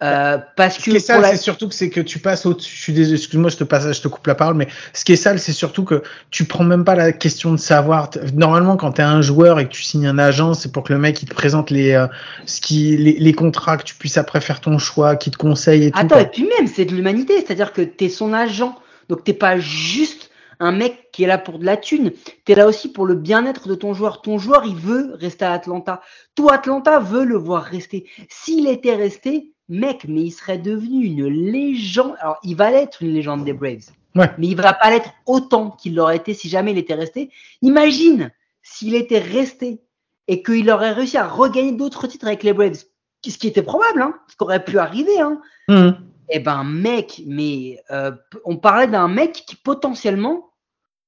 Euh, 0.02 0.36
parce 0.56 0.76
ce 0.76 0.82
qui 0.82 0.94
est 0.94 0.98
sale, 0.98 1.24
c'est 1.24 1.38
surtout 1.38 1.68
que 1.68 1.74
c'est 1.74 1.88
que 1.88 2.02
tu 2.02 2.18
passes 2.18 2.44
au. 2.44 2.52
Je 2.52 2.64
suis 2.64 2.92
désolé, 2.92 3.16
excuse-moi, 3.16 3.48
je 3.48 3.56
te 3.56 3.64
passe, 3.64 3.90
je 3.90 4.02
te 4.02 4.08
coupe 4.08 4.26
la 4.26 4.34
parole, 4.34 4.54
mais 4.54 4.68
ce 4.92 5.06
qui 5.06 5.14
est 5.14 5.16
sale, 5.16 5.38
c'est 5.38 5.54
surtout 5.54 5.84
que 5.84 6.02
tu 6.30 6.44
prends 6.44 6.64
même 6.64 6.84
pas 6.84 6.94
la 6.94 7.12
question 7.12 7.50
de 7.52 7.56
savoir. 7.56 8.10
Normalement, 8.34 8.76
quand 8.76 8.92
tu 8.92 9.00
es 9.00 9.04
un 9.04 9.22
joueur 9.22 9.58
et 9.58 9.64
que 9.64 9.72
tu 9.72 9.82
signes 9.82 10.06
un 10.06 10.18
agent, 10.18 10.52
c'est 10.52 10.70
pour 10.70 10.84
que 10.84 10.92
le 10.92 10.98
mec 10.98 11.22
il 11.22 11.28
te 11.30 11.34
présente 11.34 11.70
les, 11.70 11.92
euh, 11.92 12.08
ce 12.44 12.60
qui, 12.60 12.94
les, 12.98 13.14
les, 13.18 13.32
contrats, 13.32 13.78
que 13.78 13.84
tu 13.84 13.94
puisses 13.94 14.18
après 14.18 14.42
faire 14.42 14.60
ton 14.60 14.76
choix, 14.76 15.16
qui 15.16 15.30
te 15.30 15.38
conseille 15.38 15.84
et 15.84 15.90
tout. 15.90 15.98
Attends, 15.98 16.18
et 16.18 16.26
puis 16.26 16.46
même, 16.58 16.66
c'est 16.66 16.84
de 16.84 16.94
l'humanité, 16.94 17.32
c'est-à-dire 17.38 17.72
que 17.72 17.80
tu 17.80 18.04
es 18.04 18.08
son 18.10 18.34
agent, 18.34 18.78
donc 19.08 19.24
t'es 19.24 19.32
pas 19.32 19.58
juste 19.58 20.25
un 20.60 20.72
mec 20.72 21.10
qui 21.12 21.24
est 21.24 21.26
là 21.26 21.38
pour 21.38 21.58
de 21.58 21.64
la 21.64 21.76
thune. 21.76 22.12
Tu 22.44 22.52
es 22.52 22.54
là 22.54 22.66
aussi 22.66 22.90
pour 22.90 23.06
le 23.06 23.14
bien-être 23.14 23.68
de 23.68 23.74
ton 23.74 23.94
joueur. 23.94 24.22
Ton 24.22 24.38
joueur, 24.38 24.64
il 24.64 24.76
veut 24.76 25.14
rester 25.14 25.44
à 25.44 25.52
Atlanta. 25.52 26.00
Toi, 26.34 26.54
Atlanta 26.54 26.98
veut 26.98 27.24
le 27.24 27.36
voir 27.36 27.62
rester. 27.62 28.06
S'il 28.28 28.66
était 28.68 28.94
resté, 28.94 29.52
mec, 29.68 30.06
mais 30.08 30.22
il 30.22 30.30
serait 30.30 30.58
devenu 30.58 31.04
une 31.04 31.26
légende. 31.26 32.14
Alors, 32.20 32.38
il 32.42 32.56
va 32.56 32.70
l'être 32.70 33.02
une 33.02 33.12
légende 33.12 33.44
des 33.44 33.52
Braves. 33.52 33.90
Mais 34.14 34.48
il 34.48 34.56
va 34.56 34.72
pas 34.72 34.90
l'être 34.90 35.10
autant 35.26 35.70
qu'il 35.70 35.94
l'aurait 35.94 36.16
été 36.16 36.32
si 36.32 36.48
jamais 36.48 36.72
il 36.72 36.78
était 36.78 36.94
resté. 36.94 37.30
Imagine 37.62 38.30
s'il 38.62 38.94
était 38.94 39.18
resté 39.18 39.80
et 40.28 40.42
qu'il 40.42 40.70
aurait 40.70 40.92
réussi 40.92 41.18
à 41.18 41.28
regagner 41.28 41.72
d'autres 41.72 42.06
titres 42.06 42.26
avec 42.26 42.42
les 42.42 42.52
Braves. 42.52 42.84
Ce 43.26 43.38
qui 43.38 43.48
était 43.48 43.62
probable, 43.62 44.02
hein, 44.02 44.14
ce 44.28 44.36
qui 44.36 44.44
aurait 44.44 44.64
pu 44.64 44.78
arriver. 44.78 45.20
Hein. 45.20 45.40
Mmh. 45.68 45.90
Eh 46.30 46.40
ben, 46.40 46.64
mec, 46.64 47.22
mais 47.26 47.78
euh, 47.90 48.12
on 48.44 48.56
parlait 48.56 48.86
d'un 48.86 49.08
mec 49.08 49.44
qui 49.46 49.56
potentiellement 49.56 50.50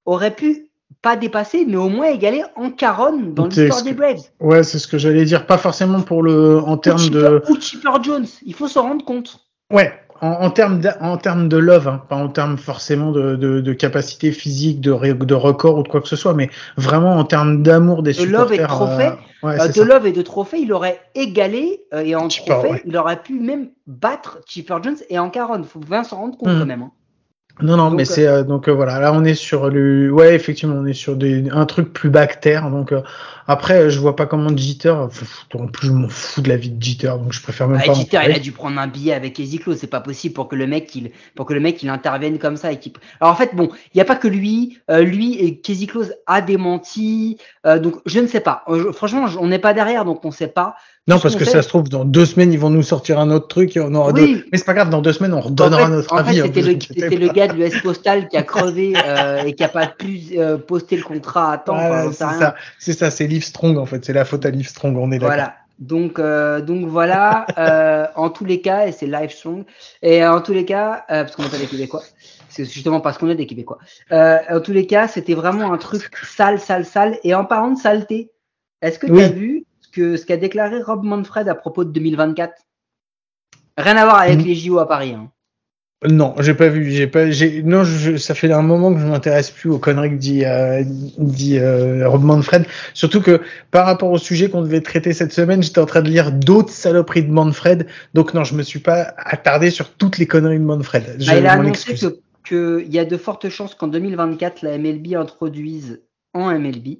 aurait 0.05 0.35
pu 0.35 0.71
pas 1.03 1.17
dépasser, 1.17 1.65
mais 1.67 1.77
au 1.77 1.89
moins 1.89 2.07
égaler 2.07 2.43
en 2.57 2.71
caronne 2.71 3.35
dans 3.35 3.47
l'histoire 3.47 3.83
des 3.83 3.93
Braves. 3.93 4.23
Ouais, 4.41 4.63
c'est 4.63 4.79
ce 4.79 4.89
que 4.89 4.99
j'allais 4.99 5.25
dire. 5.25 5.47
Pas 5.47 5.59
forcément 5.59 6.01
pour 6.01 6.23
le, 6.23 6.59
en 6.59 6.77
termes 6.77 7.09
de. 7.11 7.43
Ou 7.49 7.61
Chipper 7.61 8.03
Jones. 8.03 8.27
Il 8.45 8.55
faut 8.55 8.69
se 8.69 8.79
rendre 8.79 9.05
compte. 9.05 9.41
Ouais, 9.71 9.93
en, 10.21 10.51
termes 10.51 10.81
de, 10.81 10.89
en 11.01 11.17
termes 11.17 11.49
de 11.49 11.57
love, 11.57 11.89
hein, 11.89 12.03
pas 12.09 12.17
en 12.17 12.29
termes 12.29 12.59
forcément 12.59 13.13
de, 13.13 13.37
de, 13.37 13.61
de, 13.61 13.73
capacité 13.73 14.33
physique, 14.33 14.81
de, 14.81 14.93
de 14.93 15.35
record 15.35 15.79
ou 15.79 15.83
de 15.83 15.89
quoi 15.89 16.01
que 16.01 16.09
ce 16.09 16.17
soit, 16.17 16.35
mais 16.35 16.51
vraiment 16.77 17.17
en 17.17 17.25
termes 17.25 17.63
d'amour 17.63 18.03
des 18.03 18.13
de 18.13 18.19
supporters. 18.19 18.39
Love 18.41 18.53
et 18.53 18.59
de 18.59 18.67
trophée, 18.67 19.11
euh, 19.45 19.49
euh, 19.49 19.69
de 19.69 19.83
love 19.83 20.07
et 20.07 20.13
de 20.13 20.23
trophée, 20.23 20.59
il 20.61 20.73
aurait 20.73 21.01
égalé 21.15 21.85
euh, 21.95 22.01
et 22.01 22.15
en 22.15 22.29
trophée, 22.29 22.83
il 22.85 22.97
aurait 22.97 23.23
pu 23.23 23.39
même 23.39 23.69
battre 23.87 24.41
Chipper 24.47 24.77
Jones 24.83 24.97
et 25.09 25.19
en 25.19 25.31
caronne. 25.31 25.65
Faut 25.65 25.79
bien 25.79 26.05
s'en 26.05 26.17
rendre 26.17 26.37
compte 26.37 26.55
hmm. 26.55 26.59
quand 26.61 26.67
même. 26.67 26.83
Hein. 26.83 26.93
Non, 27.61 27.77
non, 27.77 27.91
mais 27.91 28.05
c'est 28.05 28.27
euh, 28.27 28.45
donc 28.45 28.69
euh, 28.69 28.73
voilà. 28.73 29.01
Là, 29.01 29.13
on 29.13 29.25
est 29.25 29.35
sur 29.35 29.69
le, 29.69 30.11
ouais, 30.11 30.35
effectivement, 30.35 30.77
on 30.77 30.87
est 30.87 30.93
sur 30.93 31.17
des, 31.17 31.51
un 31.51 31.67
truc 31.67 31.93
plus 31.93 32.09
bactère. 32.09 32.71
Donc 32.71 32.93
euh, 32.93 33.03
après, 33.49 33.91
je 33.91 33.99
vois 33.99 34.15
pas 34.15 34.27
comment 34.27 34.57
Jeter. 34.57 34.91
En 34.91 35.67
plus, 35.67 35.89
je 35.89 35.93
m'en 35.93 36.09
fous 36.09 36.41
de 36.41 36.49
la 36.49 36.57
vie 36.57 36.71
de 36.71 36.83
Jeter, 36.83 37.09
donc 37.09 37.33
je 37.33 37.43
préfère 37.43 37.67
même 37.67 37.81
ah, 37.83 37.87
pas. 37.87 37.95
Jeter, 37.95 38.21
il 38.25 38.33
a 38.33 38.39
dû 38.39 38.53
prendre 38.53 38.79
un 38.79 38.87
billet 38.87 39.13
avec 39.13 39.41
Eziclo. 39.41 39.75
C'est 39.75 39.89
pas 39.89 40.01
possible 40.01 40.35
pour 40.35 40.49
que 40.49 40.55
le 40.55 40.67
mec, 40.67 40.95
il, 40.95 41.11
pour 41.35 41.47
que 41.47 41.55
le 41.55 41.61
mec, 41.61 41.83
il 41.83 41.89
intervienne 41.89 42.39
comme 42.39 42.57
ça. 42.57 42.73
Et 42.73 42.79
Alors 43.21 43.33
en 43.33 43.37
fait, 43.37 43.55
bon, 43.55 43.71
il 43.93 43.99
y 43.99 44.01
a 44.01 44.05
pas 44.05 44.17
que 44.17 44.29
lui. 44.29 44.79
lui 44.89 45.39
et 45.39 45.61
Close 45.61 46.15
a 46.27 46.41
démenti. 46.41 47.39
donc 47.65 47.97
je 48.07 48.21
ne 48.21 48.27
sais 48.29 48.41
pas. 48.41 48.65
franchement, 48.93 49.27
on 49.41 49.49
n'est 49.49 49.59
pas 49.59 49.75
derrière, 49.75 50.05
donc 50.05 50.25
on 50.25 50.31
sait 50.31 50.49
pas. 50.49 50.77
Non, 51.09 51.19
parce 51.19 51.37
que 51.37 51.45
ça 51.45 51.63
se 51.63 51.69
trouve, 51.69 51.89
dans 51.89 52.05
deux 52.05 52.27
semaines, 52.27 52.53
ils 52.53 52.59
vont 52.59 52.71
nous 52.71 52.83
sortir 52.83 53.19
un 53.19 53.31
autre 53.31 53.49
truc 53.49 53.77
et 53.77 53.81
on 53.81 53.95
aura 53.95 54.13
oui. 54.13 54.45
Mais 54.53 54.59
c'est 54.59 54.65
pas 54.67 54.75
grave, 54.75 54.91
dans 54.91 55.03
deux 55.03 55.13
semaines, 55.13 55.35
on 55.35 55.41
redonnera 55.41 55.89
notre 55.89 56.13
en 56.13 56.19
avis. 56.19 56.41
Fait, 56.41 56.47
c'était, 56.47 57.17
le, 57.17 57.27
le, 57.27 57.33
gars 57.33 57.49
de 57.49 57.55
l'US 57.55 57.83
Postal 57.83 58.29
qui 58.29 58.37
a 58.37 58.43
crevé 58.43 58.93
euh, 58.97 59.43
et 59.45 59.55
qui 59.55 59.65
a 59.65 59.69
pas 59.69 59.87
pu 59.87 60.21
euh, 60.37 60.59
poster 60.59 60.97
le 60.97 61.03
contrat 61.03 61.53
à 61.53 61.59
temps. 61.59 62.11
c'est, 62.13 62.19
ça, 62.19 62.55
c'est 62.79 62.93
ça, 62.93 63.11
c'est 63.11 63.27
Live 63.27 63.45
Strong 63.45 63.79
en 63.79 63.87
fait. 63.87 64.05
C'est 64.05 64.13
la 64.13 64.25
faute 64.25 64.45
à 64.47 64.51
Live 64.51 64.69
Strong, 64.69 64.97
on 64.97 65.11
est 65.11 65.19
d'accord. 65.19 65.35
Voilà. 65.35 65.55
Donc, 65.79 66.19
euh, 66.19 66.61
donc 66.61 66.87
voilà, 66.87 67.47
euh, 67.57 68.07
en 68.17 68.31
tous 68.31 68.45
les 68.45 68.61
cas, 68.61 68.87
et 68.87 68.93
c'est 68.93 69.07
Live 69.07 69.31
Strong, 69.31 69.65
et 70.03 70.27
en 70.27 70.41
tous 70.41 70.53
les 70.53 70.65
cas, 70.65 71.05
euh, 71.11 71.23
parce 71.23 71.37
qu'on 71.37 71.45
n'est 71.45 71.49
pas 71.49 71.59
des 71.59 71.67
Québécois, 71.67 72.03
c'est 72.49 72.65
justement 72.65 73.01
parce 73.01 73.17
qu'on 73.17 73.29
est 73.29 73.37
des 73.37 73.47
Québécois. 73.47 73.79
en 74.11 74.61
tous 74.61 74.73
les 74.73 74.87
cas, 74.87 75.07
c'était 75.07 75.35
vraiment 75.35 75.73
un 75.73 75.79
truc 75.79 76.11
sale, 76.25 76.59
sale, 76.59 76.85
sale. 76.85 77.19
Et 77.23 77.35
en 77.35 77.45
parlant 77.45 77.71
de 77.73 77.79
saleté, 77.79 78.31
est-ce 78.83 78.99
que 78.99 79.07
tu 79.07 79.21
as 79.21 79.29
vu 79.29 79.58
que 79.93 80.17
ce 80.17 80.27
qu'a 80.27 80.37
déclaré 80.37 80.83
Rob 80.83 81.05
Manfred 81.05 81.49
à 81.49 81.55
propos 81.55 81.85
de 81.85 81.91
2024. 81.91 82.53
Rien 83.77 83.97
à 83.97 84.05
voir 84.05 84.21
avec 84.21 84.39
mm. 84.39 84.45
les 84.45 84.55
JO 84.55 84.79
à 84.79 84.89
Paris. 84.89 85.15
Hein. 85.15 85.31
Non, 86.09 86.35
j'ai 86.39 86.55
pas 86.55 86.69
vu. 86.69 86.93
J'ai 86.93 87.09
pas. 87.09 87.29
J'ai 87.31 87.63
non. 87.65 87.83
ça 88.19 88.35
fait 88.35 88.53
un 88.53 88.63
moment 88.63 88.95
que 88.95 89.01
je 89.01 89.07
m'intéresse 89.07 89.51
plus 89.51 89.69
aux 89.69 89.79
conneries 89.79 90.11
que 90.11 90.15
dit, 90.15 90.45
euh, 90.45 90.85
dit 90.87 91.59
euh, 91.59 92.09
Rob 92.09 92.23
Manfred. 92.23 92.67
Surtout 92.95 93.21
que 93.21 93.41
par 93.73 93.85
rapport 93.87 94.11
au 94.11 94.19
sujet 94.19 94.49
qu'on 94.49 94.63
devait 94.63 94.81
traiter 94.81 95.13
cette 95.13 95.33
semaine, 95.33 95.61
j'étais 95.61 95.81
en 95.81 95.87
train 95.87 96.03
de 96.03 96.09
lire 96.09 96.31
d'autres 96.31 96.71
saloperies 96.71 97.25
de 97.25 97.33
Manfred. 97.33 97.89
Donc 98.15 98.33
non, 98.33 98.45
je 98.45 98.55
me 98.55 98.63
suis 98.63 98.79
pas 98.79 99.13
attardé 99.17 99.71
sur 99.71 99.93
toutes 99.95 100.19
les 100.19 100.29
conneries 100.29 100.61
de 100.61 100.65
Manfred. 100.65 101.17
Bah, 101.27 101.37
il 101.37 101.47
a 101.47 101.53
annoncé 101.55 101.97
qu'il 102.45 102.95
y 102.95 102.99
a 103.01 103.05
de 103.05 103.17
fortes 103.17 103.49
chances 103.49 103.75
qu'en 103.75 103.89
2024 103.89 104.63
la 104.63 104.79
MLB 104.79 105.15
introduise 105.15 106.01
en 106.33 106.57
MLB 106.57 106.99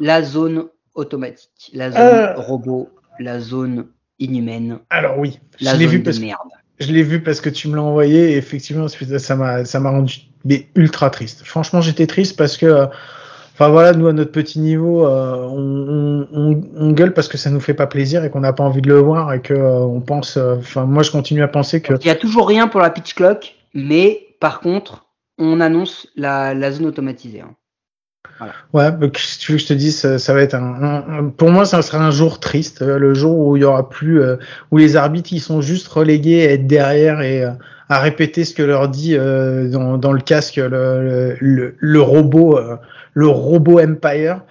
la 0.00 0.22
zone 0.22 0.66
automatique, 0.98 1.70
la 1.72 1.90
zone 1.90 2.00
euh. 2.00 2.34
robot, 2.36 2.88
la 3.18 3.40
zone 3.40 3.86
inhumaine. 4.18 4.78
Alors 4.90 5.18
oui, 5.18 5.38
je 5.60 5.74
l'ai 5.76 5.86
vu 5.86 6.02
parce 6.02 6.18
merde. 6.18 6.38
je 6.80 6.92
l'ai 6.92 7.02
vu 7.02 7.22
parce 7.22 7.40
que 7.40 7.48
tu 7.48 7.68
me 7.68 7.76
l'as 7.76 7.82
envoyé 7.82 8.32
et 8.32 8.36
effectivement 8.36 8.86
ça 8.88 9.36
m'a 9.36 9.64
ça 9.64 9.80
m'a 9.80 9.90
rendu 9.90 10.22
mais 10.44 10.68
ultra 10.74 11.10
triste. 11.10 11.42
Franchement, 11.44 11.80
j'étais 11.80 12.06
triste 12.06 12.36
parce 12.36 12.56
que 12.56 12.88
Enfin 13.54 13.70
voilà, 13.70 13.92
nous 13.92 14.06
à 14.06 14.12
notre 14.12 14.30
petit 14.30 14.60
niveau, 14.60 15.04
euh, 15.04 15.34
on, 15.34 16.28
on, 16.32 16.62
on, 16.76 16.92
gueule 16.92 17.12
parce 17.12 17.26
que 17.26 17.36
ça 17.36 17.50
nous 17.50 17.58
fait 17.58 17.74
pas 17.74 17.88
plaisir 17.88 18.22
et 18.22 18.30
qu'on 18.30 18.38
n'a 18.38 18.52
pas 18.52 18.62
envie 18.62 18.80
de 18.80 18.88
le 18.88 19.00
voir 19.00 19.32
et 19.32 19.42
que 19.42 19.52
euh, 19.52 19.80
on 19.80 20.00
pense. 20.00 20.36
Enfin 20.36 20.84
moi 20.84 21.02
je 21.02 21.10
continue 21.10 21.42
à 21.42 21.48
penser 21.48 21.82
que. 21.82 21.94
Il 22.00 22.06
y 22.06 22.10
a 22.10 22.14
toujours 22.14 22.46
rien 22.46 22.68
pour 22.68 22.80
la 22.80 22.90
pitch 22.90 23.14
clock, 23.14 23.56
mais 23.74 24.28
par 24.38 24.60
contre 24.60 25.06
on 25.38 25.60
annonce 25.60 26.06
la, 26.14 26.54
la 26.54 26.70
zone 26.70 26.86
automatisée. 26.86 27.40
Hein. 27.40 27.56
Ouais, 28.72 28.90
si 29.16 29.38
tu 29.38 29.52
veux 29.52 29.58
que 29.58 29.62
je 29.62 29.68
te 29.68 29.74
dise, 29.74 30.16
ça, 30.16 30.34
va 30.34 30.42
être 30.42 30.54
un, 30.54 31.32
pour 31.36 31.50
moi, 31.50 31.64
ça 31.64 31.82
sera 31.82 32.04
un 32.04 32.10
jour 32.10 32.38
triste, 32.38 32.82
euh, 32.82 32.98
le 32.98 33.14
jour 33.14 33.36
où 33.38 33.56
il 33.56 33.60
y 33.60 33.64
aura 33.64 33.88
plus, 33.88 34.20
euh, 34.20 34.36
où 34.70 34.78
les 34.78 34.96
arbitres 34.96 35.32
ils 35.32 35.40
sont 35.40 35.60
juste 35.60 35.88
relégués 35.88 36.46
à 36.46 36.52
être 36.52 36.66
derrière 36.66 37.20
et 37.20 37.44
euh, 37.44 37.50
à 37.88 37.98
répéter 37.98 38.44
ce 38.44 38.54
que 38.54 38.62
leur 38.62 38.88
dit 38.88 39.16
euh, 39.16 39.68
dans, 39.68 39.98
dans, 39.98 40.12
le 40.12 40.20
casque 40.20 40.56
le, 40.56 41.36
le, 41.40 41.74
le 41.78 42.00
robot, 42.00 42.60
le 43.14 43.26
robot 43.26 43.80
Empire. 43.80 44.42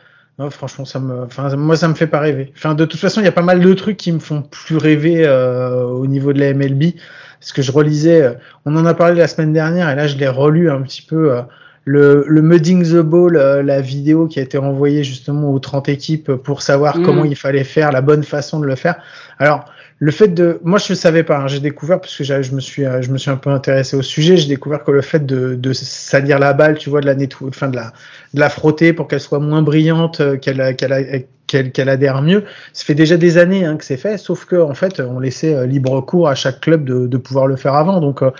Franchement, 0.51 0.85
ça 0.85 0.99
me, 0.99 1.23
enfin, 1.23 1.55
moi, 1.55 1.75
ça 1.75 1.87
me 1.87 1.95
fait 1.95 2.07
pas 2.07 2.19
rêver. 2.19 2.53
Enfin, 2.55 2.75
de 2.75 2.85
toute 2.85 2.99
façon, 2.99 3.21
il 3.21 3.25
y 3.25 3.29
a 3.29 3.31
pas 3.31 3.41
mal 3.41 3.59
de 3.59 3.73
trucs 3.73 3.97
qui 3.97 4.11
me 4.11 4.19
font 4.19 4.43
plus 4.43 4.77
rêver 4.77 5.27
au 5.27 6.05
niveau 6.05 6.31
de 6.33 6.39
la 6.39 6.53
MLB. 6.53 6.93
Parce 7.39 7.53
que 7.53 7.63
je 7.63 7.71
relisais, 7.71 8.37
on 8.65 8.75
en 8.75 8.85
a 8.85 8.93
parlé 8.93 9.15
la 9.15 9.27
semaine 9.27 9.53
dernière, 9.53 9.89
et 9.89 9.95
là, 9.95 10.05
je 10.05 10.15
l'ai 10.17 10.27
relu 10.27 10.69
un 10.69 10.81
petit 10.81 11.01
peu. 11.01 11.41
Euh, 11.87 12.23
le, 12.25 12.25
le 12.27 12.41
Mudding 12.41 12.83
the 12.83 13.01
Ball, 13.01 13.33
la 13.33 13.81
vidéo 13.81 14.27
qui 14.27 14.39
a 14.39 14.41
été 14.41 14.57
renvoyée 14.57 15.03
justement 15.03 15.51
aux 15.51 15.59
30 15.59 15.89
équipes 15.89 16.33
pour 16.33 16.61
savoir 16.61 16.97
mm. 16.97 17.03
comment 17.03 17.25
il 17.25 17.35
fallait 17.35 17.63
faire, 17.63 17.91
la 17.91 18.01
bonne 18.01 18.23
façon 18.23 18.59
de 18.59 18.65
le 18.65 18.75
faire. 18.75 18.95
Alors, 19.39 19.65
le 19.99 20.11
fait 20.11 20.27
de, 20.27 20.59
moi 20.63 20.77
je 20.77 20.93
ne 20.93 20.95
savais 20.95 21.23
pas, 21.23 21.39
hein, 21.39 21.47
j'ai 21.47 21.59
découvert 21.59 21.99
parce 21.99 22.15
que 22.15 22.23
je 22.23 22.51
me 22.53 22.59
suis, 22.59 22.83
je 22.83 23.11
me 23.11 23.17
suis 23.17 23.31
un 23.31 23.35
peu 23.35 23.49
intéressé 23.49 23.97
au 23.97 24.03
sujet, 24.03 24.37
j'ai 24.37 24.47
découvert 24.47 24.83
que 24.83 24.91
le 24.91 25.01
fait 25.01 25.25
de, 25.25 25.55
de 25.55 25.73
salir 25.73 26.37
la 26.37 26.53
balle, 26.53 26.77
tu 26.77 26.89
vois, 26.89 27.01
de 27.01 27.07
la 27.07 27.15
nettoyer, 27.15 27.49
enfin 27.49 27.67
de 27.67 27.75
la, 27.75 27.93
de 28.33 28.39
la 28.39 28.49
frotter 28.49 28.93
pour 28.93 29.07
qu'elle 29.07 29.19
soit 29.19 29.39
moins 29.39 29.63
brillante, 29.63 30.21
euh, 30.21 30.37
qu'elle, 30.37 30.75
qu'elle, 30.75 31.25
qu'elle, 31.47 31.71
qu'elle 31.71 31.89
adhère 31.89 32.21
mieux, 32.21 32.43
ça 32.73 32.85
fait 32.85 32.93
déjà 32.93 33.17
des 33.17 33.39
années 33.39 33.65
hein, 33.65 33.75
que 33.75 33.85
c'est 33.85 33.97
fait, 33.97 34.19
sauf 34.19 34.45
que 34.45 34.55
en 34.55 34.75
fait 34.75 34.99
on 34.99 35.19
laissait 35.19 35.55
euh, 35.55 35.65
libre 35.65 35.99
cours 36.01 36.27
à 36.27 36.35
chaque 36.35 36.59
club 36.59 36.83
de, 36.85 37.07
de 37.07 37.17
pouvoir 37.17 37.47
le 37.47 37.55
faire 37.55 37.73
avant, 37.73 37.99
donc 37.99 38.21
euh, 38.21 38.31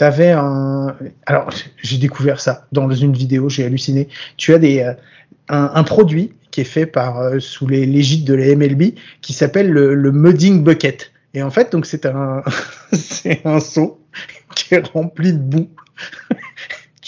un, 0.00 0.94
alors 1.26 1.50
j'ai 1.82 1.98
découvert 1.98 2.40
ça 2.40 2.66
dans 2.72 2.88
une 2.90 3.12
vidéo, 3.12 3.48
j'ai 3.50 3.64
halluciné. 3.64 4.08
Tu 4.38 4.54
as 4.54 4.58
des, 4.58 4.80
un, 5.48 5.70
un 5.74 5.82
produit 5.82 6.32
fait 6.64 6.86
par 6.86 7.18
euh, 7.20 7.38
sous 7.40 7.66
les 7.66 7.86
l'égide 7.86 8.24
de 8.24 8.34
la 8.34 8.54
MLB 8.54 8.94
qui 9.20 9.32
s'appelle 9.32 9.70
le, 9.70 9.94
le, 9.94 10.12
mudding 10.12 10.62
bucket. 10.62 11.12
Et 11.34 11.42
en 11.42 11.50
fait, 11.50 11.72
donc 11.72 11.86
c'est 11.86 12.06
un 12.06 12.42
c'est 12.92 13.40
un 13.44 13.60
seau 13.60 14.00
qui 14.54 14.74
est 14.74 14.86
rempli 14.86 15.32
de 15.32 15.38
boue. 15.38 15.68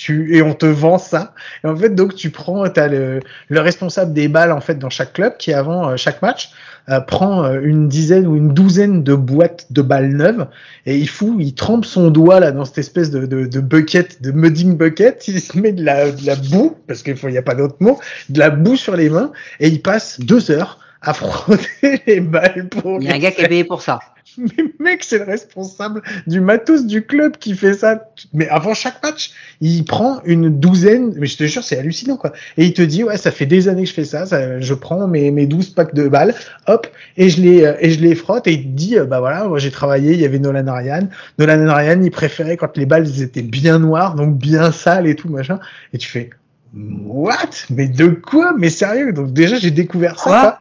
Tu 0.03 0.37
et 0.37 0.43
on 0.43 0.55
te 0.55 0.67
vend 0.67 0.99
ça. 0.99 1.33
Et 1.63 1.69
en 1.69 1.77
fait, 1.77 1.95
donc 1.95 2.17
tu 2.17 2.31
prends, 2.31 2.69
t'as 2.69 2.89
le 2.89 3.21
le 3.49 3.61
responsable 3.61 4.13
des 4.13 4.27
balles 4.27 4.51
en 4.51 4.61
fait 4.61 4.75
dans 4.75 4.91
chaque 4.91 5.13
club 5.13 5.37
qui 5.39 5.53
avant 5.53 5.91
euh, 5.91 5.97
chaque 5.97 6.23
match 6.23 6.51
euh, 6.89 7.01
prend 7.01 7.45
euh, 7.45 7.61
une 7.63 7.89
dizaine 7.89 8.27
ou 8.27 8.37
une 8.37 8.53
douzaine 8.53 9.05
de 9.05 9.15
boîtes 9.15 9.67
de 9.71 9.81
balles 9.83 10.09
neuves 10.09 10.49
et 10.87 10.97
il 10.97 11.09
fout, 11.09 11.37
il 11.39 11.55
trempe 11.55 11.85
son 11.85 12.11
doigt 12.11 12.41
là 12.41 12.51
dans 12.51 12.65
cette 12.65 12.79
espèce 12.79 13.13
de, 13.13 13.27
de, 13.27 13.47
de 13.47 13.61
bucket, 13.61 14.21
de 14.21 14.33
mudding 14.33 14.77
bucket, 14.77 15.23
il 15.29 15.41
se 15.41 15.57
met 15.57 15.73
de 15.73 15.85
la, 15.85 16.11
de 16.11 16.27
la 16.27 16.35
boue, 16.35 16.77
parce 16.89 17.05
qu'il 17.05 17.17
n'y 17.29 17.39
a 17.39 17.43
pas 17.43 17.55
d'autre 17.55 17.77
mot, 17.79 18.01
de 18.29 18.39
la 18.41 18.51
boue 18.51 18.77
sur 18.77 18.97
les 18.97 19.09
mains 19.09 19.31
et 19.61 19.69
il 19.69 19.83
passe 19.83 20.19
deux 20.19 20.51
heures 20.51 20.81
à 21.01 21.15
frotter 21.15 22.03
les 22.07 22.21
balles 22.21 22.69
pour. 22.69 23.01
Il 23.01 23.09
y 23.09 23.13
a 23.13 23.15
un 23.15 23.19
gars 23.19 23.31
qui 23.31 23.43
est 23.43 23.49
payé 23.49 23.65
pour 23.65 23.83
ça. 23.83 24.01
Mais 24.39 24.65
mec, 24.79 25.05
c'est 25.05 25.19
le 25.19 25.25
responsable 25.25 26.03
du 26.27 26.41
matos 26.41 26.87
du 26.87 27.05
club 27.05 27.37
qui 27.37 27.55
fait 27.55 27.75
ça. 27.75 28.09
Mais 28.33 28.49
avant 28.49 28.75
chaque 28.75 29.03
match, 29.03 29.33
il 29.61 29.85
prend 29.85 30.21
une 30.25 30.49
douzaine, 30.59 31.13
mais 31.17 31.27
je 31.27 31.37
te 31.37 31.45
jure, 31.45 31.63
c'est 31.63 31.79
hallucinant 31.79 32.17
quoi. 32.17 32.33
Et 32.57 32.65
il 32.65 32.73
te 32.73 32.83
dit 32.83 33.05
ouais, 33.05 33.17
ça 33.17 33.31
fait 33.31 33.47
des 33.47 33.69
années 33.69 33.83
que 33.83 33.89
je 33.89 33.95
fais 33.95 34.05
ça, 34.05 34.27
ça 34.27 34.61
je 34.61 34.75
prends 34.75 35.07
mes 35.07 35.31
mes 35.31 35.47
12 35.47 35.71
packs 35.71 35.95
de 35.95 36.09
balles, 36.09 36.35
hop, 36.67 36.87
et 37.17 37.29
je 37.29 37.41
les 37.41 37.75
et 37.81 37.91
je 37.91 38.01
les 38.01 38.15
frotte 38.15 38.47
et 38.47 38.53
il 38.53 38.63
te 38.63 38.69
dit 38.69 38.97
bah 39.09 39.21
voilà, 39.21 39.45
moi 39.45 39.59
j'ai 39.59 39.71
travaillé, 39.71 40.13
il 40.13 40.21
y 40.21 40.25
avait 40.25 40.39
Nolan 40.39 40.67
Ariane. 40.67 41.11
Nolan 41.39 41.69
Ariane, 41.69 42.05
il 42.05 42.11
préférait 42.11 42.57
quand 42.57 42.77
les 42.77 42.87
balles 42.87 43.21
étaient 43.21 43.43
bien 43.43 43.79
noires, 43.79 44.15
donc 44.15 44.37
bien 44.39 44.73
sales 44.73 45.07
et 45.07 45.15
tout 45.15 45.29
machin. 45.29 45.61
Et 45.93 45.99
tu 45.99 46.09
fais 46.09 46.31
what? 46.75 47.51
Mais 47.71 47.89
de 47.89 48.09
quoi? 48.09 48.55
Mais 48.59 48.71
sérieux? 48.71 49.13
Donc 49.13 49.33
déjà 49.33 49.57
j'ai 49.57 49.71
découvert 49.71 50.19
ça. 50.19 50.61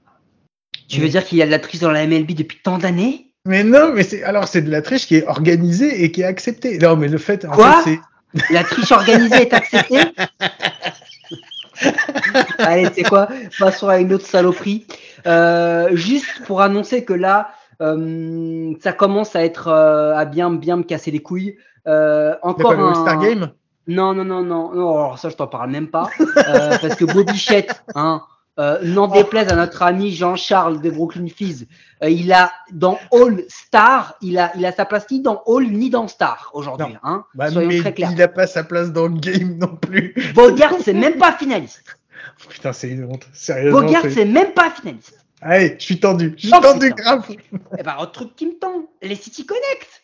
Tu 0.87 0.99
veux 0.99 1.07
dire 1.07 1.23
qu'il 1.23 1.37
y 1.37 1.41
a 1.41 1.45
de 1.45 1.51
la 1.51 1.59
triche 1.59 1.79
dans 1.79 1.91
la 1.91 2.05
MLB 2.05 2.33
depuis 2.33 2.59
tant 2.61 2.77
d'années? 2.77 3.30
Mais 3.45 3.63
non, 3.63 3.91
mais 3.93 4.03
c'est 4.03 4.23
alors 4.23 4.47
c'est 4.47 4.61
de 4.61 4.71
la 4.71 4.81
triche 4.81 5.07
qui 5.07 5.15
est 5.17 5.27
organisée 5.27 6.03
et 6.03 6.11
qui 6.11 6.21
est 6.21 6.25
acceptée. 6.25 6.77
Non, 6.77 6.95
mais 6.95 7.07
le 7.07 7.17
fait, 7.17 7.45
en 7.45 7.53
fait, 7.53 7.81
c'est 7.83 7.99
la 8.53 8.63
triche 8.63 8.91
organisée 8.91 9.43
est 9.43 9.53
acceptée. 9.53 9.99
Allez, 12.59 12.87
c'est 12.93 13.03
quoi? 13.03 13.27
Passons 13.59 13.89
à 13.89 13.97
une 13.97 14.13
autre 14.13 14.25
saloperie. 14.25 14.85
Euh, 15.25 15.89
juste 15.95 16.43
pour 16.45 16.61
annoncer 16.61 17.03
que 17.03 17.13
là, 17.13 17.51
euh, 17.81 18.73
ça 18.81 18.93
commence 18.93 19.35
à 19.35 19.43
être 19.43 19.67
euh, 19.67 20.15
à 20.15 20.25
bien 20.25 20.51
bien 20.51 20.77
me 20.77 20.83
casser 20.83 21.11
les 21.11 21.21
couilles. 21.21 21.57
Euh, 21.87 22.35
encore 22.43 22.73
un 22.73 22.93
Star 22.93 23.19
Game? 23.19 23.51
Non, 23.87 24.13
non, 24.13 24.23
non, 24.23 24.43
non, 24.43 24.73
non. 24.73 24.93
Alors 24.93 25.17
ça, 25.19 25.29
je 25.29 25.35
t'en 25.35 25.47
parle 25.47 25.71
même 25.71 25.87
pas, 25.87 26.09
euh, 26.19 26.77
parce 26.81 26.95
que 26.95 27.05
Bobichette, 27.05 27.83
hein, 27.95 28.21
euh, 28.59 28.79
n'en 28.83 29.07
déplaise 29.07 29.47
à 29.49 29.55
notre 29.55 29.81
ami 29.81 30.11
Jean-Charles 30.11 30.81
de 30.81 30.89
Brooklyn 30.89 31.27
Fizz, 31.27 31.67
euh, 32.03 32.09
il 32.09 32.33
a 32.33 32.51
dans 32.71 32.99
All 33.13 33.43
Star, 33.47 34.15
il 34.21 34.37
a, 34.37 34.51
il 34.57 34.65
a 34.65 34.71
sa 34.71 34.85
place 34.85 35.09
ni 35.09 35.21
dans 35.21 35.41
All 35.47 35.71
ni 35.71 35.89
dans 35.89 36.07
Star 36.07 36.51
aujourd'hui. 36.53 36.95
Hein, 37.03 37.25
bah, 37.33 37.49
soyons 37.49 37.81
très 37.81 37.93
clairs. 37.93 38.11
Il 38.11 38.17
n'a 38.17 38.27
pas 38.27 38.47
sa 38.47 38.63
place 38.63 38.91
dans 38.91 39.07
le 39.07 39.19
game 39.19 39.57
non 39.57 39.75
plus. 39.75 40.13
Bogart, 40.35 40.73
c'est 40.83 40.93
même 40.93 41.17
pas 41.17 41.31
finaliste. 41.31 41.83
Putain, 42.49 42.73
c'est 42.73 42.89
une 42.89 43.05
honte. 43.05 43.27
Sérieusement. 43.33 43.81
Bogart, 43.81 44.03
c'est 44.09 44.25
même 44.25 44.51
pas 44.51 44.69
finaliste. 44.69 45.23
Allez, 45.41 45.75
je 45.79 45.83
suis 45.83 45.99
tendu. 45.99 46.33
Je 46.37 46.47
suis 46.47 46.55
oh, 46.55 46.61
tendu 46.61 46.91
grave. 46.91 47.25
Eh 47.77 47.83
ben, 47.83 47.95
autre 47.99 48.11
truc 48.11 48.35
qui 48.35 48.45
me 48.45 48.53
tend, 48.59 48.85
les 49.01 49.15
City 49.15 49.45
Connect. 49.45 50.03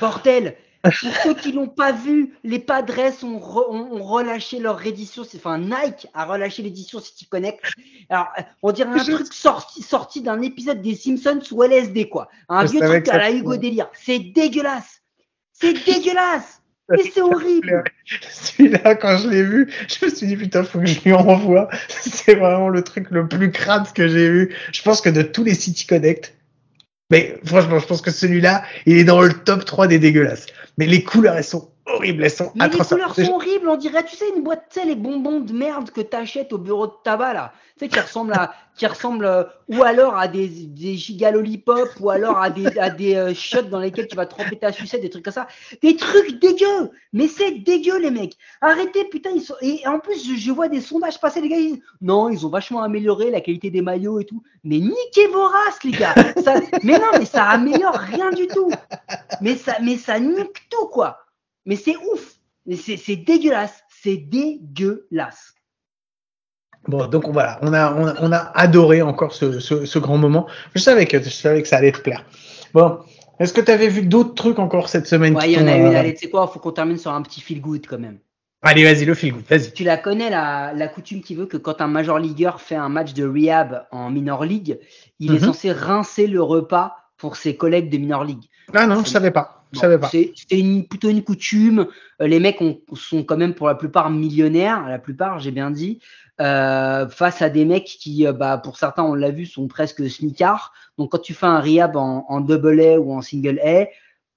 Bordel, 0.00 0.56
pour 0.82 1.14
ceux 1.22 1.34
qui 1.34 1.52
l'ont 1.52 1.68
pas 1.68 1.92
vu, 1.92 2.34
les 2.42 2.58
Padres 2.58 3.12
ont, 3.22 3.36
ont, 3.36 4.02
relâché 4.02 4.58
leur 4.58 4.78
réédition. 4.78 5.22
Enfin, 5.36 5.58
Nike 5.58 6.06
a 6.14 6.24
relâché 6.24 6.62
l'édition 6.62 7.00
City 7.00 7.26
Connect. 7.26 7.60
Alors, 8.08 8.28
on 8.62 8.72
dirait 8.72 8.90
un 8.90 9.04
truc 9.04 9.32
sorti, 9.32 9.82
sorti 9.82 10.22
d'un 10.22 10.40
épisode 10.40 10.80
des 10.80 10.94
Simpsons 10.94 11.40
sous 11.42 11.62
LSD, 11.62 12.08
quoi. 12.08 12.30
Un 12.48 12.64
vieux 12.64 12.80
truc 12.80 13.08
à 13.08 13.18
la 13.18 13.30
Hugo 13.30 13.56
Délire. 13.56 13.88
C'est 13.92 14.18
dégueulasse. 14.18 15.02
C'est 15.52 15.74
dégueulasse. 15.84 16.60
Mais 16.90 17.04
c'est 17.14 17.20
horrible. 17.20 17.84
Celui-là, 18.30 18.96
quand 18.96 19.16
je 19.18 19.28
l'ai 19.28 19.44
vu, 19.44 19.72
je 19.86 20.04
me 20.04 20.10
suis 20.10 20.26
dit, 20.26 20.36
putain, 20.36 20.64
faut 20.64 20.80
que 20.80 20.86
je 20.86 21.00
lui 21.02 21.12
envoie. 21.12 21.68
C'est 21.88 22.34
vraiment 22.34 22.68
le 22.68 22.82
truc 22.82 23.06
le 23.10 23.28
plus 23.28 23.52
crade 23.52 23.92
que 23.92 24.08
j'ai 24.08 24.28
vu. 24.28 24.56
Je 24.72 24.82
pense 24.82 25.00
que 25.00 25.08
de 25.08 25.22
tous 25.22 25.44
les 25.44 25.54
City 25.54 25.86
Connect, 25.86 26.34
mais 27.10 27.38
franchement, 27.44 27.78
je 27.78 27.86
pense 27.86 28.02
que 28.02 28.10
celui-là, 28.10 28.62
il 28.86 28.96
est 28.96 29.04
dans 29.04 29.20
le 29.20 29.32
top 29.32 29.64
3 29.64 29.86
des 29.86 29.98
dégueulasses. 29.98 30.46
Mais 30.78 30.86
les 30.86 31.02
couleurs, 31.02 31.36
elles 31.36 31.44
sont 31.44 31.68
horribles, 31.94 32.24
elles 32.24 32.30
sont 32.30 32.52
Mais 32.54 32.68
les 32.68 32.78
couleurs 32.78 33.14
sont 33.14 33.32
horribles, 33.32 33.68
on 33.68 33.76
dirait, 33.76 34.04
tu 34.04 34.16
sais, 34.16 34.28
une 34.34 34.42
boîte, 34.42 34.64
tu 34.70 34.80
sais, 34.80 34.86
les 34.86 34.96
bonbons 34.96 35.40
de 35.40 35.52
merde 35.52 35.90
que 35.90 36.00
t'achètes 36.00 36.52
au 36.52 36.58
bureau 36.58 36.86
de 36.86 36.92
tabac, 37.04 37.34
là. 37.34 37.52
Tu 37.78 37.84
sais, 37.84 37.88
qui 37.88 38.00
ressemblent 38.00 38.32
à, 38.32 38.52
qui 38.76 38.86
ressemblent, 38.86 39.24
euh, 39.24 39.44
ou 39.68 39.82
alors 39.82 40.16
à 40.16 40.28
des, 40.28 40.48
des 40.48 40.94
gigalolipop, 40.96 41.88
ou 42.00 42.10
alors 42.10 42.38
à 42.38 42.50
des, 42.50 42.66
à 42.78 42.90
des 42.90 43.14
euh, 43.14 43.34
shots 43.34 43.62
dans 43.62 43.78
lesquels 43.78 44.08
tu 44.08 44.16
vas 44.16 44.26
tremper 44.26 44.56
ta 44.56 44.72
sucette, 44.72 45.02
des 45.02 45.10
trucs 45.10 45.24
comme 45.24 45.34
ça. 45.34 45.48
Des 45.82 45.96
trucs 45.96 46.40
dégueux! 46.40 46.90
Mais 47.12 47.28
c'est 47.28 47.52
dégueu, 47.52 47.98
les 47.98 48.10
mecs! 48.10 48.36
Arrêtez, 48.60 49.04
putain, 49.04 49.30
ils 49.34 49.42
sont, 49.42 49.54
et 49.60 49.86
en 49.86 49.98
plus, 49.98 50.34
je, 50.36 50.52
vois 50.52 50.68
des 50.68 50.80
sondages 50.80 51.20
passer, 51.20 51.40
les 51.40 51.48
gars, 51.48 51.58
ils... 51.58 51.82
non, 52.00 52.28
ils 52.28 52.46
ont 52.46 52.50
vachement 52.50 52.82
amélioré 52.82 53.30
la 53.30 53.40
qualité 53.40 53.70
des 53.70 53.82
maillots 53.82 54.20
et 54.20 54.24
tout. 54.24 54.42
Mais 54.64 54.78
niquez 54.78 55.26
vos 55.32 55.44
races, 55.44 55.82
les 55.84 55.92
gars! 55.92 56.14
Ça... 56.42 56.54
mais 56.82 56.98
non, 56.98 57.10
mais 57.18 57.26
ça 57.26 57.44
améliore 57.44 57.94
rien 57.94 58.30
du 58.30 58.46
tout! 58.46 58.70
Mais 59.40 59.56
ça, 59.56 59.76
mais 59.82 59.96
ça 59.96 60.18
nique 60.18 60.68
tout, 60.70 60.86
quoi! 60.86 61.19
Mais 61.70 61.76
c'est 61.76 61.96
ouf. 62.12 62.34
C'est 62.74 63.16
dégueulasse. 63.16 63.84
C'est 64.02 64.16
dégueulasse. 64.16 65.54
Bon, 66.88 67.06
donc 67.06 67.28
voilà, 67.28 67.60
on 67.62 67.72
a, 67.72 67.94
on 67.94 68.32
a, 68.32 68.38
adoré 68.54 69.02
encore 69.02 69.34
ce, 69.34 69.60
ce, 69.60 69.98
grand 70.00 70.18
moment. 70.18 70.48
Je 70.74 70.80
savais, 70.80 71.06
que, 71.06 71.22
je 71.22 71.28
savais 71.28 71.62
que 71.62 71.68
ça 71.68 71.76
allait 71.76 71.92
te 71.92 72.00
plaire. 72.00 72.24
Bon, 72.74 72.98
est-ce 73.38 73.52
que 73.52 73.60
tu 73.60 73.70
avais 73.70 73.86
vu 73.86 74.02
d'autres 74.02 74.34
trucs 74.34 74.58
encore 74.58 74.88
cette 74.88 75.06
semaine 75.06 75.36
Ouais, 75.36 75.52
il 75.52 75.60
y 75.60 75.62
en 75.62 75.68
a 75.68 75.76
une. 75.76 75.86
Euh, 75.86 75.98
allez, 75.98 76.14
tu 76.14 76.24
sais 76.24 76.30
quoi, 76.30 76.48
faut 76.48 76.58
qu'on 76.58 76.72
termine 76.72 76.98
sur 76.98 77.12
un 77.12 77.22
petit 77.22 77.40
feel 77.40 77.60
good 77.60 77.86
quand 77.86 78.00
même. 78.00 78.18
Allez, 78.62 78.82
vas-y, 78.82 79.04
le 79.04 79.14
feel 79.14 79.34
good, 79.34 79.44
vas-y. 79.48 79.72
Tu 79.72 79.84
la 79.84 79.96
connais, 79.96 80.28
la, 80.28 80.72
la 80.74 80.88
coutume 80.88 81.22
qui 81.22 81.36
veut 81.36 81.46
que 81.46 81.56
quand 81.56 81.80
un 81.80 81.86
major 81.86 82.18
leagueur 82.18 82.60
fait 82.60 82.74
un 82.74 82.88
match 82.88 83.12
de 83.12 83.28
rehab 83.28 83.86
en 83.92 84.10
minor 84.10 84.44
league, 84.44 84.80
il 85.20 85.32
est 85.36 85.38
mhm. 85.38 85.46
censé 85.46 85.70
rincer 85.70 86.26
le 86.26 86.42
repas 86.42 86.96
pour 87.16 87.36
ses 87.36 87.56
collègues 87.56 87.90
de 87.90 87.98
minor 87.98 88.24
league. 88.24 88.48
Ah 88.74 88.88
non, 88.88 89.04
je 89.04 89.10
savais 89.10 89.30
pas. 89.30 89.59
C'est 89.72 90.32
une, 90.50 90.86
plutôt 90.86 91.08
une 91.08 91.22
coutume. 91.22 91.86
Euh, 92.20 92.26
les 92.26 92.40
mecs 92.40 92.58
sont 92.94 93.24
quand 93.24 93.36
même 93.36 93.54
pour 93.54 93.68
la 93.68 93.74
plupart 93.74 94.10
millionnaires, 94.10 94.86
la 94.88 94.98
plupart, 94.98 95.38
j'ai 95.38 95.50
bien 95.50 95.70
dit, 95.70 96.00
euh, 96.40 97.08
face 97.08 97.42
à 97.42 97.48
des 97.48 97.64
mecs 97.64 97.84
qui, 97.84 98.26
euh, 98.26 98.32
bah, 98.32 98.58
pour 98.58 98.76
certains, 98.76 99.04
on 99.04 99.14
l'a 99.14 99.30
vu, 99.30 99.46
sont 99.46 99.68
presque 99.68 100.08
smicards. 100.08 100.72
Donc, 100.98 101.12
quand 101.12 101.18
tu 101.18 101.34
fais 101.34 101.46
un 101.46 101.60
rehab 101.60 101.96
en, 101.96 102.40
double 102.40 102.80
A 102.80 102.98
ou 102.98 103.12
en 103.12 103.22
single 103.22 103.60
A, 103.64 103.86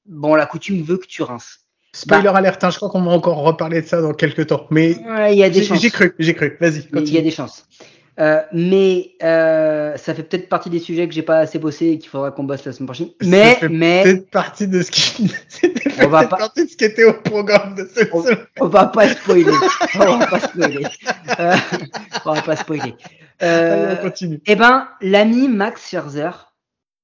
bon, 0.06 0.36
la 0.36 0.46
coutume 0.46 0.84
veut 0.84 0.98
que 0.98 1.08
tu 1.08 1.24
rinces. 1.24 1.60
Spoiler 1.96 2.24
bah, 2.24 2.38
alerte, 2.38 2.64
hein, 2.64 2.72
je 2.72 2.78
crois 2.78 2.90
qu'on 2.90 3.04
va 3.04 3.12
encore 3.12 3.38
reparler 3.38 3.82
de 3.82 3.88
ça 3.88 4.02
dans 4.02 4.14
quelques 4.14 4.48
temps. 4.48 4.66
Mais 4.72 4.98
il 5.32 5.38
y 5.38 5.44
a 5.44 5.50
des 5.50 5.64
chances. 5.64 5.80
J'ai 5.80 5.92
cru, 5.92 6.16
j'ai 6.18 6.34
cru. 6.34 6.58
Vas-y. 6.60 6.88
Il 6.92 7.14
y 7.14 7.20
a 7.20 7.22
des 7.22 7.32
chances. 7.32 7.68
Euh, 8.20 8.42
mais 8.52 9.16
euh, 9.24 9.98
ça 9.98 10.14
fait 10.14 10.22
peut-être 10.22 10.48
partie 10.48 10.70
des 10.70 10.80
sujets 10.80 11.08
que 11.08 11.14
j'ai 11.14 11.24
pas 11.24 11.40
assez 11.40 11.58
bossé 11.58 11.88
et 11.88 11.98
qu'il 11.98 12.10
faudra 12.10 12.30
qu'on 12.30 12.44
bosse 12.44 12.64
la 12.64 12.72
semaine 12.72 12.88
prochaine. 12.88 13.10
Mais, 13.24 13.58
mais 13.70 14.04
peut-être 14.04 14.30
partie 14.30 14.68
de 14.68 14.84
ce 14.84 14.92
qui 14.92 15.34
on 16.02 16.08
va 16.08 16.28
pas... 16.28 16.38
partie 16.38 16.66
de 16.66 16.70
ce 16.70 16.78
qui 16.78 16.86
était 16.86 17.06
au 17.06 17.14
programme 17.14 17.74
de 17.74 17.90
cette 17.92 18.14
on, 18.14 18.22
semaine. 18.22 18.46
On 18.60 18.68
va 18.68 18.86
pas 18.86 19.08
spoiler. 19.10 19.52
on 19.96 20.18
va 20.18 20.28
pas 20.28 20.40
spoiler. 20.40 20.86
Euh, 21.40 21.56
on 22.26 22.34
va 22.34 22.42
pas 22.44 22.56
spoiler. 22.56 22.96
Euh, 23.42 23.86
Allez, 23.86 24.00
on 24.00 24.04
continue. 24.04 24.42
Eh 24.46 24.56
ben, 24.56 24.88
l'ami 25.02 25.48
Max 25.48 25.90
Scherzer, 25.90 26.54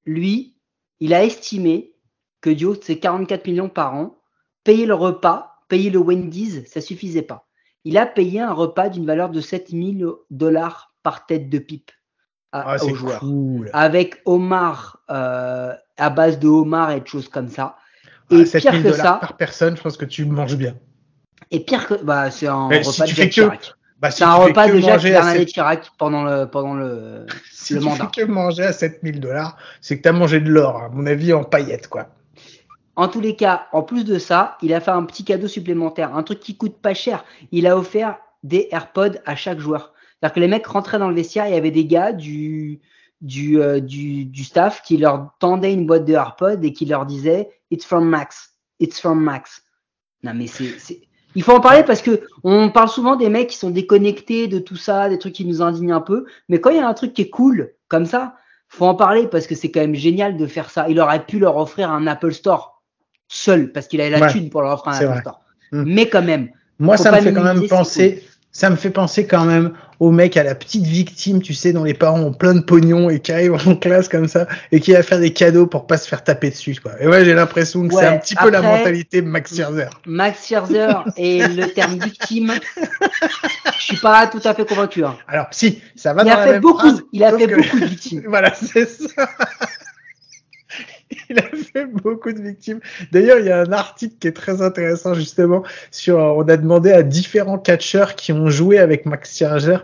lui, 0.05 0.55
il 0.99 1.15
a 1.15 1.23
estimé 1.23 1.93
que 2.41 2.51
du 2.51 2.65
haut 2.65 2.75
de 2.75 2.83
ses 2.83 2.99
44 2.99 3.47
millions 3.47 3.69
par 3.69 3.95
an, 3.95 4.17
payer 4.63 4.85
le 4.85 4.93
repas, 4.93 5.55
payer 5.69 5.89
le 5.89 5.99
Wendy's, 5.99 6.65
ça 6.67 6.81
suffisait 6.81 7.23
pas. 7.23 7.47
Il 7.83 7.97
a 7.97 8.05
payé 8.05 8.41
un 8.41 8.53
repas 8.53 8.89
d'une 8.89 9.05
valeur 9.05 9.29
de 9.29 9.41
7000 9.41 10.05
dollars 10.29 10.88
par 11.09 11.25
tête 11.25 11.49
de 11.49 11.57
pipe 11.57 11.89
à, 12.51 12.73
Ah, 12.73 12.75
aux 12.75 12.77
c'est 12.89 12.93
joueurs. 12.93 13.19
cool. 13.19 13.69
Avec 13.73 14.21
homard, 14.25 14.99
euh, 15.09 15.73
à 15.97 16.09
base 16.11 16.37
de 16.37 16.47
homard 16.47 16.91
et 16.91 16.99
de 17.01 17.07
choses 17.07 17.27
comme 17.29 17.49
ça. 17.49 17.77
Ah, 18.31 18.35
Et 18.35 18.45
7000 18.45 18.81
pire 18.83 18.91
que 18.91 18.97
ça, 18.97 19.13
par 19.19 19.37
personne, 19.37 19.75
je 19.75 19.81
pense 19.81 19.97
que 19.97 20.05
tu 20.05 20.23
manges 20.25 20.55
bien. 20.55 20.75
et 21.49 21.61
pire 21.61 21.87
que, 21.87 21.95
bah, 22.03 22.29
c'est 22.29 22.45
un 22.45 22.67
Mais 22.67 22.83
si 22.83 22.89
repas 23.01 23.05
tu 23.05 23.11
de 23.13 23.15
fais 23.15 23.21
Jacques 23.23 23.29
que- 23.29 23.33
Chirac. 23.33 23.73
Bah, 23.99 24.11
si 24.11 24.17
C'est 24.19 24.23
un 24.23 24.35
tu 24.35 24.41
repas 24.43 24.67
que 24.69 24.75
de 24.75 24.79
Jacques 24.81 25.01
Bernadette 25.01 25.47
Chirac 25.49 25.91
pendant 25.97 26.23
le, 26.23 26.45
pendant 26.45 26.75
le, 26.75 27.25
si 27.51 27.73
le 27.73 27.79
tu 27.79 27.85
mandat. 27.87 28.09
fais 28.13 28.21
que 28.21 28.27
manger 28.31 28.63
à 28.65 28.71
7000 28.73 29.19
dollars, 29.19 29.57
c'est 29.81 29.97
que 29.97 30.03
tu 30.03 30.09
as 30.09 30.13
mangé 30.13 30.39
de 30.39 30.49
l'or, 30.49 30.83
à 30.83 30.89
mon 30.89 31.07
avis, 31.07 31.33
en 31.33 31.43
paillettes, 31.43 31.87
quoi. 31.87 32.09
En 32.95 33.07
tous 33.07 33.19
les 33.19 33.35
cas, 33.35 33.65
en 33.71 33.81
plus 33.81 34.03
de 34.05 34.19
ça, 34.19 34.57
il 34.61 34.73
a 34.75 34.79
fait 34.79 34.91
un 34.91 35.03
petit 35.05 35.23
cadeau 35.25 35.47
supplémentaire, 35.47 36.15
un 36.15 36.21
truc 36.21 36.39
qui 36.39 36.55
coûte 36.55 36.77
pas 36.81 36.93
cher. 36.93 37.23
Il 37.51 37.65
a 37.65 37.75
offert 37.75 38.17
des 38.43 38.67
AirPods 38.71 39.17
à 39.25 39.35
chaque 39.35 39.59
joueur. 39.59 39.93
C'est-à-dire 40.19 40.35
que 40.35 40.39
les 40.39 40.47
mecs 40.47 40.67
rentraient 40.67 40.99
dans 40.99 41.09
le 41.09 41.15
vestiaire, 41.15 41.47
il 41.47 41.53
y 41.53 41.57
avait 41.57 41.71
des 41.71 41.85
gars 41.85 42.11
du, 42.11 42.79
du, 43.21 43.61
euh, 43.61 43.79
du, 43.79 44.25
du 44.25 44.43
staff 44.43 44.81
qui 44.81 44.97
leur 44.97 45.31
tendaient 45.39 45.73
une 45.73 45.85
boîte 45.85 46.05
de 46.05 46.13
AirPods 46.13 46.61
et 46.61 46.73
qui 46.73 46.85
leur 46.85 47.05
disaient 47.05 47.49
It's 47.71 47.85
from 47.85 48.07
Max, 48.07 48.53
it's 48.79 48.99
from 48.99 49.21
Max. 49.21 49.63
Non 50.23 50.33
mais 50.33 50.47
c'est, 50.47 50.75
il 51.35 51.43
faut 51.43 51.53
en 51.53 51.61
parler 51.61 51.83
parce 51.83 52.01
que 52.01 52.21
on 52.43 52.69
parle 52.69 52.89
souvent 52.89 53.15
des 53.15 53.29
mecs 53.29 53.47
qui 53.49 53.57
sont 53.57 53.69
déconnectés 53.69 54.47
de 54.47 54.59
tout 54.59 54.75
ça, 54.75 55.07
des 55.09 55.19
trucs 55.19 55.33
qui 55.33 55.45
nous 55.45 55.61
indignent 55.61 55.93
un 55.93 56.01
peu. 56.01 56.25
Mais 56.49 56.59
quand 56.59 56.71
il 56.71 56.77
y 56.77 56.79
a 56.79 56.87
un 56.87 56.93
truc 56.93 57.13
qui 57.13 57.21
est 57.23 57.29
cool 57.29 57.73
comme 57.87 58.05
ça, 58.05 58.35
faut 58.67 58.85
en 58.85 58.95
parler 58.95 59.27
parce 59.27 59.47
que 59.47 59.55
c'est 59.55 59.71
quand 59.71 59.79
même 59.79 59.95
génial 59.95 60.37
de 60.37 60.45
faire 60.47 60.69
ça. 60.69 60.89
Il 60.89 60.99
aurait 60.99 61.25
pu 61.25 61.39
leur 61.39 61.57
offrir 61.57 61.91
un 61.91 62.07
Apple 62.07 62.33
Store 62.33 62.81
seul 63.27 63.71
parce 63.71 63.87
qu'il 63.87 64.01
avait 64.01 64.09
la 64.09 64.19
Ouais, 64.21 64.31
thune 64.31 64.49
pour 64.49 64.61
leur 64.61 64.73
offrir 64.73 64.93
un 64.93 64.95
Apple 64.95 65.05
vrai. 65.07 65.21
Store. 65.21 65.41
Mm. 65.71 65.83
Mais 65.93 66.09
quand 66.09 66.21
même, 66.21 66.49
Moi, 66.79 66.97
ça 66.97 67.11
me 67.11 67.21
fait 67.21 67.33
quand 67.33 67.43
même 67.43 67.67
penser. 67.67 68.23
Ça 68.51 68.69
me 68.69 68.75
fait 68.75 68.89
penser 68.89 69.27
quand 69.27 69.45
même 69.45 69.73
au 69.99 70.11
mec, 70.11 70.35
à 70.37 70.43
la 70.43 70.55
petite 70.55 70.85
victime, 70.85 71.41
tu 71.41 71.53
sais, 71.53 71.71
dont 71.73 71.83
les 71.83 71.93
parents 71.93 72.19
ont 72.21 72.33
plein 72.33 72.55
de 72.55 72.61
pognon 72.61 73.09
et 73.09 73.19
qui 73.19 73.31
arrive 73.31 73.53
en 73.53 73.75
classe 73.75 74.07
comme 74.09 74.27
ça 74.27 74.47
et 74.71 74.79
qui 74.79 74.93
va 74.93 75.03
faire 75.03 75.19
des 75.19 75.33
cadeaux 75.33 75.67
pour 75.67 75.85
pas 75.87 75.97
se 75.97 76.07
faire 76.07 76.23
taper 76.23 76.49
dessus, 76.49 76.75
quoi. 76.81 76.93
Et 77.01 77.07
ouais, 77.07 77.23
j'ai 77.25 77.33
l'impression 77.33 77.87
que 77.87 77.93
Ouais, 77.93 78.01
c'est 78.01 78.07
un 78.07 78.17
petit 78.17 78.35
peu 78.35 78.49
la 78.49 78.61
mentalité 78.61 79.21
de 79.21 79.27
Max 79.27 79.53
Scherzer. 79.55 79.89
Max 80.05 80.47
Scherzer 80.47 81.03
et 81.17 81.47
le 81.47 81.67
terme 81.73 81.99
victime, 81.99 82.53
je 83.77 83.83
suis 83.83 83.97
pas 83.97 84.25
tout 84.27 84.41
à 84.43 84.53
fait 84.53 84.65
convaincu. 84.65 85.03
hein. 85.03 85.15
Alors, 85.27 85.47
si, 85.51 85.81
ça 85.95 86.13
va 86.13 86.23
Il 86.23 86.25
dans 86.27 86.31
a 86.31 86.37
la 86.37 86.43
fait 86.45 86.51
même 86.53 86.61
beaucoup, 86.61 86.79
phrase, 86.79 87.03
il 87.11 87.23
a 87.23 87.37
fait 87.37 87.45
que- 87.47 87.55
beaucoup 87.55 87.79
de 87.79 87.85
victimes. 87.85 88.23
Voilà, 88.27 88.53
c'est 88.55 88.89
ça. 88.89 89.29
Il 91.29 91.39
a 91.39 91.43
fait 91.43 91.85
beaucoup 91.85 92.31
de 92.31 92.41
victimes. 92.41 92.79
D'ailleurs, 93.11 93.39
il 93.39 93.45
y 93.45 93.51
a 93.51 93.61
un 93.61 93.71
article 93.71 94.15
qui 94.19 94.27
est 94.27 94.35
très 94.35 94.61
intéressant 94.61 95.13
justement 95.15 95.63
sur. 95.91 96.17
On 96.17 96.47
a 96.47 96.57
demandé 96.57 96.91
à 96.91 97.01
différents 97.03 97.57
catcheurs 97.57 98.15
qui 98.15 98.31
ont 98.31 98.49
joué 98.49 98.77
avec 98.77 99.05
Max 99.05 99.35
Scherzer 99.35 99.77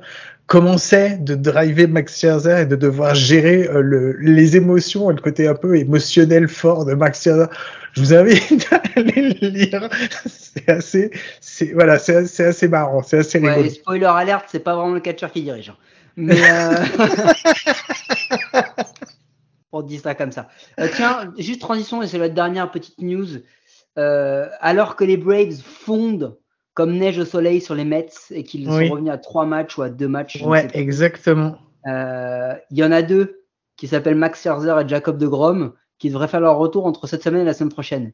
comment 0.47 0.77
c'est 0.77 1.23
de 1.23 1.35
driver 1.35 1.87
Max 1.87 2.19
Scherzer 2.19 2.59
et 2.61 2.65
de 2.65 2.75
devoir 2.75 3.15
gérer 3.15 3.67
euh, 3.67 3.81
le, 3.81 4.11
les 4.19 4.55
émotions 4.57 5.09
et 5.09 5.15
le 5.15 5.21
côté 5.21 5.47
un 5.47 5.55
peu 5.55 5.77
émotionnel 5.77 6.47
fort 6.47 6.85
de 6.85 6.93
Max 6.93 7.23
Scherzer. 7.23 7.47
Je 7.93 8.01
vous 8.01 8.13
invite 8.13 8.67
à 8.71 8.81
aller 8.95 9.35
le 9.41 9.47
lire. 9.47 9.89
C'est 10.27 10.69
assez, 10.69 11.11
c'est 11.39 11.73
voilà, 11.73 11.97
c'est 11.97 12.15
assez, 12.15 12.67
marrant, 12.67 13.01
c'est 13.03 13.19
assez 13.19 13.39
rigolo. 13.39 13.61
Ouais, 13.63 13.69
spoiler 13.69 14.05
alerte, 14.05 14.45
c'est 14.51 14.59
pas 14.59 14.75
vraiment 14.75 14.93
le 14.93 14.99
catcheur 14.99 15.31
qui 15.31 15.41
dirige. 15.43 15.69
hein. 15.69 15.75
Mais 16.17 16.39
euh... 16.39 16.75
on 19.75 19.81
dit 19.81 19.97
ça 19.99 20.15
comme 20.15 20.31
ça. 20.31 20.47
Euh, 20.79 20.87
tiens, 20.93 21.33
juste 21.37 21.61
transition 21.61 22.01
et 22.01 22.07
c'est 22.07 22.17
la 22.17 22.29
dernière 22.29 22.71
petite 22.71 22.99
news. 23.01 23.27
Euh, 23.97 24.47
alors 24.59 24.95
que 24.95 25.03
les 25.03 25.17
Braves 25.17 25.61
fondent 25.61 26.37
comme 26.73 26.97
neige 26.97 27.19
au 27.19 27.25
soleil 27.25 27.61
sur 27.61 27.75
les 27.75 27.85
Mets 27.85 28.09
et 28.31 28.43
qu'ils 28.43 28.69
Oui. 28.69 28.87
sont 28.87 28.93
revenus 28.93 29.13
à 29.13 29.17
trois 29.17 29.45
matchs 29.45 29.77
ou 29.77 29.81
à 29.81 29.89
deux 29.89 30.07
matchs, 30.07 30.41
Ouais, 30.43 30.67
exactement. 30.73 31.57
Euh, 31.87 32.53
il 32.71 32.77
y 32.77 32.83
en 32.83 32.91
a 32.91 33.01
deux 33.01 33.43
qui 33.77 33.87
s'appellent 33.87 34.15
Max 34.15 34.41
Scherzer 34.41 34.79
et 34.79 34.87
Jacob 34.87 35.17
de 35.17 35.27
Grom 35.27 35.73
qui 35.99 36.09
devraient 36.09 36.27
faire 36.27 36.41
leur 36.41 36.57
retour 36.57 36.85
entre 36.85 37.07
cette 37.07 37.23
semaine 37.23 37.41
et 37.41 37.45
la 37.45 37.53
semaine 37.53 37.71
prochaine. 37.71 38.11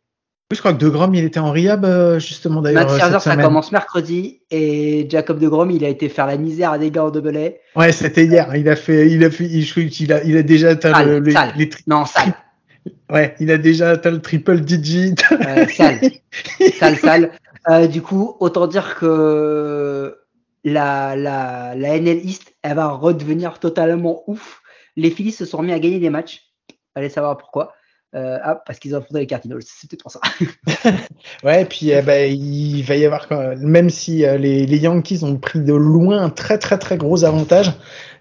Je 0.55 0.59
crois 0.59 0.73
que 0.73 0.79
De 0.79 0.89
Grom, 0.89 1.13
il 1.15 1.23
était 1.23 1.39
en 1.39 1.51
rehab 1.51 1.85
euh, 1.85 2.19
justement 2.19 2.61
d'ailleurs. 2.61 2.83
Max 2.83 2.93
euh, 2.93 2.97
Scherzer, 2.97 3.19
ça 3.21 3.37
commence 3.37 3.71
mercredi 3.71 4.41
et 4.51 5.07
Jacob 5.09 5.39
de 5.39 5.47
Grom, 5.47 5.71
il 5.71 5.85
a 5.85 5.89
été 5.89 6.09
faire 6.09 6.27
la 6.27 6.37
misère 6.37 6.71
à 6.71 6.77
des 6.77 6.91
gars 6.91 7.05
au 7.05 7.11
double 7.11 7.37
A. 7.37 7.79
Ouais, 7.79 7.91
c'était 7.91 8.25
hier. 8.25 8.53
Il 8.55 8.67
a 8.67 8.75
fait, 8.75 9.09
il 9.09 9.23
a 9.23 9.31
fait, 9.31 9.45
il, 9.45 10.13
a, 10.13 10.23
il 10.23 10.37
a 10.37 10.43
déjà 10.43 10.69
atteint 10.69 10.93
Sale, 10.93 11.17
le, 11.19 11.31
sale. 11.31 11.53
les 11.57 11.69
Non, 11.87 12.05
sale. 12.05 12.33
ouais, 13.09 13.35
il 13.39 13.49
a 13.51 13.57
déjà 13.57 13.91
atteint 13.91 14.11
le 14.11 14.21
triple 14.21 14.59
digit. 14.59 15.15
Euh, 15.31 15.65
sale, 15.73 15.99
sale, 16.77 16.97
sale. 16.97 17.31
Euh, 17.69 17.87
du 17.87 18.01
coup, 18.01 18.35
autant 18.39 18.67
dire 18.67 18.95
que 18.95 20.17
la, 20.63 21.15
la, 21.15 21.75
la 21.75 21.99
NL 21.99 22.25
East, 22.25 22.53
elle 22.63 22.75
va 22.75 22.89
redevenir 22.89 23.59
totalement 23.59 24.23
ouf. 24.27 24.61
Les 24.97 25.11
Phillies 25.11 25.31
se 25.31 25.45
sont 25.45 25.57
remis 25.59 25.71
à 25.71 25.79
gagner 25.79 25.99
des 25.99 26.09
matchs. 26.09 26.41
Allez 26.95 27.09
savoir 27.09 27.37
pourquoi. 27.37 27.73
Euh, 28.13 28.37
ah, 28.43 28.61
parce 28.65 28.77
qu'ils 28.79 28.93
ont 28.93 28.97
affronté 28.97 29.19
les 29.21 29.27
Cardinals. 29.27 29.61
C'est 29.65 29.89
peut-être 29.89 30.01
pour 30.03 30.11
ça. 30.11 30.19
Ouais, 31.43 31.61
et 31.61 31.65
puis 31.65 31.91
eh 31.91 32.01
ben, 32.01 32.29
il 32.31 32.81
va 32.83 32.95
y 32.97 33.05
avoir 33.05 33.27
quand 33.27 33.39
même, 33.39 33.59
même 33.59 33.89
si 33.89 34.25
euh, 34.25 34.37
les, 34.37 34.65
les 34.65 34.77
Yankees 34.79 35.19
ont 35.23 35.37
pris 35.37 35.59
de 35.61 35.73
loin 35.73 36.21
un 36.21 36.29
très 36.29 36.57
très 36.57 36.77
très 36.77 36.97
gros 36.97 37.23
avantage. 37.23 37.71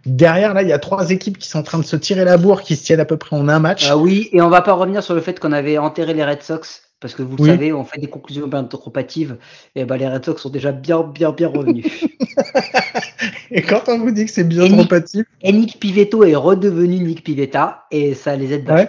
Derrière 0.07 0.55
là, 0.55 0.63
il 0.63 0.69
y 0.69 0.73
a 0.73 0.79
trois 0.79 1.11
équipes 1.11 1.39
qui 1.39 1.49
sont 1.49 1.59
en 1.59 1.63
train 1.63 1.79
de 1.79 1.85
se 1.85 1.97
tirer 1.97 2.25
la 2.25 2.37
bourre, 2.37 2.63
qui 2.63 2.77
se 2.77 2.85
tiennent 2.85 3.01
à 3.01 3.05
peu 3.05 3.17
près 3.17 3.37
en 3.37 3.49
un 3.49 3.59
match. 3.59 3.87
Ah 3.91 3.97
oui, 3.97 4.29
et 4.33 4.41
on 4.41 4.49
va 4.49 4.63
pas 4.63 4.73
revenir 4.75 5.03
sur 5.03 5.15
le 5.15 5.21
fait 5.21 5.41
qu'on 5.41 5.53
avait 5.53 5.77
enterré 5.79 6.15
les 6.15 6.25
Red 6.25 6.43
Sox. 6.43 6.83
Parce 7.01 7.15
que 7.15 7.23
vous 7.23 7.37
le 7.39 7.43
Oui. 7.45 7.49
savez, 7.49 7.73
on 7.73 7.83
fait 7.85 7.99
des 7.99 8.09
conclusions 8.09 8.47
bien 8.47 8.63
trop 8.65 8.93
hâtives. 8.95 9.39
Et 9.75 9.87
ben, 9.87 9.97
les 9.97 10.07
Red 10.07 10.23
Sox 10.25 10.43
sont 10.43 10.51
déjà 10.51 10.71
bien, 10.71 11.03
bien, 11.03 11.33
bien 11.33 11.49
revenus. 11.49 11.87
Et 13.51 13.63
quand 13.63 13.89
on 13.89 13.99
vous 13.99 14.11
dit 14.11 14.27
que 14.27 14.31
c'est 14.31 14.45
bien 14.45 14.67
trop 14.67 14.77
Nick- 14.77 14.89
patif, 14.89 15.25
et 15.43 15.53
Nick 15.53 15.81
Pivetto 15.81 16.25
est 16.25 16.35
redevenu 16.35 16.99
Nick 17.01 17.25
Pivetta. 17.25 17.85
Et 17.91 18.15
ça 18.15 18.37
les 18.37 18.53
aide 18.53 18.71
ouais. 18.71 18.89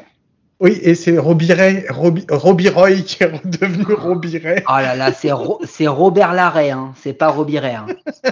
Oui, 0.62 0.78
et 0.84 0.93
c'est 0.95 1.18
Robbie 1.18 1.51
Ray, 1.53 1.86
Robbie, 1.89 2.26
Robbie 2.30 2.70
Roy 2.70 2.91
qui 3.01 3.24
est 3.24 3.26
redevenu 3.26 3.84
Robbie 3.93 4.38
Ray. 4.38 4.62
Oh 4.70 4.74
là 4.78 4.95
là, 4.95 5.12
c'est 5.12 5.32
Ro- 5.32 5.59
c'est 5.66 5.88
Robert 5.88 6.34
Larrey, 6.34 6.70
hein. 6.70 6.93
c'est 7.01 7.14
pas 7.14 7.30
Robbie 7.30 7.57
Ray. 7.59 7.76
hein. 7.76 7.88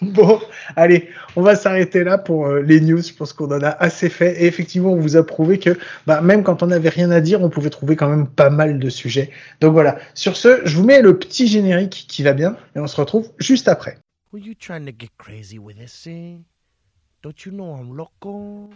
Bon, 0.00 0.38
allez, 0.76 1.08
on 1.34 1.42
va 1.42 1.56
s'arrêter 1.56 2.04
là 2.04 2.18
pour 2.18 2.46
euh, 2.46 2.60
les 2.62 2.80
news. 2.80 3.02
Je 3.02 3.12
pense 3.12 3.32
qu'on 3.32 3.46
en 3.46 3.60
a 3.62 3.68
assez 3.70 4.08
fait. 4.08 4.40
Et 4.42 4.46
effectivement, 4.46 4.92
on 4.92 5.00
vous 5.00 5.16
a 5.16 5.26
prouvé 5.26 5.58
que 5.58 5.76
bah, 6.06 6.20
même 6.20 6.44
quand 6.44 6.62
on 6.62 6.66
n'avait 6.66 6.90
rien 6.90 7.10
à 7.10 7.20
dire, 7.20 7.42
on 7.42 7.48
pouvait 7.48 7.70
trouver 7.70 7.96
quand 7.96 8.08
même 8.08 8.28
pas 8.28 8.50
mal 8.50 8.78
de 8.78 8.88
sujets. 8.90 9.30
Donc 9.60 9.72
voilà. 9.72 9.98
Sur 10.14 10.36
ce, 10.36 10.60
je 10.64 10.76
vous 10.76 10.84
mets 10.84 11.00
le 11.02 11.18
petit 11.18 11.48
générique 11.48 12.04
qui 12.08 12.22
va 12.22 12.34
bien 12.34 12.56
et 12.76 12.78
on 12.78 12.86
se 12.86 12.94
retrouve 12.96 13.30
juste 13.38 13.66
après. 13.66 13.98
Were 14.32 14.40
you 14.40 14.54
trying 14.54 14.84
to 14.84 14.92
get 14.96 15.10
crazy 15.18 15.58
with 15.58 15.76
this 15.78 16.02
thing? 16.04 16.44
Don't 17.22 17.44
you 17.44 17.50
know 17.50 17.74
I'm 17.74 17.96
loco? 17.96 18.70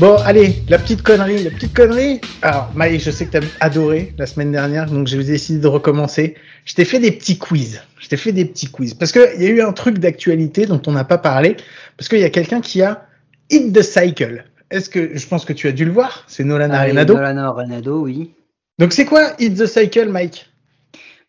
Bon, 0.00 0.16
allez, 0.24 0.62
la 0.68 0.78
petite 0.78 1.02
connerie, 1.02 1.44
la 1.44 1.50
petite 1.50 1.72
connerie. 1.72 2.20
Alors, 2.42 2.70
Maï, 2.74 2.98
je 2.98 3.12
sais 3.12 3.26
que 3.26 3.38
t'as 3.38 3.46
adoré 3.60 4.12
la 4.18 4.26
semaine 4.26 4.50
dernière, 4.50 4.90
donc 4.90 5.06
j'ai 5.06 5.22
décidé 5.22 5.60
de 5.60 5.68
recommencer. 5.68 6.34
Je 6.64 6.74
t'ai 6.74 6.84
fait 6.84 6.98
des 6.98 7.12
petits 7.12 7.38
quiz. 7.38 7.80
Je 8.00 8.08
t'ai 8.08 8.16
fait 8.16 8.32
des 8.32 8.44
petits 8.44 8.66
quiz. 8.66 8.94
Parce 8.94 9.12
qu'il 9.12 9.40
y 9.40 9.46
a 9.46 9.50
eu 9.50 9.60
un 9.62 9.72
truc 9.72 9.98
d'actualité 9.98 10.66
dont 10.66 10.82
on 10.86 10.92
n'a 10.92 11.04
pas 11.04 11.18
parlé. 11.18 11.56
Parce 11.96 12.08
qu'il 12.08 12.18
y 12.18 12.24
a 12.24 12.30
quelqu'un 12.30 12.60
qui 12.60 12.82
a 12.82 13.06
hit 13.50 13.72
the 13.72 13.82
cycle. 13.82 14.44
Est-ce 14.70 14.90
que, 14.90 15.16
je 15.16 15.26
pense 15.28 15.44
que 15.44 15.52
tu 15.52 15.68
as 15.68 15.72
dû 15.72 15.84
le 15.84 15.92
voir. 15.92 16.24
C'est 16.26 16.42
Nolan 16.42 16.70
Allez, 16.70 16.90
Arenado. 16.90 17.14
Nolan 17.14 17.36
Arenado, 17.36 18.00
oui. 18.00 18.32
Donc 18.78 18.92
c'est 18.92 19.04
quoi 19.04 19.32
hit 19.38 19.56
the 19.56 19.66
cycle, 19.66 20.08
Mike? 20.08 20.50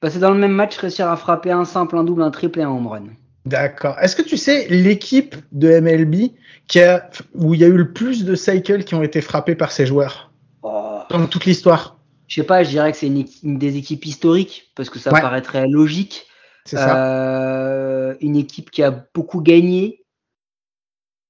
Bah, 0.01 0.09
c'est 0.09 0.19
dans 0.19 0.31
le 0.31 0.37
même 0.37 0.51
match 0.51 0.77
réussir 0.77 1.09
à 1.09 1.15
frapper 1.15 1.51
un 1.51 1.65
simple, 1.65 1.97
un 1.97 2.03
double, 2.03 2.23
un 2.23 2.31
triple 2.31 2.59
et 2.59 2.63
un 2.63 2.69
home 2.69 2.87
run. 2.87 3.03
D'accord. 3.45 3.97
Est-ce 3.99 4.15
que 4.15 4.23
tu 4.23 4.37
sais 4.37 4.67
l'équipe 4.69 5.35
de 5.51 5.79
MLB 5.79 6.31
qui 6.67 6.81
a, 6.81 7.09
où 7.35 7.53
il 7.53 7.59
y 7.59 7.63
a 7.63 7.67
eu 7.67 7.77
le 7.77 7.93
plus 7.93 8.25
de 8.25 8.35
cycles 8.35 8.83
qui 8.83 8.95
ont 8.95 9.03
été 9.03 9.21
frappés 9.21 9.55
par 9.55 9.71
ces 9.71 9.85
joueurs? 9.85 10.31
Oh, 10.63 10.99
dans 11.09 11.25
toute 11.27 11.45
l'histoire? 11.45 11.95
je 12.27 12.41
sais 12.41 12.43
pas, 12.43 12.63
je 12.63 12.69
dirais 12.69 12.91
que 12.91 12.97
c'est 12.97 13.07
une, 13.07 13.59
des 13.59 13.77
équipes 13.77 14.03
historiques 14.05 14.71
parce 14.75 14.89
que 14.89 14.97
ça 14.97 15.13
Ouais. 15.13 15.21
paraîtrait 15.21 15.67
logique. 15.67 16.25
C'est 16.65 16.77
ça. 16.77 17.05
Euh, 17.05 18.15
une 18.21 18.35
équipe 18.35 18.71
qui 18.71 18.81
a 18.81 19.05
beaucoup 19.13 19.41
gagné. 19.41 20.03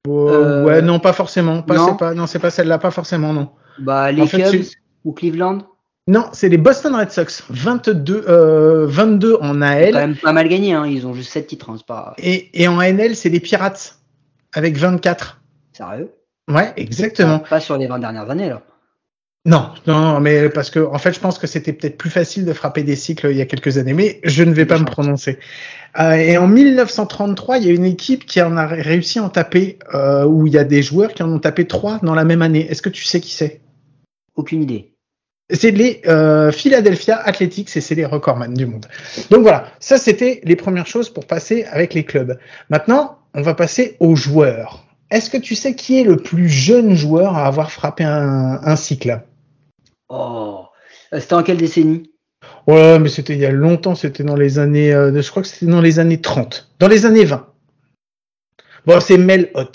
Oh, 0.08 0.30
euh, 0.30 0.64
ouais, 0.64 0.82
non, 0.82 1.00
pas 1.00 1.12
forcément. 1.12 1.62
Pas, 1.62 1.76
non. 2.14 2.28
c'est 2.28 2.40
pas, 2.40 2.50
celle-là, 2.50 2.78
pas 2.78 2.92
forcément, 2.92 3.34
non. 3.34 3.50
Bah, 3.80 4.12
les 4.14 4.22
En 4.22 4.28
Cubs 4.28 4.64
ou 5.04 5.12
Cleveland. 5.12 5.68
Non, 6.08 6.28
c'est 6.34 6.50
les 6.50 6.58
Boston 6.58 6.96
Red 6.96 7.12
Sox. 7.12 7.44
22, 7.50 8.26
euh, 8.28 8.86
22 8.88 9.36
en 9.36 9.40
Ils 9.40 9.50
ont 9.50 9.54
quand 9.54 9.62
AL. 9.64 9.94
même 9.94 10.16
pas 10.16 10.34
mal 10.34 10.48
gagné, 10.48 10.74
hein. 10.74 10.86
ils 10.86 11.08
ont 11.08 11.14
juste 11.16 11.32
7 11.32 11.48
titres, 11.48 11.70
hein, 11.72 11.76
c'est 11.78 11.86
pas 11.86 12.14
Et, 12.20 12.50
et 12.62 12.68
en 12.68 12.80
NL, 12.80 13.16
c'est 13.16 13.30
les 13.30 13.40
Pirates. 13.40 13.98
Avec 14.54 14.78
24. 14.78 15.42
sérieux? 15.74 16.12
Ouais, 16.48 16.72
exactement. 16.78 17.40
Pas 17.40 17.60
sur 17.60 17.78
les 17.78 17.88
20 17.88 18.00
dernières 18.00 18.30
années, 18.30 18.50
là. 18.50 18.62
Non, 19.48 19.70
non, 19.86 20.20
mais 20.22 20.50
parce 20.50 20.72
que 20.72 20.80
en 20.80 20.98
fait, 20.98 21.14
je 21.14 21.20
pense 21.20 21.38
que 21.38 21.46
c'était 21.46 21.72
peut-être 21.74 21.98
plus 21.98 22.10
facile 22.10 22.46
de 22.46 22.54
frapper 22.54 22.82
des 22.82 22.96
cycles 22.96 23.28
il 23.30 23.38
y 23.38 23.42
a 23.42 23.46
quelques 23.46 23.78
années, 23.78 23.94
mais 23.94 24.20
je 24.24 24.44
ne 24.44 24.52
vais 24.52 24.66
pas 24.66 24.80
me 24.80 24.86
prononcer. 24.86 25.38
Euh, 26.00 26.14
et 26.14 26.38
en 26.38 26.48
1933, 26.48 27.60
il 27.60 27.66
y 27.66 27.70
a 27.70 27.74
une 27.74 27.86
équipe 27.86 28.26
qui 28.26 28.42
en 28.42 28.58
a 28.58 28.66
réussi 28.66 29.20
à 29.20 29.24
en 29.24 29.30
taper, 29.30 29.78
euh, 29.94 30.26
où 30.26 30.48
il 30.48 30.54
y 30.54 30.58
a 30.58 30.64
des 30.64 30.82
joueurs 30.82 31.14
qui 31.14 31.22
en 31.22 31.32
ont 31.32 31.40
tapé 31.40 31.68
trois 31.68 32.00
dans 32.02 32.16
la 32.16 32.24
même 32.26 32.42
année. 32.42 32.68
Est-ce 32.70 32.82
que 32.82 32.90
tu 32.90 33.04
sais 33.04 33.20
qui 33.20 33.34
c'est? 33.34 33.62
Aucune 34.36 34.64
idée. 34.64 34.95
C'est 35.52 35.72
les 35.72 36.02
euh, 36.08 36.52
Philadelphia 36.52 37.18
Athletics 37.18 37.76
et 37.78 37.82
c'est 37.82 37.96
les 37.96 38.06
recordman 38.06 38.54
du 38.54 38.66
monde. 38.66 38.88
Donc 39.30 39.42
voilà, 39.42 39.68
ça 39.80 39.98
c'était 39.98 40.42
les 40.44 40.56
premières 40.56 40.88
choses 40.88 41.10
pour 41.10 41.28
passer 41.28 41.66
avec 41.66 41.94
les 41.94 42.04
clubs. 42.04 42.40
Maintenant, 42.70 43.20
on 43.36 43.42
va 43.42 43.54
passer 43.54 43.96
aux 44.00 44.16
joueurs. 44.16 44.86
Est-ce 45.12 45.30
que 45.30 45.38
tu 45.38 45.54
sais 45.54 45.76
qui 45.76 46.00
est 46.00 46.04
le 46.04 46.18
plus 46.18 46.50
jeune 46.50 46.96
joueur 46.96 47.36
à 47.36 47.46
avoir 47.46 47.72
frappé 47.72 48.04
un, 48.04 48.60
un 48.64 48.76
cycle? 48.76 49.22
Oh, 50.10 50.66
c'était 51.12 51.36
en 51.36 51.44
quelle 51.44 51.58
décennie? 51.58 52.12
Ouais, 52.68 52.98
mais 52.98 53.10
c'était 53.10 53.34
il 53.34 53.40
y 53.40 53.46
a 53.46 53.52
longtemps, 53.52 53.94
c'était 53.94 54.24
dans 54.24 54.36
les 54.36 54.58
années, 54.58 54.94
euh, 54.94 55.22
je 55.22 55.30
crois 55.30 55.44
que 55.44 55.48
c'était 55.48 55.72
dans 55.72 55.82
les 55.82 56.00
années 56.00 56.20
30, 56.22 56.72
dans 56.80 56.88
les 56.88 57.06
années 57.06 57.26
20. 57.26 57.46
Bon, 58.86 59.00
c'est 59.00 59.18
Mel 59.18 59.52
Hot. 59.54 59.72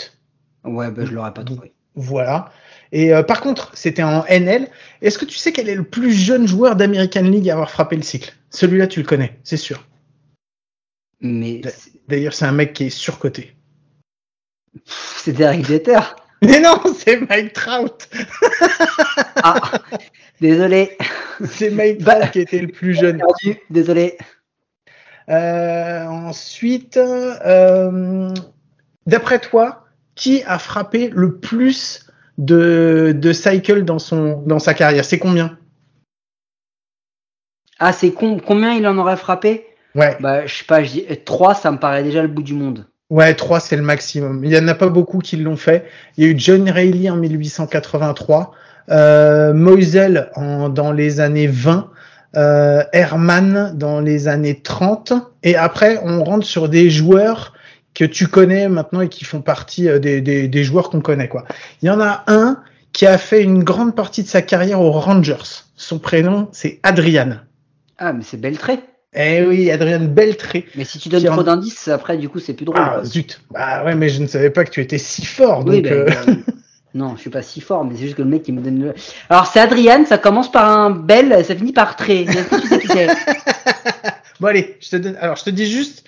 Ouais, 0.64 0.90
bah, 0.90 1.04
je 1.04 1.12
l'aurais 1.12 1.32
pas 1.32 1.44
trouvé. 1.44 1.72
Voilà. 1.94 2.50
Et 2.92 3.12
euh, 3.14 3.22
par 3.22 3.40
contre, 3.40 3.70
c'était 3.74 4.02
en 4.02 4.24
NL. 4.28 4.68
Est-ce 5.02 5.18
que 5.18 5.24
tu 5.24 5.38
sais 5.38 5.52
quel 5.52 5.68
est 5.68 5.74
le 5.74 5.84
plus 5.84 6.12
jeune 6.12 6.46
joueur 6.46 6.76
d'American 6.76 7.22
League 7.22 7.48
à 7.48 7.54
avoir 7.54 7.70
frappé 7.70 7.96
le 7.96 8.02
cycle? 8.02 8.34
Celui-là, 8.50 8.86
tu 8.86 9.00
le 9.00 9.06
connais, 9.06 9.38
c'est 9.44 9.56
sûr. 9.56 9.86
Mais 11.20 11.60
d'ailleurs, 12.08 12.34
c'est 12.34 12.46
un 12.46 12.52
mec 12.52 12.72
qui 12.72 12.84
est 12.84 12.90
surcoté. 12.90 13.54
C'est 14.86 15.32
Derek 15.32 15.64
Jeter. 15.66 16.00
Mais 16.42 16.58
non, 16.58 16.80
c'est 16.96 17.20
Mike 17.28 17.52
Trout. 17.52 18.08
ah, 19.36 19.60
désolé. 20.40 20.96
C'est 21.44 21.70
Mike 21.70 22.02
Trout 22.04 22.30
qui 22.32 22.40
était 22.40 22.60
le 22.60 22.68
plus 22.68 22.94
jeune. 22.94 23.22
Désolé. 23.68 24.16
Euh, 25.28 26.06
ensuite, 26.06 26.96
euh, 26.96 28.32
d'après 29.06 29.38
toi, 29.38 29.84
qui 30.14 30.42
a 30.44 30.58
frappé 30.58 31.08
le 31.08 31.36
plus 31.36 32.09
de, 32.40 33.14
de 33.16 33.32
cycle 33.32 33.84
dans, 33.84 33.98
son, 33.98 34.42
dans 34.46 34.58
sa 34.58 34.74
carrière 34.74 35.04
C'est 35.04 35.18
combien? 35.18 35.58
Ah, 37.78 37.92
c'est 37.92 38.12
combien 38.12 38.74
il 38.74 38.86
en 38.86 38.98
aurait 38.98 39.16
frappé? 39.16 39.66
Ouais. 39.94 40.16
Bah, 40.20 40.46
je 40.46 40.54
sais 40.54 40.64
pas, 40.64 40.82
je 40.82 40.90
dis 40.90 41.06
3, 41.24 41.54
ça 41.54 41.70
me 41.70 41.78
paraît 41.78 42.02
déjà 42.02 42.22
le 42.22 42.28
bout 42.28 42.42
du 42.42 42.54
monde. 42.54 42.86
Ouais, 43.10 43.34
3 43.34 43.60
c'est 43.60 43.76
le 43.76 43.82
maximum. 43.82 44.44
Il 44.44 44.52
y 44.52 44.58
en 44.58 44.68
a 44.68 44.74
pas 44.74 44.88
beaucoup 44.88 45.18
qui 45.18 45.36
l'ont 45.36 45.56
fait. 45.56 45.84
Il 46.16 46.24
y 46.24 46.28
a 46.28 46.30
eu 46.30 46.38
John 46.38 46.68
Reilly 46.68 47.10
en 47.10 47.16
1883, 47.16 48.52
euh, 48.90 49.52
Moisel 49.52 50.30
en, 50.34 50.68
dans 50.68 50.92
les 50.92 51.20
années 51.20 51.48
20, 51.48 51.90
euh, 52.36 52.84
Herman 52.92 53.72
dans 53.74 54.00
les 54.00 54.28
années 54.28 54.60
30, 54.60 55.12
et 55.42 55.56
après 55.56 55.98
on 56.04 56.22
rentre 56.22 56.46
sur 56.46 56.68
des 56.68 56.88
joueurs 56.88 57.54
que 58.00 58.06
tu 58.06 58.28
connais 58.28 58.66
maintenant 58.70 59.02
et 59.02 59.10
qui 59.10 59.26
font 59.26 59.42
partie 59.42 59.86
euh, 59.86 59.98
des, 59.98 60.22
des, 60.22 60.48
des 60.48 60.64
joueurs 60.64 60.88
qu'on 60.88 61.02
connaît 61.02 61.28
quoi. 61.28 61.44
Il 61.82 61.86
y 61.86 61.90
en 61.90 62.00
a 62.00 62.24
un 62.28 62.62
qui 62.94 63.06
a 63.06 63.18
fait 63.18 63.42
une 63.42 63.62
grande 63.62 63.94
partie 63.94 64.22
de 64.22 64.28
sa 64.28 64.40
carrière 64.40 64.80
aux 64.80 64.90
Rangers. 64.90 65.66
Son 65.76 65.98
prénom 65.98 66.48
c'est 66.50 66.80
Adrian. 66.82 67.40
Ah 67.98 68.14
mais 68.14 68.22
c'est 68.22 68.40
Beltré. 68.40 68.80
Eh 69.14 69.44
oui, 69.44 69.70
Adrien 69.70 69.98
Beltré. 69.98 70.66
Mais 70.76 70.84
si 70.84 70.98
tu 70.98 71.10
donnes 71.10 71.24
trop 71.24 71.42
d'indices, 71.42 71.88
après, 71.88 72.16
du 72.16 72.28
coup, 72.28 72.38
c'est 72.38 72.54
plus 72.54 72.64
drôle. 72.64 72.78
Ah, 72.78 73.00
zut. 73.04 73.40
Bah 73.50 73.84
ouais, 73.84 73.96
mais 73.96 74.08
je 74.08 74.22
ne 74.22 74.28
savais 74.28 74.50
pas 74.50 74.64
que 74.64 74.70
tu 74.70 74.80
étais 74.80 74.98
si 74.98 75.26
fort. 75.26 75.64
Oui, 75.66 75.82
donc, 75.82 75.90
euh... 75.90 76.06
bah, 76.06 76.32
non, 76.94 77.16
je 77.16 77.22
suis 77.22 77.30
pas 77.30 77.42
si 77.42 77.60
fort, 77.60 77.84
mais 77.84 77.96
c'est 77.96 78.04
juste 78.04 78.14
que 78.14 78.22
le 78.22 78.28
mec 78.28 78.44
qui 78.44 78.52
me 78.52 78.60
donne 78.60 78.80
le. 78.80 78.94
Alors, 79.28 79.48
c'est 79.48 79.58
Adrien, 79.58 80.04
ça 80.04 80.16
commence 80.16 80.52
par 80.52 80.70
un 80.70 80.90
bel, 80.90 81.44
ça 81.44 81.56
finit 81.56 81.72
par 81.72 81.96
Tré. 81.96 82.26
Bon, 84.38 84.46
allez, 84.46 84.78
je 84.80 84.88
te 84.88 84.96
donne. 84.96 85.16
Alors, 85.20 85.36
je 85.36 85.44
te 85.44 85.50
dis 85.50 85.66
juste, 85.66 86.04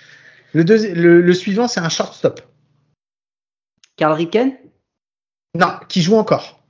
le, 0.53 0.65
deuxi... 0.65 0.93
le, 0.93 1.21
le 1.21 1.35
suivant, 1.35 1.69
c'est 1.69 1.81
un 1.81 1.89
shortstop. 1.89 2.41
Carl 3.97 4.15
Ricken 4.15 4.57
Non, 5.55 5.79
qui 5.89 6.03
joue 6.03 6.17
encore. 6.17 6.65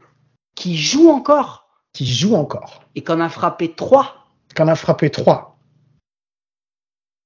Qui 0.54 0.76
joue 0.76 1.10
encore? 1.10 1.68
Qui 1.92 2.06
joue 2.06 2.34
encore. 2.34 2.84
Et 2.94 3.02
qu'on 3.02 3.20
a 3.20 3.28
frappé 3.28 3.74
3 3.74 4.28
Qu'on 4.56 4.68
a 4.68 4.74
frappé 4.74 5.10
3. 5.10 5.58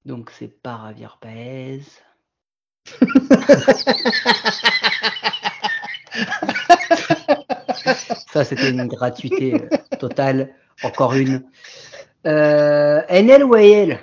Donc 0.05 0.31
c'est 0.31 0.49
pas 0.63 0.87
Javier 0.89 1.09
Paez. 1.21 1.83
Ça 8.33 8.45
c'était 8.45 8.71
une 8.71 8.87
gratuité 8.87 9.55
euh, 9.55 9.69
totale. 9.99 10.55
Encore 10.83 11.15
une. 11.15 11.45
Euh, 12.27 13.03
NL 13.09 13.45
ou 13.45 13.55
AL 13.55 13.99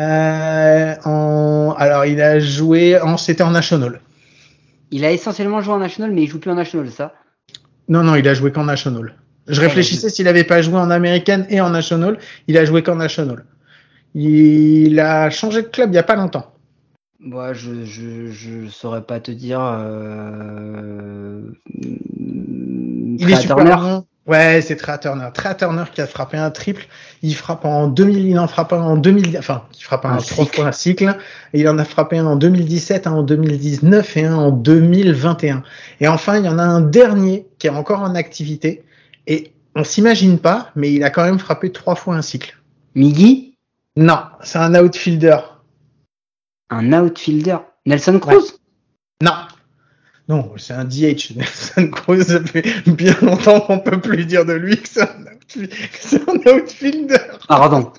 euh, 0.00 0.94
en... 1.04 1.74
Alors 1.78 2.06
il 2.06 2.20
a 2.20 2.40
joué 2.40 3.00
en 3.00 3.16
c'était 3.16 3.42
en 3.42 3.52
National. 3.52 4.00
Il 4.90 5.04
a 5.04 5.12
essentiellement 5.12 5.60
joué 5.60 5.74
en 5.74 5.78
National, 5.78 6.10
mais 6.10 6.24
il 6.24 6.28
joue 6.28 6.40
plus 6.40 6.50
en 6.50 6.56
National, 6.56 6.90
ça? 6.90 7.14
Non, 7.88 8.02
non, 8.02 8.16
il 8.16 8.26
a 8.26 8.34
joué 8.34 8.50
qu'en 8.50 8.64
National. 8.64 9.14
Je 9.46 9.60
réfléchissais 9.60 10.10
s'il 10.10 10.26
avait 10.28 10.44
pas 10.44 10.62
joué 10.62 10.76
en 10.76 10.90
American 10.90 11.44
et 11.48 11.60
en 11.60 11.70
National. 11.70 12.18
Il 12.48 12.56
a 12.58 12.64
joué 12.64 12.82
qu'en 12.82 12.96
National. 12.96 13.44
Il 14.14 14.98
a 14.98 15.30
changé 15.30 15.62
de 15.62 15.68
club 15.68 15.90
il 15.92 15.94
y 15.94 15.98
a 15.98 16.02
pas 16.02 16.16
longtemps. 16.16 16.54
Moi, 17.20 17.52
je, 17.52 17.84
je, 17.84 18.30
je 18.30 18.68
saurais 18.68 19.02
pas 19.02 19.20
te 19.20 19.30
dire. 19.30 19.60
Euh... 19.60 21.42
Il 21.74 23.30
est 23.30 23.36
super. 23.36 24.02
Ouais, 24.26 24.60
c'est 24.60 24.76
Trey 24.76 24.98
Turner. 25.00 25.28
Trey 25.32 25.56
Turner 25.56 25.84
qui 25.92 26.00
a 26.00 26.06
frappé 26.06 26.36
un 26.36 26.50
triple. 26.50 26.86
Il 27.22 27.34
frappe 27.34 27.64
en 27.64 27.88
2000, 27.88 28.28
il 28.28 28.38
en 28.38 28.46
frappe 28.46 28.72
un 28.72 28.82
en 28.82 28.96
2000, 28.96 29.36
enfin, 29.38 29.64
il 29.76 29.82
frappe 29.82 30.04
un, 30.04 30.12
un 30.12 30.18
trois 30.18 30.44
fois 30.46 30.66
un 30.66 30.72
cycle. 30.72 31.16
Et 31.52 31.60
il 31.60 31.68
en 31.68 31.78
a 31.78 31.84
frappé 31.84 32.18
un 32.18 32.26
en 32.26 32.36
2017, 32.36 33.06
un 33.06 33.12
en 33.12 33.22
2019 33.22 34.16
et 34.16 34.24
un 34.26 34.36
en 34.36 34.50
2021. 34.50 35.62
Et 36.00 36.08
enfin, 36.08 36.38
il 36.38 36.44
y 36.44 36.48
en 36.48 36.58
a 36.58 36.62
un 36.62 36.80
dernier 36.80 37.46
qui 37.58 37.66
est 37.66 37.70
encore 37.70 38.00
en 38.02 38.14
activité. 38.14 38.84
Et 39.26 39.52
on 39.74 39.84
s'imagine 39.84 40.38
pas, 40.38 40.70
mais 40.76 40.92
il 40.92 41.02
a 41.02 41.10
quand 41.10 41.24
même 41.24 41.38
frappé 41.38 41.72
trois 41.72 41.94
fois 41.94 42.14
un 42.14 42.22
cycle. 42.22 42.58
Miggy? 42.94 43.56
Non, 43.96 44.20
c'est 44.42 44.58
un 44.58 44.74
outfielder. 44.74 45.38
Un 46.70 46.92
outfielder 46.92 47.56
Nelson 47.86 48.18
Cruz? 48.18 48.34
Ouais. 48.34 48.42
Non. 49.22 49.32
Non, 50.30 50.52
c'est 50.58 50.74
un 50.74 50.84
DH. 50.84 51.32
Nelson 51.36 51.90
Cruz, 51.90 52.22
ça 52.22 52.40
fait 52.40 52.62
bien 52.86 53.16
longtemps 53.20 53.60
qu'on 53.60 53.80
peut 53.80 54.00
plus 54.00 54.24
dire 54.24 54.44
de 54.46 54.52
lui 54.52 54.80
que 54.80 54.88
c'est 54.88 55.02
un, 55.02 56.34
un, 56.34 56.56
outfielder. 56.56 57.16
Ah, 57.48 57.58
pardon. 57.58 57.92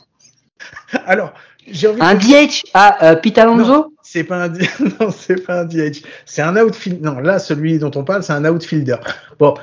Alors, 1.05 1.33
j'ai 1.69 1.89
envie 1.89 2.01
Un 2.01 2.15
de... 2.15 2.19
DH 2.21 2.63
Ah, 2.73 2.97
euh, 3.03 3.15
Pete 3.17 3.37
Alonso? 3.37 3.93
C'est 4.01 4.23
pas 4.23 4.45
un 4.45 4.47
non, 4.99 5.11
c'est 5.11 5.45
pas 5.45 5.61
un 5.61 5.65
DH. 5.65 6.03
C'est 6.25 6.41
un 6.41 6.55
outfielder. 6.55 7.01
Non, 7.01 7.19
là, 7.19 7.37
celui 7.37 7.79
dont 7.79 7.91
on 7.95 8.05
parle, 8.05 8.23
c'est 8.23 8.31
un 8.31 8.45
outfielder. 8.45 8.95
Bon, 9.37 9.55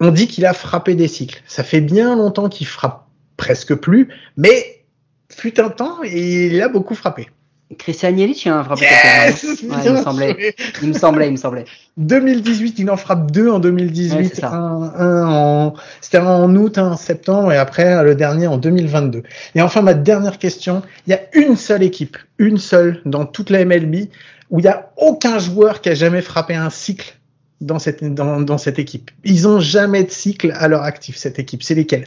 on 0.00 0.10
dit 0.10 0.26
qu'il 0.26 0.44
a 0.44 0.54
frappé 0.54 0.96
des 0.96 1.06
cycles. 1.06 1.40
Ça 1.46 1.62
fait 1.62 1.80
bien 1.80 2.16
longtemps 2.16 2.48
qu'il 2.48 2.66
frappe 2.66 3.06
presque 3.36 3.76
plus, 3.76 4.08
mais 4.36 4.84
fut 5.30 5.60
un 5.60 5.68
temps 5.68 5.98
et 6.02 6.48
il 6.48 6.60
a 6.62 6.68
beaucoup 6.68 6.96
frappé. 6.96 7.28
Christian 7.76 8.16
Yelich, 8.16 8.46
il 8.46 8.52
en 8.52 8.60
a 8.60 8.64
frappé 8.64 8.86
yes 8.86 9.44
ouais, 9.62 9.68
il, 9.84 9.92
me 9.92 10.02
semblait. 10.02 10.54
il 10.80 10.88
me 10.88 10.92
semblait, 10.94 11.26
il 11.26 11.32
me 11.32 11.36
semblait. 11.36 11.64
2018, 11.98 12.78
il 12.78 12.90
en 12.90 12.96
frappe 12.96 13.30
deux 13.30 13.50
en 13.50 13.58
2018. 13.58 14.38
Ouais, 14.38 14.44
un, 14.44 14.92
un 14.96 15.26
en, 15.26 15.74
c'était 16.00 16.18
un 16.18 16.26
en 16.26 16.56
août, 16.56 16.78
un 16.78 16.92
en 16.92 16.96
septembre, 16.96 17.52
et 17.52 17.58
après 17.58 18.02
le 18.02 18.14
dernier 18.14 18.46
en 18.46 18.56
2022. 18.56 19.22
Et 19.54 19.60
enfin, 19.60 19.82
ma 19.82 19.92
dernière 19.94 20.38
question. 20.38 20.82
Il 21.06 21.10
y 21.10 21.14
a 21.14 21.20
une 21.34 21.56
seule 21.56 21.82
équipe, 21.82 22.16
une 22.38 22.56
seule 22.56 23.02
dans 23.04 23.26
toute 23.26 23.50
la 23.50 23.64
MLB, 23.64 24.08
où 24.50 24.60
il 24.60 24.62
n'y 24.62 24.68
a 24.68 24.90
aucun 24.96 25.38
joueur 25.38 25.82
qui 25.82 25.90
a 25.90 25.94
jamais 25.94 26.22
frappé 26.22 26.54
un 26.54 26.70
cycle 26.70 27.18
dans 27.60 27.78
cette, 27.78 28.02
dans, 28.02 28.40
dans 28.40 28.58
cette 28.58 28.78
équipe. 28.78 29.10
Ils 29.24 29.46
ont 29.46 29.60
jamais 29.60 30.04
de 30.04 30.10
cycle 30.10 30.52
à 30.56 30.68
leur 30.68 30.82
actif, 30.84 31.16
cette 31.16 31.38
équipe. 31.38 31.62
C'est 31.62 31.74
lesquels? 31.74 32.06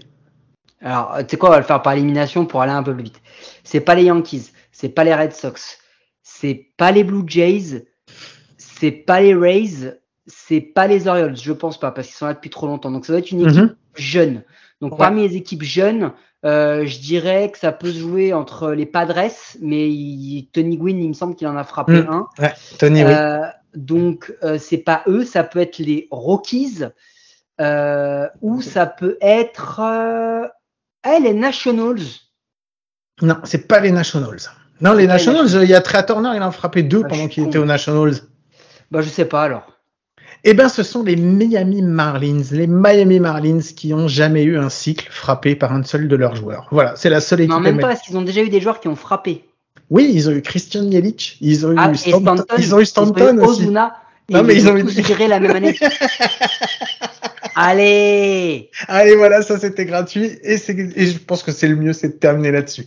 Alors, 0.81 1.15
tu 1.19 1.25
sais 1.29 1.37
quoi, 1.37 1.49
on 1.49 1.51
va 1.53 1.59
le 1.59 1.63
faire 1.65 1.81
par 1.81 1.93
élimination 1.93 2.45
pour 2.45 2.61
aller 2.61 2.71
un 2.71 2.83
peu 2.83 2.93
plus 2.93 3.03
vite. 3.03 3.21
C'est 3.63 3.81
pas 3.81 3.95
les 3.95 4.03
Yankees, 4.03 4.51
c'est 4.71 4.89
pas 4.89 5.03
les 5.03 5.13
Red 5.13 5.33
Sox, 5.33 5.79
c'est 6.23 6.69
pas 6.77 6.91
les 6.91 7.03
Blue 7.03 7.23
Jays, 7.27 7.85
c'est 8.57 8.91
pas 8.91 9.21
les 9.21 9.35
Rays, 9.35 9.99
c'est 10.25 10.61
pas 10.61 10.87
les 10.87 11.07
Orioles, 11.07 11.37
je 11.37 11.53
pense 11.53 11.79
pas, 11.79 11.91
parce 11.91 12.07
qu'ils 12.07 12.15
sont 12.17 12.25
là 12.25 12.33
depuis 12.33 12.49
trop 12.49 12.67
longtemps. 12.67 12.89
Donc 12.91 13.05
ça 13.05 13.13
doit 13.13 13.19
être 13.19 13.31
une 13.31 13.41
équipe 13.41 13.61
Mhm. 13.61 13.75
jeune. 13.95 14.43
Donc 14.81 14.93
Ouais. 14.93 14.97
parmi 14.97 15.27
les 15.27 15.35
équipes 15.35 15.61
jeunes, 15.63 16.13
euh, 16.45 16.85
je 16.87 16.99
dirais 16.99 17.51
que 17.51 17.59
ça 17.59 17.71
peut 17.71 17.91
se 17.91 17.99
jouer 17.99 18.33
entre 18.33 18.71
les 18.71 18.87
Padres, 18.87 19.29
mais 19.61 19.87
il- 19.89 20.49
Tony 20.51 20.77
Gwynn, 20.77 20.99
il 20.99 21.09
me 21.09 21.13
semble 21.13 21.35
qu'il 21.35 21.47
en 21.47 21.57
a 21.57 21.63
frappé 21.63 22.01
Mhm. 22.01 22.09
un. 22.09 22.27
Ouais, 22.39 22.53
Tony, 22.79 23.03
oui. 23.05 23.11
Euh, 23.13 23.45
donc 23.75 24.33
euh, 24.43 24.57
c'est 24.57 24.79
pas 24.79 25.03
eux, 25.07 25.23
ça 25.25 25.43
peut 25.43 25.59
être 25.59 25.77
les 25.77 26.07
Rockies, 26.09 26.79
euh, 27.59 28.27
ou 28.41 28.61
ça 28.61 28.87
peut 28.87 29.17
être 29.21 29.79
euh, 29.79 30.47
ah, 31.03 31.19
les 31.19 31.33
Nationals. 31.33 32.01
Non, 33.21 33.37
c'est 33.43 33.67
pas 33.67 33.79
les 33.79 33.91
Nationals. 33.91 34.39
Non, 34.81 34.93
les 34.93 35.07
Nationals, 35.07 35.49
il 35.63 35.69
y 35.69 35.75
a 35.75 35.81
Trey 35.81 36.05
Turner, 36.05 36.31
il 36.35 36.41
en 36.41 36.47
a 36.47 36.51
frappé 36.51 36.83
deux 36.83 37.01
Ah, 37.05 37.09
pendant 37.09 37.27
qu'il 37.27 37.45
était 37.45 37.57
aux 37.57 37.65
Nationals. 37.65 38.15
Bah 38.89 39.01
je 39.01 39.09
sais 39.09 39.25
pas 39.25 39.43
alors. 39.43 39.67
Eh 40.43 40.55
ben, 40.55 40.69
ce 40.69 40.81
sont 40.81 41.03
les 41.03 41.15
Miami 41.15 41.83
Marlins, 41.83 42.41
les 42.51 42.65
Miami 42.65 43.19
Marlins 43.19 43.59
qui 43.75 43.93
ont 43.93 44.07
jamais 44.07 44.43
eu 44.43 44.57
un 44.57 44.69
cycle 44.69 45.07
frappé 45.11 45.55
par 45.55 45.71
un 45.71 45.83
seul 45.83 46.07
de 46.07 46.15
leurs 46.15 46.35
joueurs. 46.35 46.67
Voilà, 46.71 46.95
c'est 46.95 47.11
la 47.11 47.21
seule 47.21 47.41
équipe. 47.41 47.51
Non, 47.51 47.59
même 47.59 47.79
pas, 47.79 47.89
parce 47.89 48.01
qu'ils 48.01 48.17
ont 48.17 48.23
déjà 48.23 48.41
eu 48.41 48.49
des 48.49 48.59
joueurs 48.59 48.79
qui 48.79 48.87
ont 48.87 48.95
frappé. 48.95 49.45
Oui, 49.91 50.09
ils 50.11 50.29
ont 50.29 50.31
eu 50.31 50.41
Christian 50.41 50.83
Yelich, 50.83 51.37
ils 51.41 51.67
ont 51.67 51.75
ah, 51.77 51.91
eu 51.91 51.95
Stanton, 51.95 52.43
ils 52.57 52.73
ont 52.73 52.79
eu 52.79 52.85
Stanton 52.85 53.37
aussi. 53.37 53.61
Ozuna, 53.61 53.93
non, 54.29 54.43
mais 54.43 54.55
ils 54.55 54.67
ont 54.67 54.77
eu 54.77 55.27
la 55.27 55.39
même 55.39 55.55
année. 55.55 55.77
Allez 57.55 58.69
Allez, 58.87 59.15
voilà, 59.15 59.41
ça 59.41 59.59
c'était 59.59 59.85
gratuit 59.85 60.39
et, 60.43 60.55
et 60.55 61.05
je 61.07 61.19
pense 61.19 61.43
que 61.43 61.51
c'est 61.51 61.67
le 61.67 61.75
mieux, 61.75 61.93
c'est 61.93 62.09
de 62.09 62.13
terminer 62.13 62.51
là-dessus. 62.51 62.85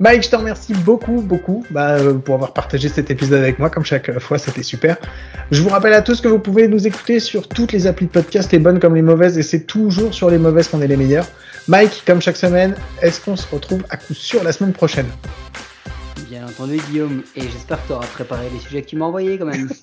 Mike, 0.00 0.22
je 0.22 0.30
te 0.30 0.36
remercie 0.36 0.74
beaucoup, 0.74 1.20
beaucoup 1.22 1.64
bah, 1.70 1.96
euh, 1.96 2.14
pour 2.14 2.36
avoir 2.36 2.52
partagé 2.52 2.88
cet 2.88 3.10
épisode 3.10 3.40
avec 3.40 3.58
moi. 3.58 3.68
Comme 3.68 3.84
chaque 3.84 4.16
fois, 4.20 4.38
c'était 4.38 4.62
super. 4.62 4.96
Je 5.50 5.60
vous 5.60 5.70
rappelle 5.70 5.92
à 5.92 6.02
tous 6.02 6.20
que 6.20 6.28
vous 6.28 6.38
pouvez 6.38 6.68
nous 6.68 6.86
écouter 6.86 7.18
sur 7.18 7.48
toutes 7.48 7.72
les 7.72 7.88
applis 7.88 8.06
de 8.06 8.12
podcast, 8.12 8.52
les 8.52 8.60
bonnes 8.60 8.78
comme 8.78 8.94
les 8.94 9.02
mauvaises, 9.02 9.36
et 9.38 9.42
c'est 9.42 9.66
toujours 9.66 10.14
sur 10.14 10.30
les 10.30 10.38
mauvaises 10.38 10.68
qu'on 10.68 10.80
est 10.82 10.86
les 10.86 10.96
meilleurs. 10.96 11.26
Mike, 11.66 12.04
comme 12.06 12.22
chaque 12.22 12.36
semaine, 12.36 12.76
est-ce 13.02 13.20
qu'on 13.20 13.34
se 13.34 13.46
retrouve 13.52 13.82
à 13.90 13.96
coup 13.96 14.14
sûr 14.14 14.44
la 14.44 14.52
semaine 14.52 14.72
prochaine? 14.72 15.08
Bien 16.30 16.46
entendu, 16.46 16.76
Guillaume, 16.90 17.24
et 17.34 17.42
j'espère 17.42 17.82
que 17.82 17.88
tu 17.88 17.92
auras 17.94 18.06
préparé 18.06 18.48
les 18.52 18.60
sujets 18.60 18.82
que 18.82 18.88
tu 18.88 18.96
m'as 18.96 19.06
envoyés 19.06 19.36
quand 19.36 19.46
même. 19.46 19.68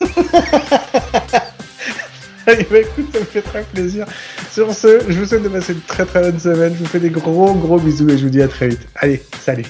Allez, 2.47 2.63
bah 2.71 2.79
écoute, 2.79 3.07
ça 3.13 3.19
me 3.19 3.25
fait 3.25 3.41
très 3.41 3.63
plaisir. 3.63 4.05
Sur 4.51 4.73
ce, 4.73 5.01
je 5.07 5.19
vous 5.19 5.25
souhaite 5.25 5.43
de 5.43 5.49
passer 5.49 5.73
une 5.73 5.81
très 5.81 6.05
très 6.05 6.21
bonne 6.21 6.39
semaine. 6.39 6.73
Je 6.77 6.83
vous 6.83 6.89
fais 6.89 6.99
des 6.99 7.09
gros 7.09 7.53
gros 7.53 7.79
bisous 7.79 8.09
et 8.09 8.17
je 8.17 8.23
vous 8.23 8.29
dis 8.29 8.41
à 8.41 8.47
très 8.47 8.69
vite. 8.69 8.87
Allez, 8.95 9.23
salut. 9.39 9.65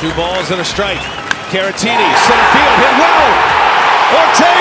Two 0.00 0.08
balls 0.16 0.52
and 0.52 0.60
a 0.60 0.64
strike. 0.64 1.00
Caratini, 1.50 2.08
center 2.26 2.48
field, 2.52 2.78
hit 2.80 2.98
well. 2.98 3.58
Ortega 4.14 4.57